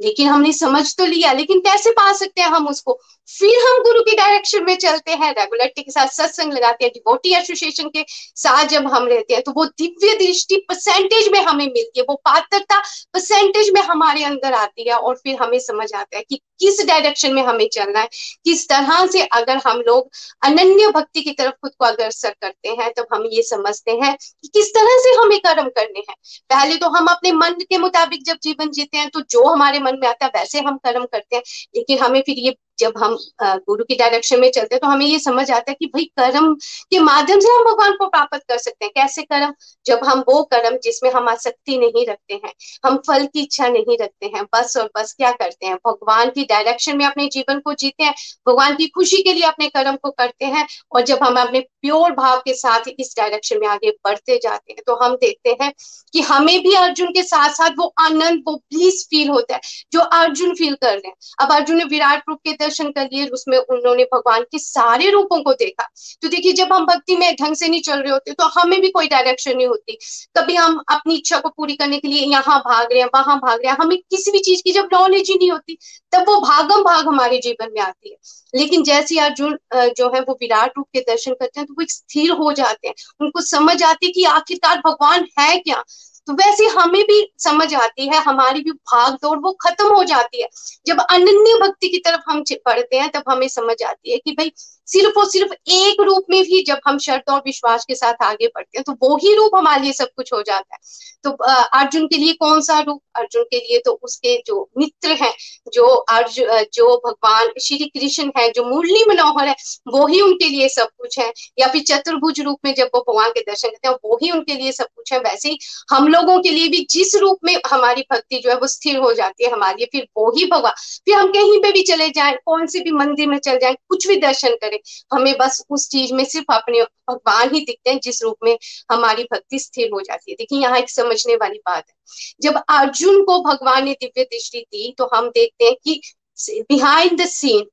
[0.02, 2.98] लेकिन हमने समझ तो लिया, लेकिन कैसे पा सकते हैं हम उसको?
[3.28, 7.34] फिर हम गुरु के डायरेक्शन में चलते हैं रेगुलरिटी के साथ सत्संग लगाते हैं डिवोटी
[7.34, 12.00] एसोसिएशन के साथ जब हम रहते हैं तो वो दिव्य दृष्टि परसेंटेज में हमें मिलती
[12.00, 12.80] है, वो पात्रता
[13.14, 17.32] परसेंटेज में हमारे अंदर आती है और फिर हमें समझ आता है कि किस डायरेक्शन
[17.34, 18.08] में हमें चलना है,
[18.44, 20.10] किस तरह से अगर हम लोग
[20.42, 24.48] अनन्य भक्ति की तरफ़ खुद को अग्रसर करते हैं, तब हम ये समझते हैं कि
[24.48, 26.14] किस तरह से हमें कर्म करने हैं।
[26.50, 29.91] पहले तो हम अपने मन के मुताबिक जब जीवन जीते हैं तो जो हमारे मन
[29.94, 31.42] में आता है वैसे हम कर्म करते हैं
[31.76, 35.18] लेकिन हमें फिर ये जब हम गुरु की डायरेक्शन में चलते हैं तो हमें ये
[35.20, 36.54] समझ आता है कि भाई कर्म
[36.90, 39.54] के माध्यम से हम भगवान को प्राप्त कर सकते हैं। कैसे कर्म?
[39.86, 42.52] जब हम वो कर्म जिसमें हम आसक्ति नहीं रखते हैं,
[42.84, 45.76] हम फल की इच्छा नहीं रखते हैं, बस और बस क्या करते हैं?
[45.86, 48.14] भगवान की डायरेक्शन में अपने जीवन को जीते हैं,
[48.48, 52.12] भगवान की खुशी के लिए अपने कर्म को करते हैं, और जब हम अपने प्योर
[52.12, 55.72] भाव के साथ इस डायरेक्शन में आगे बढ़ते जाते हैं तो हम देखते हैं
[56.14, 59.60] कि हमें भी अर्जुन के साथ साथ वो आनंद, वो प्लीज़ फील होता है,
[59.92, 63.26] जो अर्जुन फील कर रहे हैं। अब अर्जुन ने विराट रूप के दर्शन कर लिए,
[63.30, 65.88] उसमें उन्होंने भगवान के सारे रूपों को देखा।
[66.22, 68.88] तो देखिए, जब हम भक्ति में ढंग से नहीं चल रहे होते तो हमें भी
[68.90, 69.98] कोई डायरेक्शन नहीं होती।
[70.36, 73.58] कभी हम अपनी इच्छा को पूरी करने के लिए यहाँ भाग रहे हैं, वहाँ भाग
[73.58, 75.78] रहे हैं, हमें किसी भी चीज़ की जब नॉलेज ही नहीं होती,
[76.12, 78.16] तब वो भागम भाग हमारे जीवन में आती है।
[78.54, 82.30] लेकिन जैसे अर्जुन जो है, वो विराट रूप के दर्शन करते हैं तो वो स्थिर
[82.34, 85.82] हो जाते हैं। उनको समझ आती है कि आखिरकार भगवान है क्या?
[86.26, 90.42] तो वैसे हमें भी समझ आती है, हमारी भी भाग दौड़ वो खत्म हो जाती
[90.42, 90.48] है।
[90.86, 94.52] जब अनन्य भक्ति की तरफ़ हम पढ़ते हैं, तब हमें समझ आती है कि भाई
[94.88, 98.46] सिर्फ़ और सिर्फ़ एक रूप में भी जब हम शर्त और विश्वास के साथ आगे
[98.46, 100.80] बढ़ते हैं तो वो ही रूप हमारे लिए सब कुछ हो जाता है।
[101.24, 101.30] तो
[101.78, 103.00] अर्जुन के लिए कौन सा रूप?
[103.16, 105.32] अर्जुन के लिए तो उसके जो मित्र हैं,
[105.72, 109.54] जो अर्जुन जो भगवान श्री कृष्ण है, जो मुरली मनोहर है,
[109.88, 113.30] वो ही उनके लिए सब कुछ है। या फिर चतुर्भुज रूप में जब वो भगवान
[113.30, 115.58] के दर्शन करते हैं, वो ही उनके लिए सब कुछ है। वैसे ही
[115.90, 119.12] हम लोगों के लिए भी जिस रूप में हमारी भक्ति जो है, वो स्थिर हो
[119.12, 120.72] जाती है हमारे लिए, फिर वो ही भगवान।
[121.06, 124.06] फिर हम कहीं पे भी चले जाए, कौन से भी मंदिर में चले जाए, कुछ
[124.08, 124.71] भी दर्शन करें
[125.12, 128.56] हमें बस उस चीज़ में सिर्फ़ अपने भगवान ही दिखते हैं, जिस रूप में
[128.92, 131.94] हमारी भक्ति स्थिर हो जाती है। देखिए, यहाँ एक समझने वाली बात है।
[132.42, 136.00] जब अर्जुन को भगवान ने दिव्य दृष्टि दी तो हम देखते हैं कि
[136.38, 137.66] बिहाइंड द सीन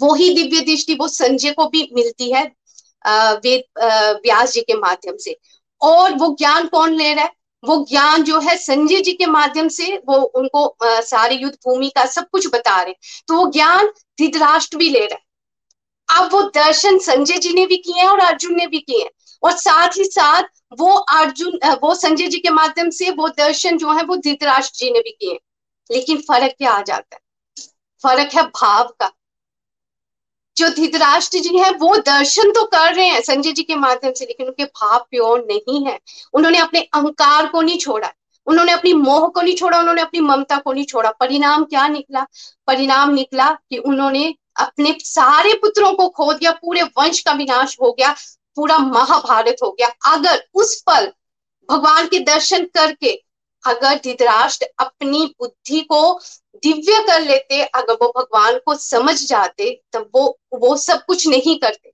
[0.00, 2.44] वो ही दिव्य दृष्टि, वो संजय को भी मिलती है
[3.38, 3.62] वेद
[4.24, 5.36] व्यास जी के माध्यम से।
[5.80, 7.32] और वो ज्ञान कौन ले रहा है?
[7.62, 12.04] वो ज्ञान जो है संजय जी के माध्यम से वो उनको सारे युद्ध भूमि का
[12.06, 12.94] सब कुछ बता रहे
[13.28, 13.86] तो वो ज्ञान
[14.18, 15.22] धृतराष्ट्र भी ले रहा है।
[16.14, 19.10] अब वो दर्शन संजय जी ने भी किए हैं और अर्जुन ने भी किए हैं।
[19.42, 20.42] और साथ ही साथ
[20.78, 24.90] वो अर्जुन, वो संजय जी के माध्यम से वो दर्शन जो है वो धृतराष्ट्र जी
[24.90, 25.38] ने भी किए
[25.90, 27.20] लेकिन फ़र्क क्या आ जाता है?
[28.02, 29.10] फ़र्क है भाव का।
[30.56, 34.24] जो धृतराष्ट्र जी हैं, वो दर्शन तो कर रहे हैं संजय जी के माध्यम से,
[34.24, 36.00] लेकिन उनके भाव प्योर नहीं है।
[36.34, 38.12] उन्होंने अपने अहंकार को नहीं छोड़ा।
[38.46, 42.26] उन्होंने अपनी मोह को नहीं छोड़ा, उन्होंने अपनी ममता को नहीं छोड़ा। परिणाम क्या निकला?
[42.66, 47.92] परिणाम निकला कि उन्होंने अपने सारे पुत्रों को खो दिया, पूरे वंश का विनाश हो
[47.92, 48.14] गया,
[48.56, 51.12] पूरा महाभारत हो गया। अगर उस पल
[51.70, 53.12] भगवान के दर्शन करके
[53.66, 56.20] अगर धृतराष्ट्र अपनी बुद्धि को
[56.54, 61.58] दिव्य कर लेते, अगर वो भगवान को समझ जाते तब वो वो सब कुछ नहीं
[61.58, 61.92] करते।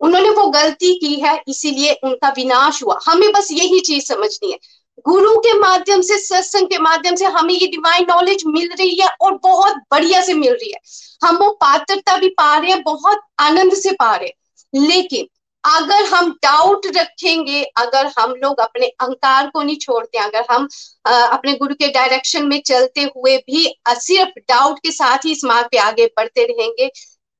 [0.00, 4.58] उन्होंने वो गलती की है, इसीलिए उनका विनाश हुआ। हमें बस यही चीज़ समझनी है।
[5.06, 9.08] गुरु के माध्यम से सत्संग के माध्यम से हमें ये डिवाइन नॉलेज मिल रही है
[9.20, 10.80] और बहुत बढ़िया से मिल रही है।
[11.22, 15.26] हम वो पात्रता भी पा रहे हैं बहुत आनंद से पा रहे हैं। लेकिन
[15.64, 20.68] अगर हम डाउट रखेंगे अगर हम लोग अपने अहंकार को नहीं छोड़ते अगर हम
[21.06, 25.44] आ, अपने गुरु के डायरेक्शन में चलते हुए भी सिर्फ़ डाउट के साथ ही इस
[25.44, 26.90] मार्ग पे आगे बढ़ते रहेंगे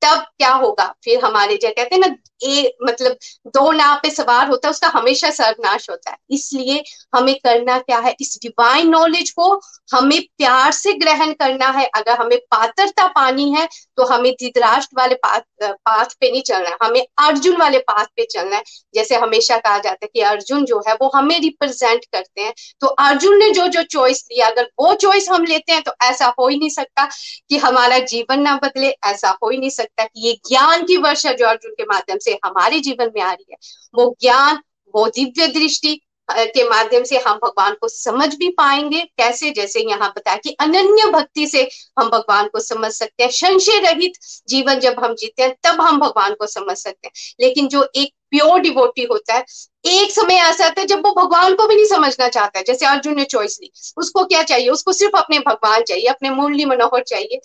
[0.01, 0.85] तब क्या होगा?
[1.03, 4.87] फिर हमारे जो कहते हैं ना, ए मतलब दो नाव पे सवार होता है, उसका
[4.89, 6.83] हमेशा सर्वनाश होता है। इसलिए
[7.15, 8.15] हमें करना क्या है?
[8.21, 9.51] इस डिवाइन नॉलेज को
[9.93, 15.15] हमें प्यार से ग्रहण करना है। अगर हमें पात्रता पानी है तो हमें धृतराष्ट्र वाले
[15.17, 18.63] पाथ पाथ पे नहीं चलना है। हमें अर्जुन वाले पाथ पे चलना है।
[18.95, 22.87] जैसे हमेशा कहा जाता है कि अर्जुन जो है, वो हमें रिप्रेजेंट करते हैं। तो
[22.87, 26.47] अर्जुन ने जो जो चॉइस लिया अगर वो चॉइस हम लेते हैं तो ऐसा हो
[26.47, 27.07] ही नहीं सकता
[27.49, 31.31] कि हमारा जीवन ना बदले, ऐसा हो ही नहीं सकता। कि ये ज्ञान की वर्षा
[31.31, 33.57] जो अर्जुन के माध्यम से हमारे जीवन में आ रही है।
[33.95, 34.59] वो ज्ञान,
[34.95, 39.51] वो दिव्य दृष्टि के माध्यम से हम भगवान को समझ भी पाएँगे। कैसे?
[39.51, 41.69] जैसे यहाँ बताया कि अनन्य भक्ति से
[41.99, 44.13] हम भगवान को समझ सकते हैं। संशय रहित
[44.47, 48.13] जीवन जब हम जीते हैं, तब हम भगवान को समझ सकते हैं। लेकिन जो एक
[48.31, 49.45] प्योर डिवोटी होता है।
[49.85, 52.85] एक समय ऐसा आता है जब वो भगवान को भी नहीं समझना चाहता है। जैसे
[52.85, 54.69] अर्जुन ने चॉइस ली। उसको क्या चाहिए?
[54.69, 57.39] उसको सिर्फ़ अपने भगवान चाहिए, अपने मुरली मनोहर चाहिए।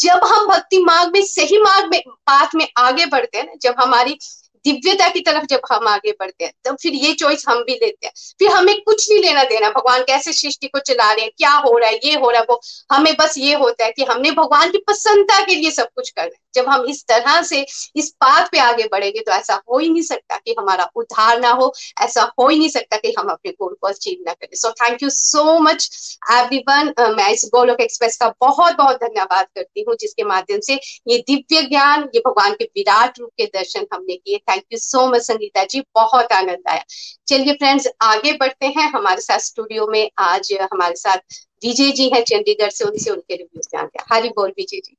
[0.00, 3.74] जब हम भक्ति मार्ग में, सही मार्ग में पाथ में आगे बढ़ते हैं ना, जब
[3.78, 4.18] हमारी
[4.64, 8.06] दिव्यता की तरफ़ जब हम आगे बढ़ते हैं, तब फिर ये चॉइस हम भी लेते
[8.06, 11.30] हैं। फिर हमें कुछ नहीं लेना देना। भगवान कैसे सृष्टि को चला रहे हैं?
[11.38, 12.00] क्या हो रहा है?
[12.04, 12.60] ये हो रहा है वो।
[12.92, 16.26] हमें बस ये होता है कि हमने भगवान की प्रसन्नता के लिए सब कुछ करना
[16.26, 17.64] है। जब हम इस तरह से
[17.96, 21.50] इस पाथ पे आगे बढ़ेंगे तो ऐसा हो ही नहीं सकता कि हमारा उद्धार ना
[21.50, 21.72] हो,
[22.02, 25.02] ऐसा हो ही नहीं सकता कि हम अपने गोल को अचीव ना करें। So thank
[25.02, 25.88] you so much
[26.32, 30.74] everyone मैं इस गोलोक एक्सप्रेस का बहुत बहुत धन्यवाद करती हूँ, जिसके माध्यम से
[31.08, 35.06] ये दिव्य ज्ञान, ये भगवान के विराट रूप के दर्शन हमने किए। Thank you so
[35.06, 36.82] much Sangeeta ji, बहुत आनंद आया।
[37.28, 41.18] चलिए फ्रेंड्स आगे बढ़ते हैं। हमारे साथ स्टूडियो में आज हमारे साथ
[41.64, 44.96] विजय जी हैं, चंडीगढ़ से, उनसे उनके रिव्यूज़ जानते हैं हरी बोल, विजय जी।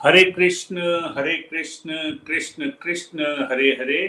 [0.00, 0.78] हरे कृष्ण
[1.16, 1.92] हरे कृष्ण
[2.26, 3.20] कृष्ण कृष्ण,
[3.50, 4.00] हरे हरे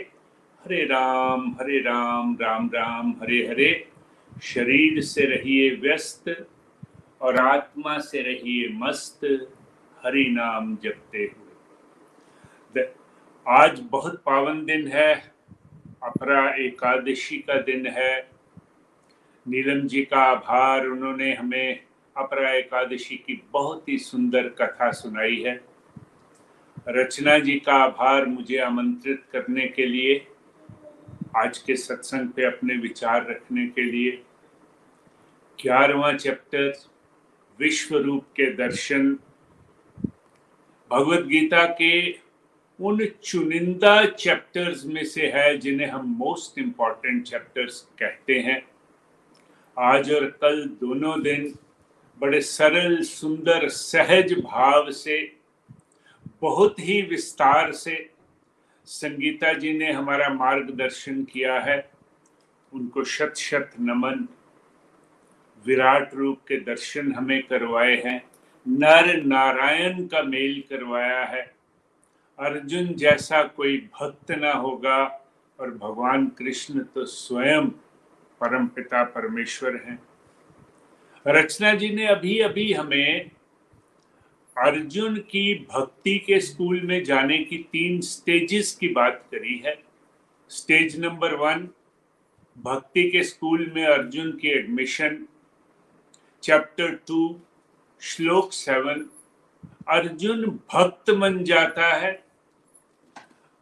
[0.65, 3.87] हरे राम हरे राम राम राम, हरे हरे।
[4.43, 6.47] शरीर से रहिए व्यस्त
[7.21, 9.25] और आत्मा से रहिए मस्त,
[10.05, 12.85] हरि नाम जपते हुए।
[13.47, 15.13] आज बहुत पावन दिन है,
[16.03, 18.29] अपरा एकादशी का दिन है।
[19.45, 21.79] नीलम जी का आभार, उन्होंने हमें
[22.17, 25.76] अपरा एकादशी की बहुत ही सुंदर कथा सुनाई है।
[26.89, 30.27] रचना जी का आभार मुझे आमंत्रित करने के लिए,
[31.35, 34.11] आज के सत्संग पे अपने विचार रखने के लिए,
[35.61, 36.73] ग्यारहवा चैप्टर,
[37.59, 39.19] विश्व रूप के दर्शन।
[40.91, 42.11] भगवत गीता के
[42.79, 48.61] उन चुनिंदा चैप्टर्स में से है जिन्हें हम मोस्ट इंपॉर्टेंट चैप्टर्स कहते हैं।
[49.79, 51.53] आज और कल दोनों दिन
[52.19, 55.36] बड़े सरल, सुंदर, सहज भाव से
[56.41, 58.09] बहुत ही विस्तार से
[58.85, 61.89] संगीता जी ने हमारा मार्गदर्शन किया है।
[62.73, 64.27] उनको शत शत नमन,
[65.65, 68.21] विराट रूप के दर्शन हमें करवाए हैं।
[68.67, 71.53] नर नारायण का मेल करवाया है।
[72.39, 75.27] अर्जुन जैसा कोई भक्त ना होगा
[75.59, 77.67] और भगवान कृष्ण तो स्वयं
[78.41, 79.99] परम पिता परमेश्वर हैं।
[81.27, 83.31] रचना जी ने अभी अभी हमें
[84.57, 89.83] अर्जुन की भक्ति के स्कूल में जाने की तीन स्टेजेस की बात करी है।
[90.49, 91.69] स्टेज नंबर वन
[92.57, 95.27] भक्ति के स्कूल में अर्जुन की एडमिशन
[96.43, 97.41] चैप्टर टू
[98.01, 99.09] श्लोक सेवन
[99.87, 102.11] अर्जुन भक्त बन जाता है।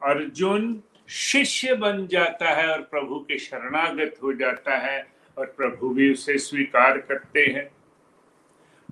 [0.03, 5.07] अर्जुन शिष्य बन जाता है और प्रभु के शरणागत हो जाता है
[5.37, 7.74] और प्रभु भी उसे स्वीकार करते हैं।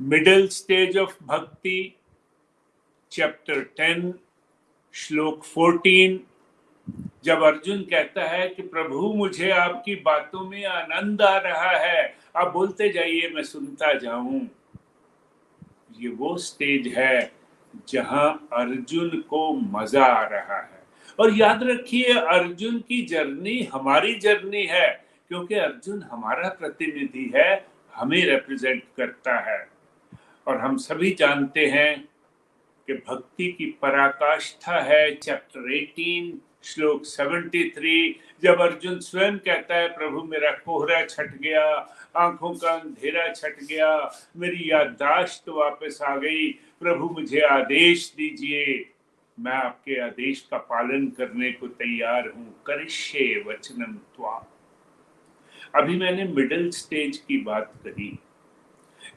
[0.02, 1.96] Middle stage of bhakti
[3.12, 4.14] chapter ten
[4.94, 6.20] श्लोक फोर्टीन
[7.24, 12.52] जब अर्जुन कहता है कि प्रभु, मुझे आपकी बातों में आनंद आ रहा है, आप
[12.54, 14.50] बोलते जाइए, मैं सुनता जाऊँ।
[16.00, 17.32] ये वो स्टेज है
[17.90, 20.84] जहाँ अर्जुन को मज़ा आ रहा है।
[21.20, 28.26] और याद रखिए, अर्जुन की जर्नी हमारी जर्नी है, क्योंकि अर्जुन हमारा प्रतिनिधि है, हमें
[28.26, 29.73] रिप्रेजेंट करता है।
[30.48, 32.10] और हम सभी जानते हैं
[32.88, 36.32] कि भक्ति की पराकाष्ठा है चैप्टर 18
[36.64, 41.66] श्लोक 73 जब अर्जुन स्वयं कहता है, प्रभु, मेरा कोहरा छट गया,
[42.16, 48.90] आँखों का अंधेरा छट गया, मेरी याददाश्त वापस आ गई। प्रभु, मुझे आदेश दीजिए,
[49.40, 54.50] मैं आपके आदेश का पालन करने को तैयार हूँ। करिष्ये वचनम त्वा
[55.76, 58.20] अभी मैंने मिडिल स्टेज की बात करी।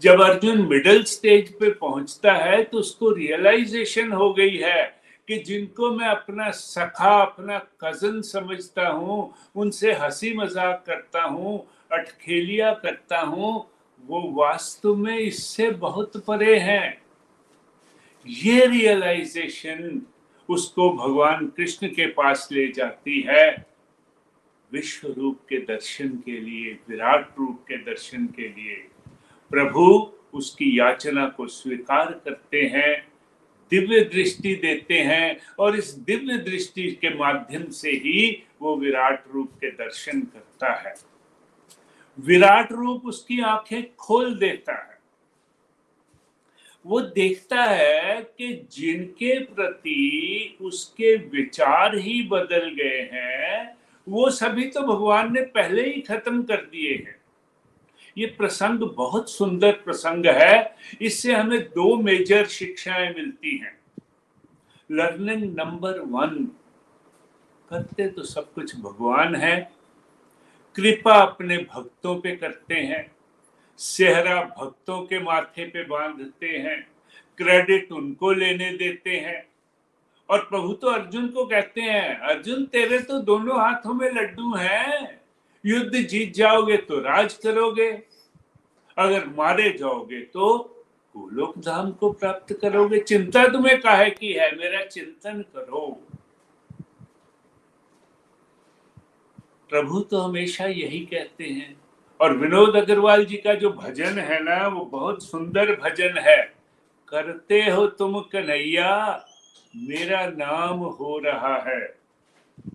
[0.02, 4.84] जब अर्जुन मिडिल स्टेज पे पहुँचता है तो उसको रियलाइजेशन हो गई है
[5.28, 11.58] कि जिनको मैं अपना सखा, अपना कज़न समझता हूँ, उनसे हँसी मज़ाक करता हूँ,
[11.92, 13.66] अटखेलिया करता हूँ,
[14.04, 17.02] वो वास्तव में इससे बहुत परे हैं।
[18.26, 20.00] ये रियलाइजेशन
[20.48, 23.66] उसको भगवान कृष्ण के पास ले जाती है,
[24.72, 28.84] विश्व रूप के दर्शन के लिए, विराट रूप के दर्शन के लिए।
[29.50, 33.08] प्रभु उसकी याचना को स्वीकार करते हैं,
[33.70, 39.52] दिव्य दृष्टि देते हैं और इस दिव्य दृष्टि के माध्यम से ही वो विराट रूप
[39.52, 40.94] के दर्शन करता है।
[42.20, 44.96] विराट रूप उसकी आँखें खोल देता है।
[46.86, 53.78] वो देखता है कि जिनके प्रति उसके विचार ही बदल गए हैं,
[54.08, 57.25] वो सभी तो भगवान ने पहले ही खत्म कर दिए हैं।
[58.18, 63.78] ये प्रसंग बहुत सुंदर प्रसंग है। इससे हमें दो मेजर शिक्षाएँ मिलती हैं।
[64.92, 66.44] लर्निंग नंबर वन
[67.70, 69.72] करते तो सब कुछ भगवान है।
[70.74, 73.12] कृपा अपने भक्तों पे करते हैं।
[73.78, 76.88] सेहरा भक्तों के माथे पे बांधते हैं।
[77.38, 79.48] क्रेडिट उनको लेने देते हैं।
[80.30, 85.25] और प्रभु तो अर्जुन को कहते हैं, अर्जुन, तेरे तो दोनों हाथों में लड्डू हैं।
[85.66, 87.90] युद्ध जीत जाओगे तो राज करोगे।
[88.98, 90.58] अगर मारे जाओगे तो
[91.16, 94.56] गोलोक धाम को प्राप्त करोगे। चिंता तुम्हें काहे की है?
[94.56, 96.06] मेरा चिंतन करो।
[99.70, 101.80] प्रभु तो हमेशा यही कहते हैं।
[102.20, 106.54] और विनोद अग्रवाल जी का जो भजन है ना, वो बहुत सुंदर भजन है।
[107.08, 109.26] करते हो तुम कन्हैया,
[109.76, 111.98] मेरा नाम हो रहा है।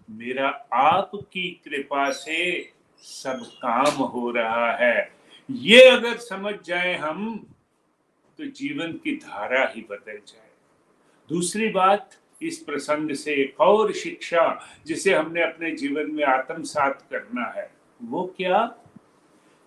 [0.10, 2.72] मेरा आपकी कृपा से
[3.02, 5.12] सब काम हो रहा है।
[5.50, 7.36] ये अगर समझ जाए हम
[8.40, 10.50] तो जीवन की धारा ही बदल जाए।
[11.30, 12.10] दूसरी बात,
[12.42, 14.44] इस प्रसंग से एक और शिक्षा,
[14.86, 17.70] जिसे हमने अपने जीवन में आत्मसात करना है,
[18.02, 18.64] वो क्या?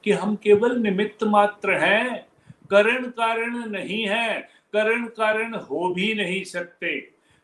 [0.05, 2.27] कि हम केवल निमित्त मात्र हैं,
[2.71, 4.41] करण कारण नहीं है,
[4.73, 6.99] करण कारण हो भी नहीं सकते,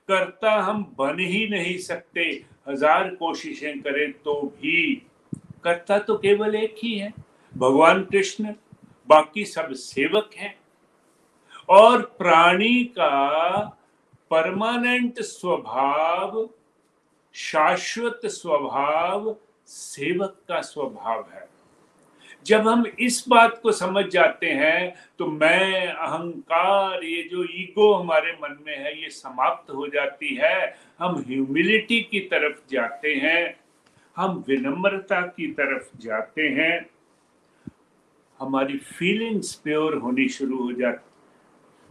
[0.08, 2.22] करता हम बन ही नहीं सकते,
[2.68, 5.06] हज़ार कोशिशें करें तो भी।
[5.64, 7.12] करता तो केवल एक ही है,
[7.56, 8.54] भगवान कृष्ण,
[9.08, 10.58] बाकी सब सेवक हैं।
[11.68, 13.18] और प्राणी का
[14.30, 16.48] परमानेंट स्वभाव,
[17.34, 21.48] शाश्वत स्वभाव, सेवक का स्वभाव है।
[22.46, 28.32] जब हम इस बात को समझ जाते हैं तो मैं, अहंकार, ये जो ईगो हमारे
[28.32, 33.59] मन में है, ये समाप्त हो जाती है। हम ह्यूमिलिटी की तरफ़ जाते हैं।
[34.20, 36.90] हम विनम्रता की तरफ़ जाते हैं।
[38.40, 41.08] हमारी फीलिंग्स प्योर होनी शुरू हो जाती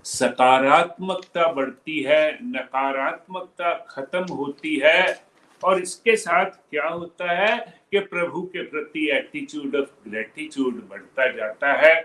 [0.05, 5.25] सकारात्मकता बढ़ती है, नकारात्मकता खत्म होती है
[5.63, 7.57] और इसके साथ क्या होता है
[7.91, 11.95] कि प्रभु के प्रति एटीट्यूड ऑफ़ ग्रेटिट्यूड बढ़ता जाता है।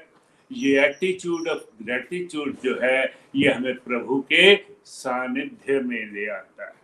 [0.53, 6.84] ये एटीट्यूड ऑफ़ ग्रेटिट्यूड जो है, ये हमें प्रभु के सानिध्य में ले आता है।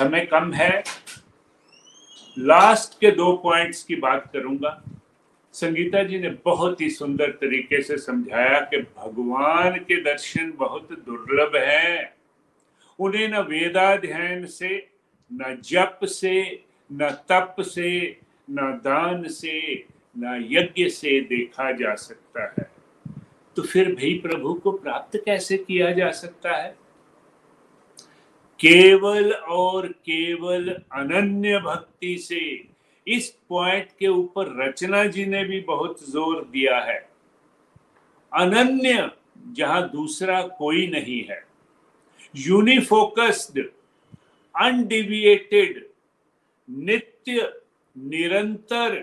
[0.00, 0.82] समय कम है।
[2.38, 4.82] लास्ट के दो पॉइंट्स की बात करूँगा।
[5.52, 11.56] संगीता जी ने बहुत ही सुंदर तरीके से समझाया कि भगवान के दर्शन बहुत दुर्लभ
[11.56, 12.14] हैं।
[12.98, 14.88] उन्हें न वेदाध्ययन से,
[15.32, 18.20] न जप से, न तप से,
[18.50, 19.84] न दान से,
[20.18, 22.70] न यज्ञ से देखा जा सकता है।
[23.56, 26.79] तो फिर भी प्रभु को प्राप्त कैसे किया जा सकता है?
[28.60, 32.40] केवल और केवल अनन्य भक्ति से।
[33.06, 36.98] इस पॉइंट के ऊपर रचना जी ने भी बहुत ज़ोर दिया है।
[38.32, 39.10] अनन्य
[39.52, 41.42] जहाँ दूसरा कोई नहीं है।
[42.34, 43.58] यूनिफोकस्ड
[44.54, 45.84] अनडिविएटेड
[46.68, 47.52] नित्य,
[47.96, 48.94] निरंतर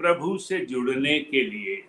[0.00, 1.82] प्रभु से जुड़ने के लिए।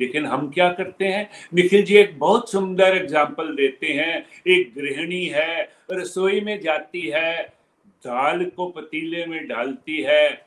[0.00, 1.28] लेकिन हम क्या करते हैं?
[1.54, 5.62] निखिल जी एक बहुत सुंदर एग्ज़ाम्पल देते हैं। एक गृहिणी है,
[5.92, 7.42] रसोई में जाती है,
[8.04, 10.46] दाल को पतीले में डालती है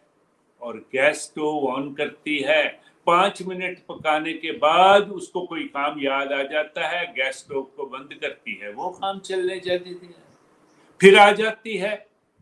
[0.61, 2.63] और गैस स्टोव ऑन करती है।
[3.07, 7.85] पाँच मिनट पकाने के बाद उसको कोई काम याद आ जाता है, गैस स्टोव को
[7.85, 10.13] बंद करती है। वो काम चलने जाती है।
[11.01, 11.95] फिर आ जाती है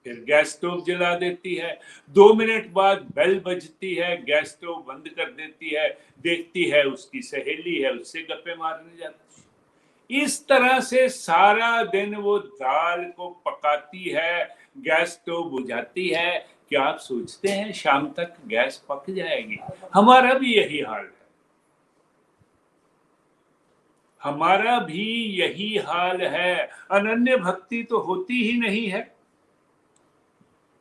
[0.04, 5.10] फिर गैस स्टोव जला देती है। दो मिनट बाद बेल बजती है, गैस स्टोव बंद
[5.10, 10.80] कर देती है, देखती है उसकी सहेली है, उससे गप्पे मारने जाती है। इस तरह
[10.80, 17.48] से सारा दिन वो दाल को पकाती है, गैस स्टोव बुझाती है क्या आप सोचते
[17.48, 19.60] हैं शाम तक गैस पक जाएगी।
[19.94, 21.24] हमारा भी यही हाल है।
[24.24, 29.13] हमारा भी यही हाल है। अनन्य भक्ति तो होती ही नहीं है।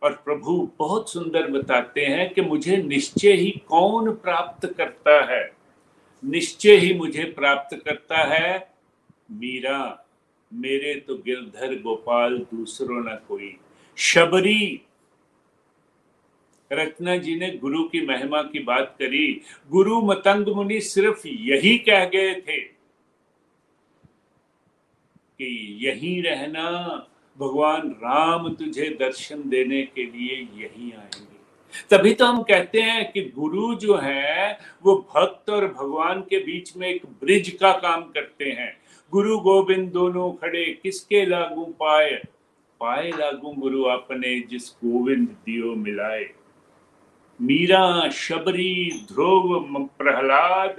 [0.03, 5.57] और प्रभु बहुत सुंदर बताते हैं कि मुझे निश्चय ही कौन प्राप्त करता है?
[6.25, 8.75] निश्चय ही मुझे प्राप्त करता है
[9.31, 10.07] मीरा।
[10.53, 13.57] मेरे तो गिरधर गोपाल, दूसरों न कोई।
[13.97, 14.83] शबरी,
[16.73, 22.05] रत्ना जी ने गुरु की महिमा की बात करी। गुरु मतंग मुनि सिर्फ़ यही कह
[22.05, 22.61] गए थे
[25.39, 26.69] कि यही रहना
[27.41, 31.33] भगवान राम तुझे दर्शन देने के लिए यही आएँगे।
[31.91, 36.77] तभी तो हम कहते हैं कि गुरु जो है, वो भक्त और भगवान के बीच
[36.77, 38.77] में एक ब्रिज का काम करते हैं।
[39.11, 42.23] गुरु गोविंद दोनों खड़े, किसके लागू पाए?
[42.81, 46.31] पाए लागू गुरु अपने जिस गोविंद दियो मिलाए।
[47.41, 49.65] मीरा, शबरी, ध्रुव,
[49.99, 50.77] प्रहलाद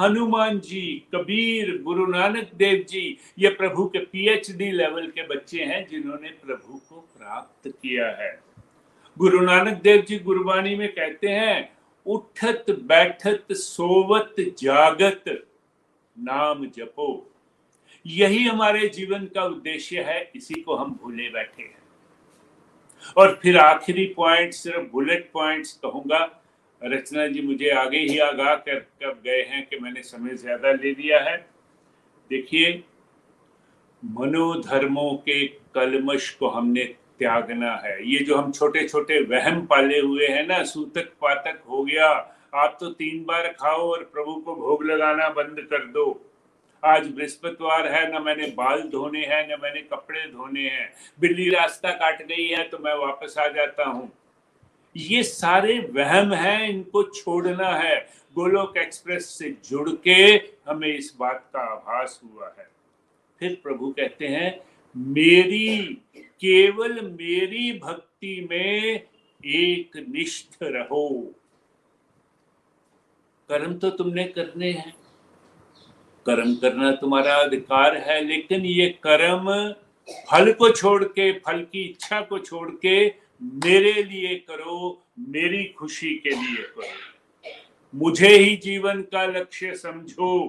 [0.00, 5.86] हनुमान जी, कबीर, गुरु नानक देव जी, ये प्रभु के पीएचडी लेवल के बच्चे हैं
[5.88, 8.40] जिन्होंने प्रभु को प्राप्त किया है।
[9.18, 11.76] गुरु नानक देव जी गुरबानी में कहते हैं,
[12.06, 15.46] उठत, बैठत, सोवत, जागत,
[16.18, 17.30] नाम जपो।
[18.06, 21.84] यही हमारे जीवन का उद्देश्य है, इसी को हम भूले बैठे हैं।
[23.16, 26.40] और फिर आखिरी पॉइंट सिर्फ़ बुलेट पॉइंट्स कहूँगा
[26.84, 30.90] रचना जी, मुझे आगे ही आगाह कर कब गए हैं कि मैंने समय ज़्यादा ले
[30.92, 31.36] लिया है।
[32.30, 32.82] देखिए,
[34.02, 36.84] मनोधर्मों के कलमश को हमने
[37.18, 41.82] त्यागना है। ये जो हम छोटे छोटे वहम पाले हुए हैं ना, सूतक पातक, हो
[41.84, 42.08] गया।
[42.54, 46.04] आप तो तीन बार खाओ और प्रभु को भोग लगाना बंद कर दो।
[46.82, 51.90] आज बृहस्पतिवार है, ना मैंने बाल धोने हैं, ना मैंने कपड़े धोने हैं। बिल्ली रास्ता
[51.92, 54.10] काट गई है तो मैं वापस आ जाता हूँ।
[54.96, 60.14] ये सारे वहम हैं, इनको छोड़ना है। गोलोक एक्सप्रेस से जुड़ के
[60.68, 62.68] हमें इस बात का आभास हुआ है।
[63.40, 64.60] फिर प्रभु कहते हैं,
[64.96, 69.02] मेरी, केवल मेरी भक्ति में
[69.44, 71.34] एक निष्ठ रहो।
[73.48, 74.96] कर्म तो तुमने करने हैं।
[76.26, 79.72] कर्म करना तुम्हारा अधिकार है, लेकिन ये कर्म
[80.30, 86.14] फल को छोड़ के, फल की इच्छा को छोड़ के मेरे लिए करो, मेरी खुशी
[86.14, 90.48] के लिए करो। मुझे ही जीवन का लक्ष्य समझो।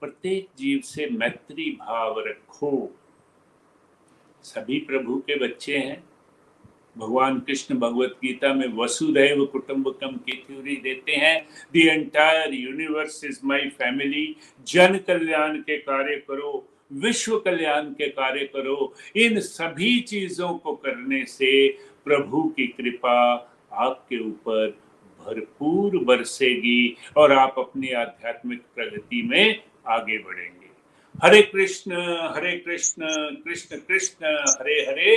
[0.00, 2.98] प्रत्येक जीव से मैत्री भाव रखो।
[4.42, 6.04] सभी प्रभु के बच्चे हैं।
[6.98, 13.40] भगवान कृष्ण भगवत गीता में वसुदैव कुटुंबकम की थ्योरी देते हैं the entire universe is
[13.44, 14.36] my family
[14.66, 21.24] जन कल्याण के कार्य करो विश्व कल्याण के कार्य करो। इन सभी चीज़ों को करने
[21.24, 21.68] से
[22.04, 23.18] प्रभु की कृपा
[23.72, 24.78] आपके ऊपर
[25.20, 30.68] भरपूर बरसेगी और आप अपनी आध्यात्मिक प्रगति में आगे बढ़ेंगे।
[31.24, 31.92] हरे कृष्ण
[32.36, 33.06] हरे कृष्ण
[33.44, 34.26] कृष्ण कृष्ण,
[34.60, 35.16] हरे हरे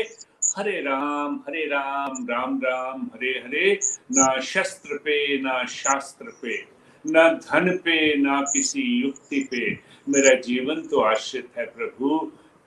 [0.57, 3.73] हरे राम हरे राम राम राम, हरे हरे,
[4.11, 6.57] ना शस्त्र पे, ना शास्त्र पे,
[7.05, 12.19] ना धन पे, ना किसी युक्ति पे मेरा जीवन तो आश्रित है प्रभु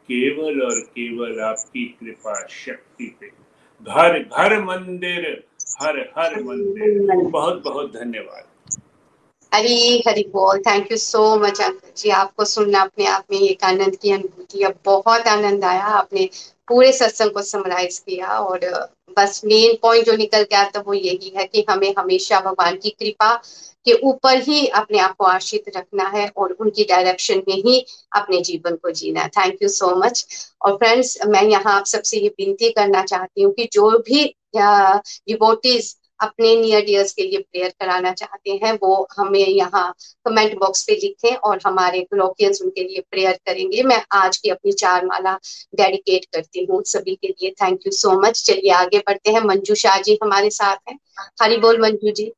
[0.08, 3.26] केवल और केवल आपकी कृपा शक्ति पे।
[3.82, 5.44] घर घर मंदिर
[5.80, 8.44] हर हर मंदिर। बहुत बहुत धन्यवाद।
[9.56, 12.10] हरी हरी बोल thank you so much uncle ji.
[12.12, 16.28] आपको सुनना, अपने आप में एक आनंद की अनुभूति। अब बहुत आनंद आया, आपने
[16.68, 18.60] पूरे सत्संग को समराइज किया और
[19.16, 22.90] बस मेन पॉइंट जो निकल के आता वो यही है कि हमें हमेशा भगवान की
[22.90, 23.34] कृपा
[23.86, 27.78] के ऊपर ही अपने आप को आश्रित रखना है और उनकी डायरेक्शन में ही
[28.16, 30.24] अपने जीवन को जीना थैंक यू सो मच
[30.60, 34.24] और फ्रेंड्स मैं यहाँ आप सबसे ये विनती करना चाहती हूँ कि जो भी
[34.56, 39.94] डिवोटीज अपने नियर डियर्स के लिए प्रेयर कराना चाहते हैं, वो हमें यहाँ
[40.26, 44.72] कमेंट बॉक्स पे लिखें और हमारे ग्लोकियंस उनके लिए प्रेयर करेंगे। मैं आज की अपनी
[44.72, 45.34] चार माला
[45.74, 49.74] डेडिकेट करती हूँ सभी के लिए। थैंक यू सो मच चलिए आगे बढ़ते हैं। मंजू
[49.74, 50.98] शाह जी हमारे साथ हैं।
[51.42, 52.32] हरी बोल मंजू जी।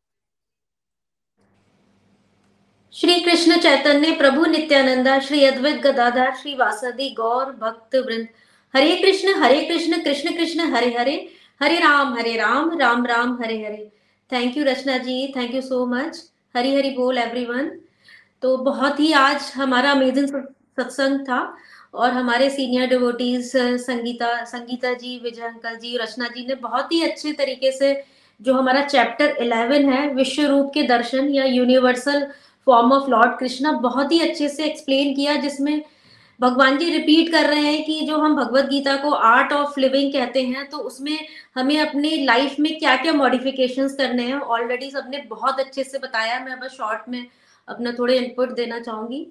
[2.93, 8.29] श्री कृष्ण चैतन्य, प्रभु नित्यानंदा, श्री अद्वैत गदाधर, श्री वासदी गौर भक्त वृंद।
[8.75, 11.17] Hare Krishna Hare Krishna Krishna Krishna, Hare Hare.
[11.61, 13.91] Hare Ram Hare Ram Ram Ram, Hare Hare.
[14.33, 16.19] Thank you Rachna ji thank you so much
[16.57, 17.71] Hari Hari बोल एवरीवन
[18.43, 21.41] तो बहुत ही आज हमारा अमेजिंग सत्संग था
[21.95, 27.03] और हमारे senior devotees Sangeeta Sangeeta ji, Vijay uncle ji, Rachna ji ने बहुत ही
[27.03, 27.93] अच्छे तरीके से
[28.41, 32.27] जो हमारा चैप्टर 11 है, विश्व रूप के दर्शन या universal
[32.67, 35.83] form of lord Krishna बहुत ही अच्छे से एक्सप्लेन किया, जिसमें
[36.41, 40.13] भगवान जी रिपीट कर रहे हैं कि जो हम भगवत गीता को आर्ट ऑफ़ लिविंग
[40.13, 41.19] कहते हैं तो उसमें
[41.57, 44.39] हमें अपने लाइफ में क्या क्या मॉडिफिकेशंस करने हैं?
[44.41, 47.27] ऑलरेडी सबने बहुत अच्छे से बताया, मैं बस शॉर्ट में
[47.69, 49.27] अपना थोड़े इनपुट देना चाहूँगी।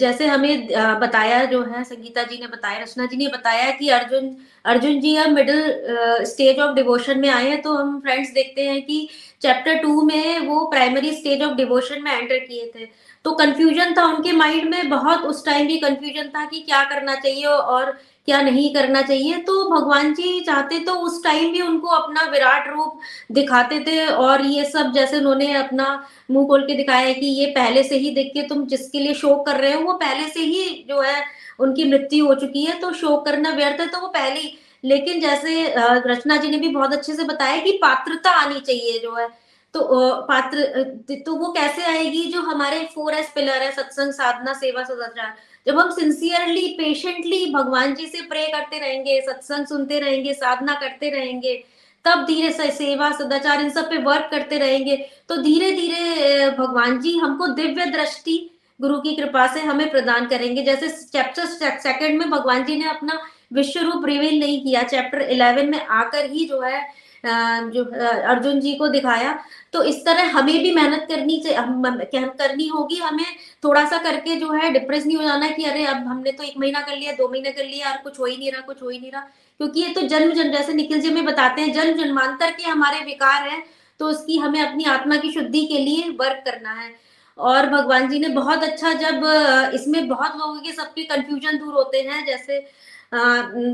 [0.00, 0.66] जैसे हमें
[1.00, 5.14] बताया जो है, संगीता जी ने बताया, रचना जी ने बताया कि अर्जुन अर्जुन जी
[5.16, 9.08] अब मिडिल स्टेज ऑफ़ डिवोशन में आए हैं तो हम फ्रेंड्स देखते हैं कि
[9.42, 12.88] चैप्टर टू में वो प्राइमरी स्टेज ऑफ़ डिवोशन में एंटर किए थे।
[13.24, 17.14] तो कंफ्यूजन था उनके माइंड में, बहुत उस टाइम भी कंफ्यूजन था कि क्या करना
[17.16, 17.90] चाहिए और
[18.26, 22.68] क्या नहीं करना चाहिए। तो भगवान जी चाहते तो उस टाइम भी उनको अपना विराट
[22.68, 22.98] रूप
[23.32, 25.86] दिखाते थे और ये सब जैसे उन्होंने अपना
[26.30, 29.14] मुँह खोल के दिखाया है कि ये पहले से ही देख के तुम जिसके लिए
[29.14, 31.24] शोक कर रहे हो, वो पहले से ही जो है
[31.60, 34.40] उनकी मृत्यु हो चुकी है। तो शोक करना व्यर्थ है तो वो पहले
[34.84, 35.72] लेकिन जैसे
[36.06, 39.28] रचना जी ने भी बहुत अच्छे से बताया कि पात्रता आनी चाहिए जो है।
[39.74, 39.80] तो
[40.28, 40.82] पात्र
[41.26, 45.34] तो वो कैसे आएगी जो हमारे फोर एस पिलर है, सत्संग, साधना, सेवा, सदाचार।
[45.66, 51.10] जब हम सिंसियरली पेशेंटली भगवान जी से प्रे करते रहेंगे, सत्संग सुनते रहेंगे, साधना करते
[51.10, 51.62] रहेंगे,
[52.04, 54.96] तब धीरे से सेवा, सदाचार, इन सब पे वर्क करते रहेंगे
[55.28, 58.38] तो धीरे धीरे भगवान जी हमको दिव्य दृष्टि
[58.80, 63.18] गुरु की कृपा से हमें प्रदान करेंगे। जैसे चैप्टर सेकंड में भगवान जी ने अपना
[63.52, 66.82] विश्व रूप रिवील नहीं किया चैप्टर इलेवन में आकर ही जो है
[67.24, 67.84] जो
[68.28, 69.38] अर्जुन जी को दिखाया
[69.74, 73.24] तो इस तरह हमें भी मेहनत करनी चाहिए करनी होगी हमें
[73.64, 76.58] थोड़ा सा करके जो है डिप्रेस नहीं हो जाना कि अरे अब हमने तो एक
[76.58, 78.88] महीना कर लिया, दो महीने कर लिया और कुछ हो ही नहीं रहा, कुछ हो
[78.88, 79.20] ही नहीं रहा।
[79.60, 83.04] क्योंकि ये तो जन्म जन्म जैसे निखिल जी में बताते हैं, जन्म जन्मांतर के हमारे
[83.04, 83.62] विकार हैं
[84.00, 86.92] तो उसकी हमें अपनी आत्मा की शुद्धि के लिए वर्क करना है।
[87.38, 89.22] और भगवान जी ने बहुत अच्छा जब,
[89.74, 92.58] इसमें बहुत लोगों के सबके कंफ्यूजन दूर होते हैं, जैसे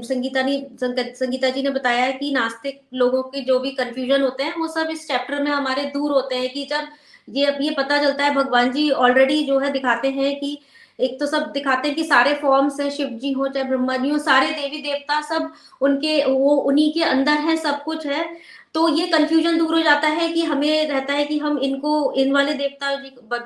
[0.05, 4.55] संगीता ने, संगीता जी ने बताया कि नास्तिक लोगों के जो भी कंफ्यूजन होते हैं,
[4.59, 6.89] वो सब इस चैप्टर में हमारे दूर होते हैं कि जब
[7.29, 10.59] ये अब ये पता चलता है, भगवान जी ऑलरेडी जो है दिखाते हैं कि,
[11.01, 14.11] एक तो सब दिखाते हैं कि सारे फॉर्म्स हैं, शिव जी हो, चाहे ब्रह्मा जी
[14.11, 18.37] हो, सारे देवी देवता सब उनके, वो उन्हीं के अंदर है, सब कुछ है।
[18.75, 22.33] तो ये कंफ्यूजन दूर हो जाता है कि हमें रहता है कि हम इनको, इन
[22.33, 22.95] वाले देवता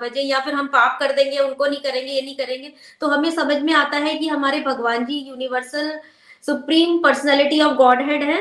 [0.01, 3.31] बजे या फिर हम पाप कर देंगे, उनको नहीं करेंगे, ये नहीं करेंगे। तो हमें
[3.31, 5.99] समझ में आता है कि हमारे भगवान जी universal
[6.45, 8.41] supreme personality of godhead है,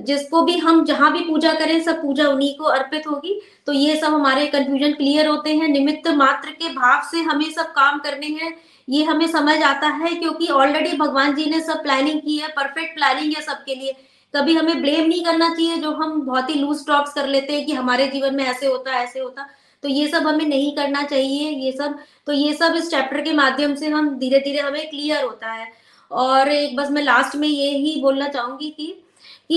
[0.00, 3.96] जिसको भी हम जहाँ भी पूजा करें, सब पूजा उन्हीं को अर्पित होगी। तो ये
[3.96, 8.26] सब हमारे कंफ्यूजन क्लियर होते हैं। निमित्त मात्र के भाव से हमें सब काम करने
[8.40, 8.54] हैं।
[8.88, 12.94] ये हमें समझ आता है क्योंकि ऑलरेडी भगवान जी ने सब प्लानिंग की है परफेक्ट
[12.94, 13.94] प्लानिंग है सबके लिए।
[14.36, 17.66] कभी हमें ब्लेम नहीं करना चाहिए जो हम बहुत ही लूज टॉक्स कर लेते हैं
[17.66, 19.46] कि हमारे जीवन में ऐसे होता ऐसे होता।
[19.82, 23.32] तो ये सब हमें नहीं करना चाहिए, ये सब। तो ये सब इस चैप्टर के
[23.32, 25.72] माध्यम से हम धीरे धीरे हमें क्लियर होता है।
[26.10, 29.03] और एक बस मैं लास्ट में ये ही बोलना चाहूँगी कि
[29.50, 29.56] कि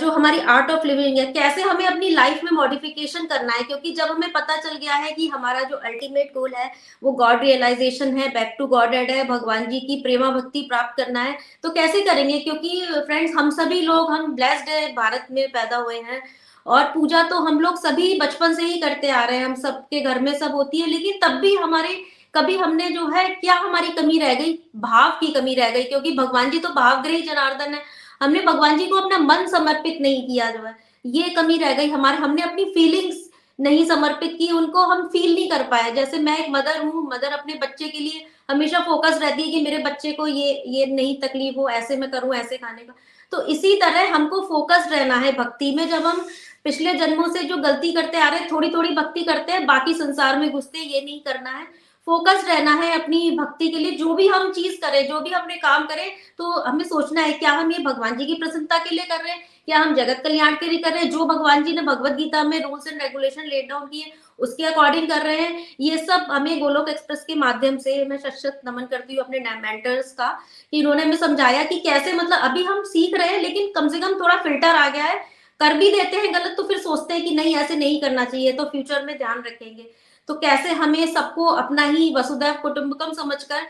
[0.00, 3.62] जो हमारी आर्ट ऑफ़ लिविंग है, कैसे हमें अपनी लाइफ में मॉडिफिकेशन करना है?
[3.62, 6.70] क्योंकि जब हमें पता चल गया है कि हमारा जो अल्टीमेट गोल है,
[7.02, 10.96] वो गॉड रियलाइजेशन है बैक टू गॉड एड है, भगवान जी की प्रेमा भक्ति प्राप्त
[10.96, 12.38] करना है तो कैसे करेंगे?
[12.40, 16.22] क्योंकि फ्रेंड्स हम सभी लोग, हम ब्लेस्ड है, भारत में पैदा हुए हैं,
[16.66, 20.00] और पूजा तो हम लोग सभी बचपन से ही करते आ रहे हैं, हम सबके
[20.00, 21.94] घर में सब होती है, लेकिन तब भी हमारे,
[22.34, 24.58] कभी हमने जो है, क्या हमारी कमी रह गई?
[24.76, 27.82] भाव की कमी रह गई, क्योंकि भगवान जी तो भावग्रही जनार्दन है
[28.20, 30.76] हमने भगवान जी को अपना मन समर्पित नहीं किया जो है।
[31.06, 33.26] ये कमी रह गई हमारे, हमने अपनी फीलिंग्स
[33.58, 37.32] नहीं समर्पित की, उनको हम फील नहीं कर पाए। जैसे मैं एक मदर हूँ मदर
[37.32, 41.16] अपने बच्चे के लिए हमेशा फोकस रहती है कि मेरे बच्चे को ये ये नहीं
[41.20, 42.94] तकलीफ़ हो, ऐसे मैं करूँ, ऐसे खाने का।
[43.32, 46.24] तो इसी तरह हमको फोकस रहना है भक्ति में। जब हम
[46.64, 50.38] पिछले जन्मों से जो गलती करते आ रहे थोड़ी थोड़ी भक्ति करते हैं, बाकी संसार
[50.38, 51.66] में घुसते ये नहीं करना है।
[52.08, 55.56] फोकस रहना है अपनी भक्ति के लिए, जो भी हम चीज़ करें, जो भी हमने
[55.58, 59.04] काम करें तो हमें सोचना है क्या हम ये भगवान जी की प्रसन्नता के लिए
[59.06, 61.74] कर रहे हैं, क्या हम जगत कल्याण के लिए कर रहे हैं, जो भगवान जी
[61.74, 65.66] ने भगवत गीता में rules and regulation let down किए, उसके अकॉर्डिंग कर रहे हैं।
[65.80, 70.12] ये सब हमें गोलोक एक्सप्रेस के माध्यम से मैं शत नमन करती हूँ अपने मेंटर्स
[70.12, 70.30] का,
[70.72, 74.00] कि इन्होंने हमें समझाया कि कैसे मतलब अभी हम सीख रहे हैं, लेकिन कम से
[74.00, 75.22] कम थोड़ा फ़िल्टर आ गया है,
[75.60, 78.52] कर भी देते हैं गलत तो फिर सोचते हैं कि नहीं, ऐसे नहीं करना चाहिए
[78.52, 79.90] तो फ्यूचर में ध्यान रखेंगे।
[80.28, 83.66] तो कैसे हमें सबको अपना ही वसुधैव कुटुंबकम समझकर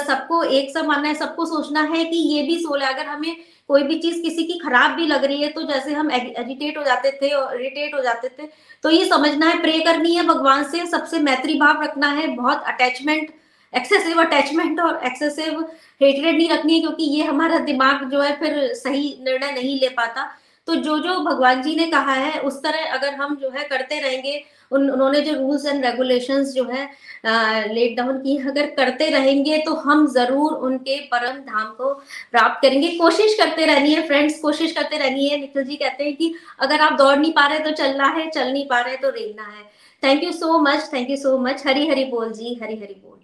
[0.00, 3.36] सबको एक सा मानना है, सबको सोचना है कि ये भी सोल है। अगर हमें
[3.68, 6.82] कोई भी चीज़ किसी की खराब भी लग रही है तो जैसे हम एजिटेट हो
[6.84, 8.48] जाते थे और इरिटेट हो जाते थे
[8.84, 12.62] तो ये समझना है प्रे करनी है भगवान से। सबसे मैत्री भाव रखना है, बहुत
[12.66, 13.30] अटैचमेंट
[13.72, 15.60] एक्सेसिव अटैचमेंट और एक्सेसिव
[16.00, 19.88] हेटरेड नहीं रखनी है, क्योंकि ये हमारा दिमाग जो है, फिर सही निर्णय नहीं ले
[19.90, 20.24] पाता।
[20.70, 23.98] तो जो जो भगवान जी ने कहा है, उस तरह अगर हम जो है करते
[24.00, 26.84] रहेंगे, उन, उन्होंने जो रूल्स एंड रेगुलेशंस जो है
[27.68, 31.92] लेट डाउन की, अगर करते रहेंगे तो हम ज़रूर उनके परम धाम को
[32.32, 36.14] प्राप्त करेंगे। कोशिश करते रहनी है फ्रेंड्स कोशिश करते रहनी है। निखिल जी कहते हैं
[36.16, 39.10] कि अगर आप दौड़ नहीं पा रहे तो चलना है, चल नहीं पा रहे तो
[39.10, 39.64] रेलना है।
[40.02, 43.18] Thank you so much thank you so much Hari Hari बोल जी, हरी हरी बोल।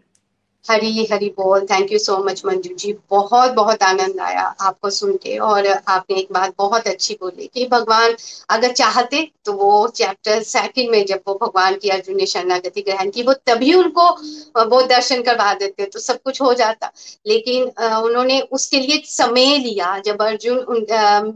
[0.70, 2.92] हरी हरी बोल। Thank you so much Manju ji.
[3.10, 7.66] बहुत बहुत आनंद आया आपको सुन के और आपने एक बात बहुत अच्छी बोली कि
[7.66, 8.14] भगवान
[8.50, 13.10] अगर चाहते तो वो चैप्टर सेकंड में जब वो भगवान की अर्जुन ने शरणागति ग्रहण
[13.10, 14.08] की, वो तभी उनको,
[14.66, 16.90] वो दर्शन करवा देते तो सब कुछ हो जाता।
[17.26, 17.64] लेकिन
[17.98, 20.64] उन्होंने उसके लिए समय लिया। जब Arjun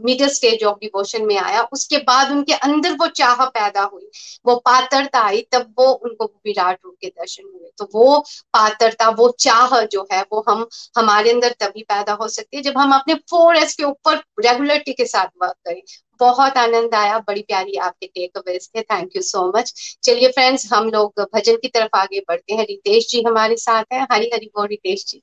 [0.05, 4.09] middle stage of devotion में आया, उसके बाद उनके अंदर वो चाह पैदा हुई।
[4.45, 8.19] वो पात्रता आई, तब वो उनको विराट रूप के दर्शन हुए। तो वो
[8.53, 10.67] पात्रता वो चाह जो है वो हम
[10.97, 14.93] हमारे अंदर तभी पैदा हो सकती है जब हम अपने फोर एस के ऊपर रेगुलरिटी
[14.93, 15.81] के साथ वर्क करें।
[16.19, 20.71] बहुत आनंद आया बड़ी प्यारी आपके टेक अवेज थे। थैंक यू सो मच चलिए फ्रेंड्स
[20.73, 24.45] हम लोग भजन की तरफ़ आगे बढ़ते हैं। रितेश जी हमारे साथ हैं। हरी हरी
[24.55, 25.21] बोल रितेश जी।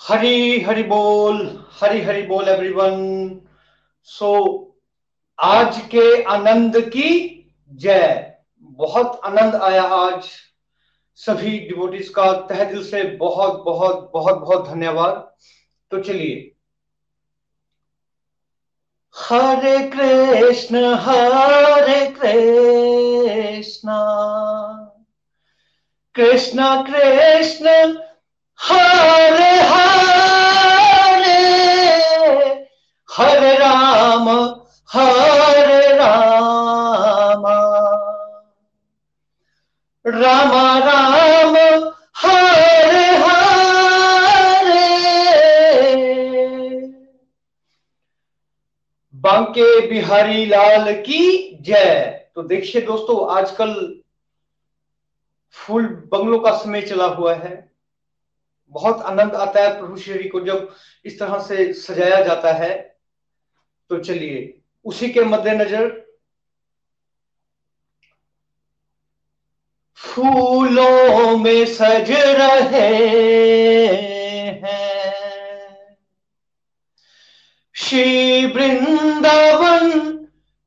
[0.00, 1.36] हरी हरी बोल
[1.80, 2.96] हरी हरी बोल एवरीवन
[4.08, 4.62] सो so,
[5.38, 7.10] आज के आनंद की
[7.72, 10.28] जय। बहुत आनंद आया आज।
[11.16, 15.34] सभी डिवोटीज का तह दिल से बहुत बहुत बहुत बहुत धन्यवाद।
[15.90, 16.50] तो चलिए।
[19.16, 23.88] हरे कृष्ण हरे कृष्ण।
[26.14, 27.66] कृष्ण कृष्ण,
[28.60, 29.94] हरे हरे।
[33.12, 34.28] हरे राम
[34.92, 37.46] हरे राम राम।
[40.06, 40.63] राम
[49.24, 54.00] बांके बिहारी लाल की जय। तो देखिए दोस्तों, आजकल
[55.52, 57.72] फुल बंगलों का समय चला हुआ है।
[58.68, 60.74] बहुत आनंद आता है प्रभु श्री को जब
[61.04, 62.96] इस तरह से सजाया जाता है।
[63.90, 66.06] तो चलिए, उसी के मद्देनजर
[69.94, 74.13] फूलों में सज रहे।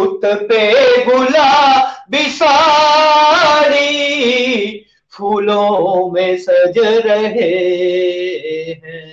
[0.00, 0.62] उत पे
[1.04, 3.88] गुलाबी साड़ी
[5.12, 7.50] फूलों में सज रहे
[8.74, 9.08] हैं।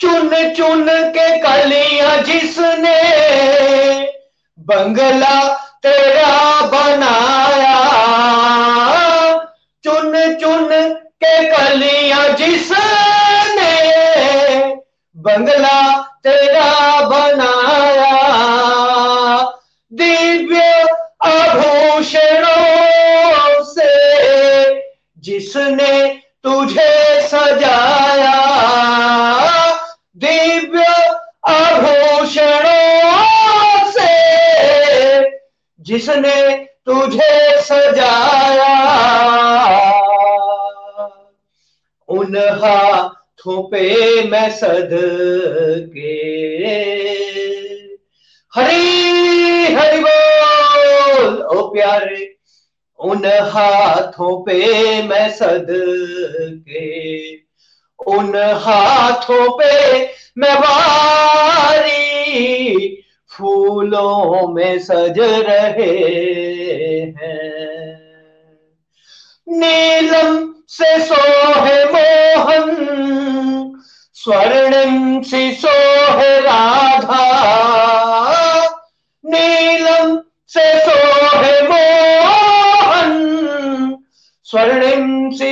[0.00, 0.86] चुन चुन
[1.16, 3.00] के कलिया जिसने
[4.58, 5.38] बंगला
[5.82, 6.36] तेरा
[6.66, 7.78] बनाया,
[9.84, 10.68] चुन चुन
[11.24, 13.74] के कलिया जिसने
[15.16, 15.80] बंगला
[16.24, 16.70] तेरा
[17.08, 17.59] बनाया।
[35.90, 36.56] जिसने
[36.86, 38.74] तुझे सजाया,
[42.08, 43.82] उन हाथों पे
[44.24, 44.90] मैं सद
[45.96, 46.14] के।
[48.54, 52.36] हरी, हरि बोल, ओ प्यारे,
[52.98, 54.56] उन हाथों पे
[55.02, 55.66] मैं सद
[56.68, 57.34] के।
[58.06, 60.04] उन हाथों पे
[60.38, 62.00] मैं वारी
[63.30, 65.94] फूलों में सज रहे
[67.18, 68.00] हैं।
[69.48, 72.66] नीलम से सोहे मोहन,
[74.14, 77.24] स्वर्णिम सी सोहे राधा।
[79.24, 83.12] नीलम से सोहे मोहन,
[84.44, 85.49] स्वर्णिम सी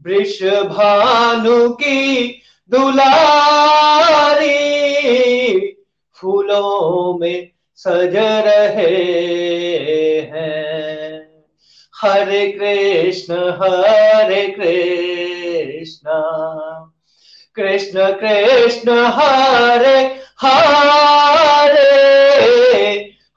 [0.05, 3.17] वृषभानु की दुलारी
[6.15, 8.95] फूलों में सज रहे
[10.21, 11.29] हैं।
[12.01, 16.09] हरे कृष्ण हरे कृष्ण
[17.55, 19.97] कृष्ण कृष्ण, हरे
[20.39, 22.28] हरे।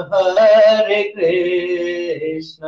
[0.00, 2.60] हरे कृष्ण।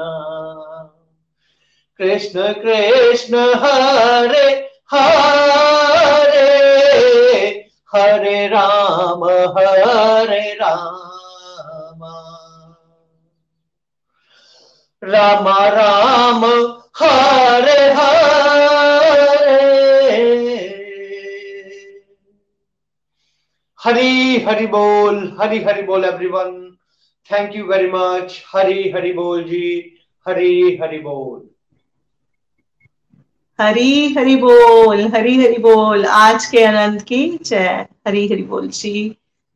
[1.99, 6.63] कृष्ण कृष्ण, हरे हरे।
[7.95, 11.03] हरे राम हरे राम।
[15.05, 16.45] राम राम,
[16.97, 18.23] हरे हरे।
[23.85, 26.77] हरी, हरि बोल, हरी, हरि बोल everyone
[27.31, 29.66] thank you very much Hari Hari बोल जी
[30.27, 31.49] हरी हरि बोल
[33.59, 38.94] हरी हरि बोल हरी हरि बोल आज के आनंद की जय हरी हरि बोल जी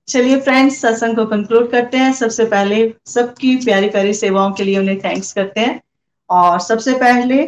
[0.08, 4.78] चलिए फ्रेंड्स सत्संग को कंक्लूड करते हैं सबसे पहले सबकी प्यारी प्यारी सेवाओं के लिए
[4.78, 5.80] उन्हें थैंक्स करते हैं
[6.30, 7.40] और सबसे पहले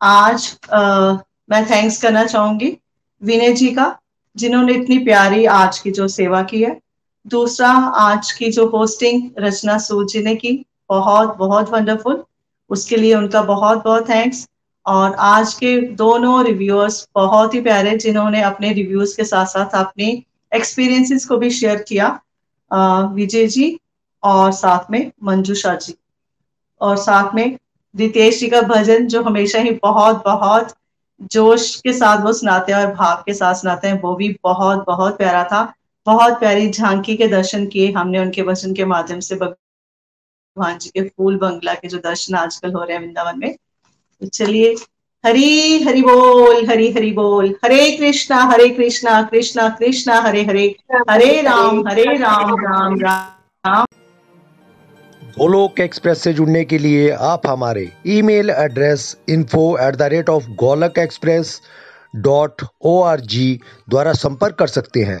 [0.00, 1.12] आज आ,
[1.50, 2.76] मैं थैंक्स करना चाहूँगी
[3.22, 3.86] विनय जी का
[4.36, 6.78] जिन्होंने इतनी प्यारी आज की जो सेवा की है
[7.26, 12.22] दूसरा, आज की जो होस्टिंग रचना सूद जी ने की, बहुत बहुत वंडरफुल
[12.70, 14.48] उसके लिए उनका बहुत बहुत थैंक्स
[14.86, 20.22] और आज के दोनों रिव्यूअर्स बहुत ही प्यारे, जिन्होंने अपने रिव्यूज़ के साथ साथ अपने
[20.52, 22.08] एक्सपीरियंसेस को भी शेयर किया
[23.14, 23.78] विजय जी
[24.22, 25.94] और साथ में मंजूषा जी।
[26.80, 27.58] और साथ में
[27.94, 30.74] दितेश जी का भजन जो हमेशा ही बहुत बहुत
[31.32, 34.84] जोश के साथ वो सुनाते हैं और भाव के साथ सुनाते हैं, वो भी बहुत
[34.86, 35.72] बहुत प्यारा था।
[36.06, 41.02] बहुत प्यारी झांकी के दर्शन किए हमने उनके वचन के माध्यम से। भगवान जी के
[41.08, 43.54] फूल बंगला के जो दर्शन आजकल हो रहे हैं वृंदावन में।
[44.20, 44.74] तो चलिए,
[45.26, 50.66] हरी, हरि बोल, हरी, हरि बोल। हरे कृष्णा हरे कृष्णा कृष्णा कृष्णा, हरे हरे।
[51.10, 53.84] हरे राम हरे राम राम राम।
[55.38, 60.48] गोलोक एक्सप्रेस से जुड़ने के लिए आप हमारे email address info at the rate of
[60.50, 61.60] Golok express
[62.16, 65.20] dot O R G द्वारा संपर्क कर सकते हैं।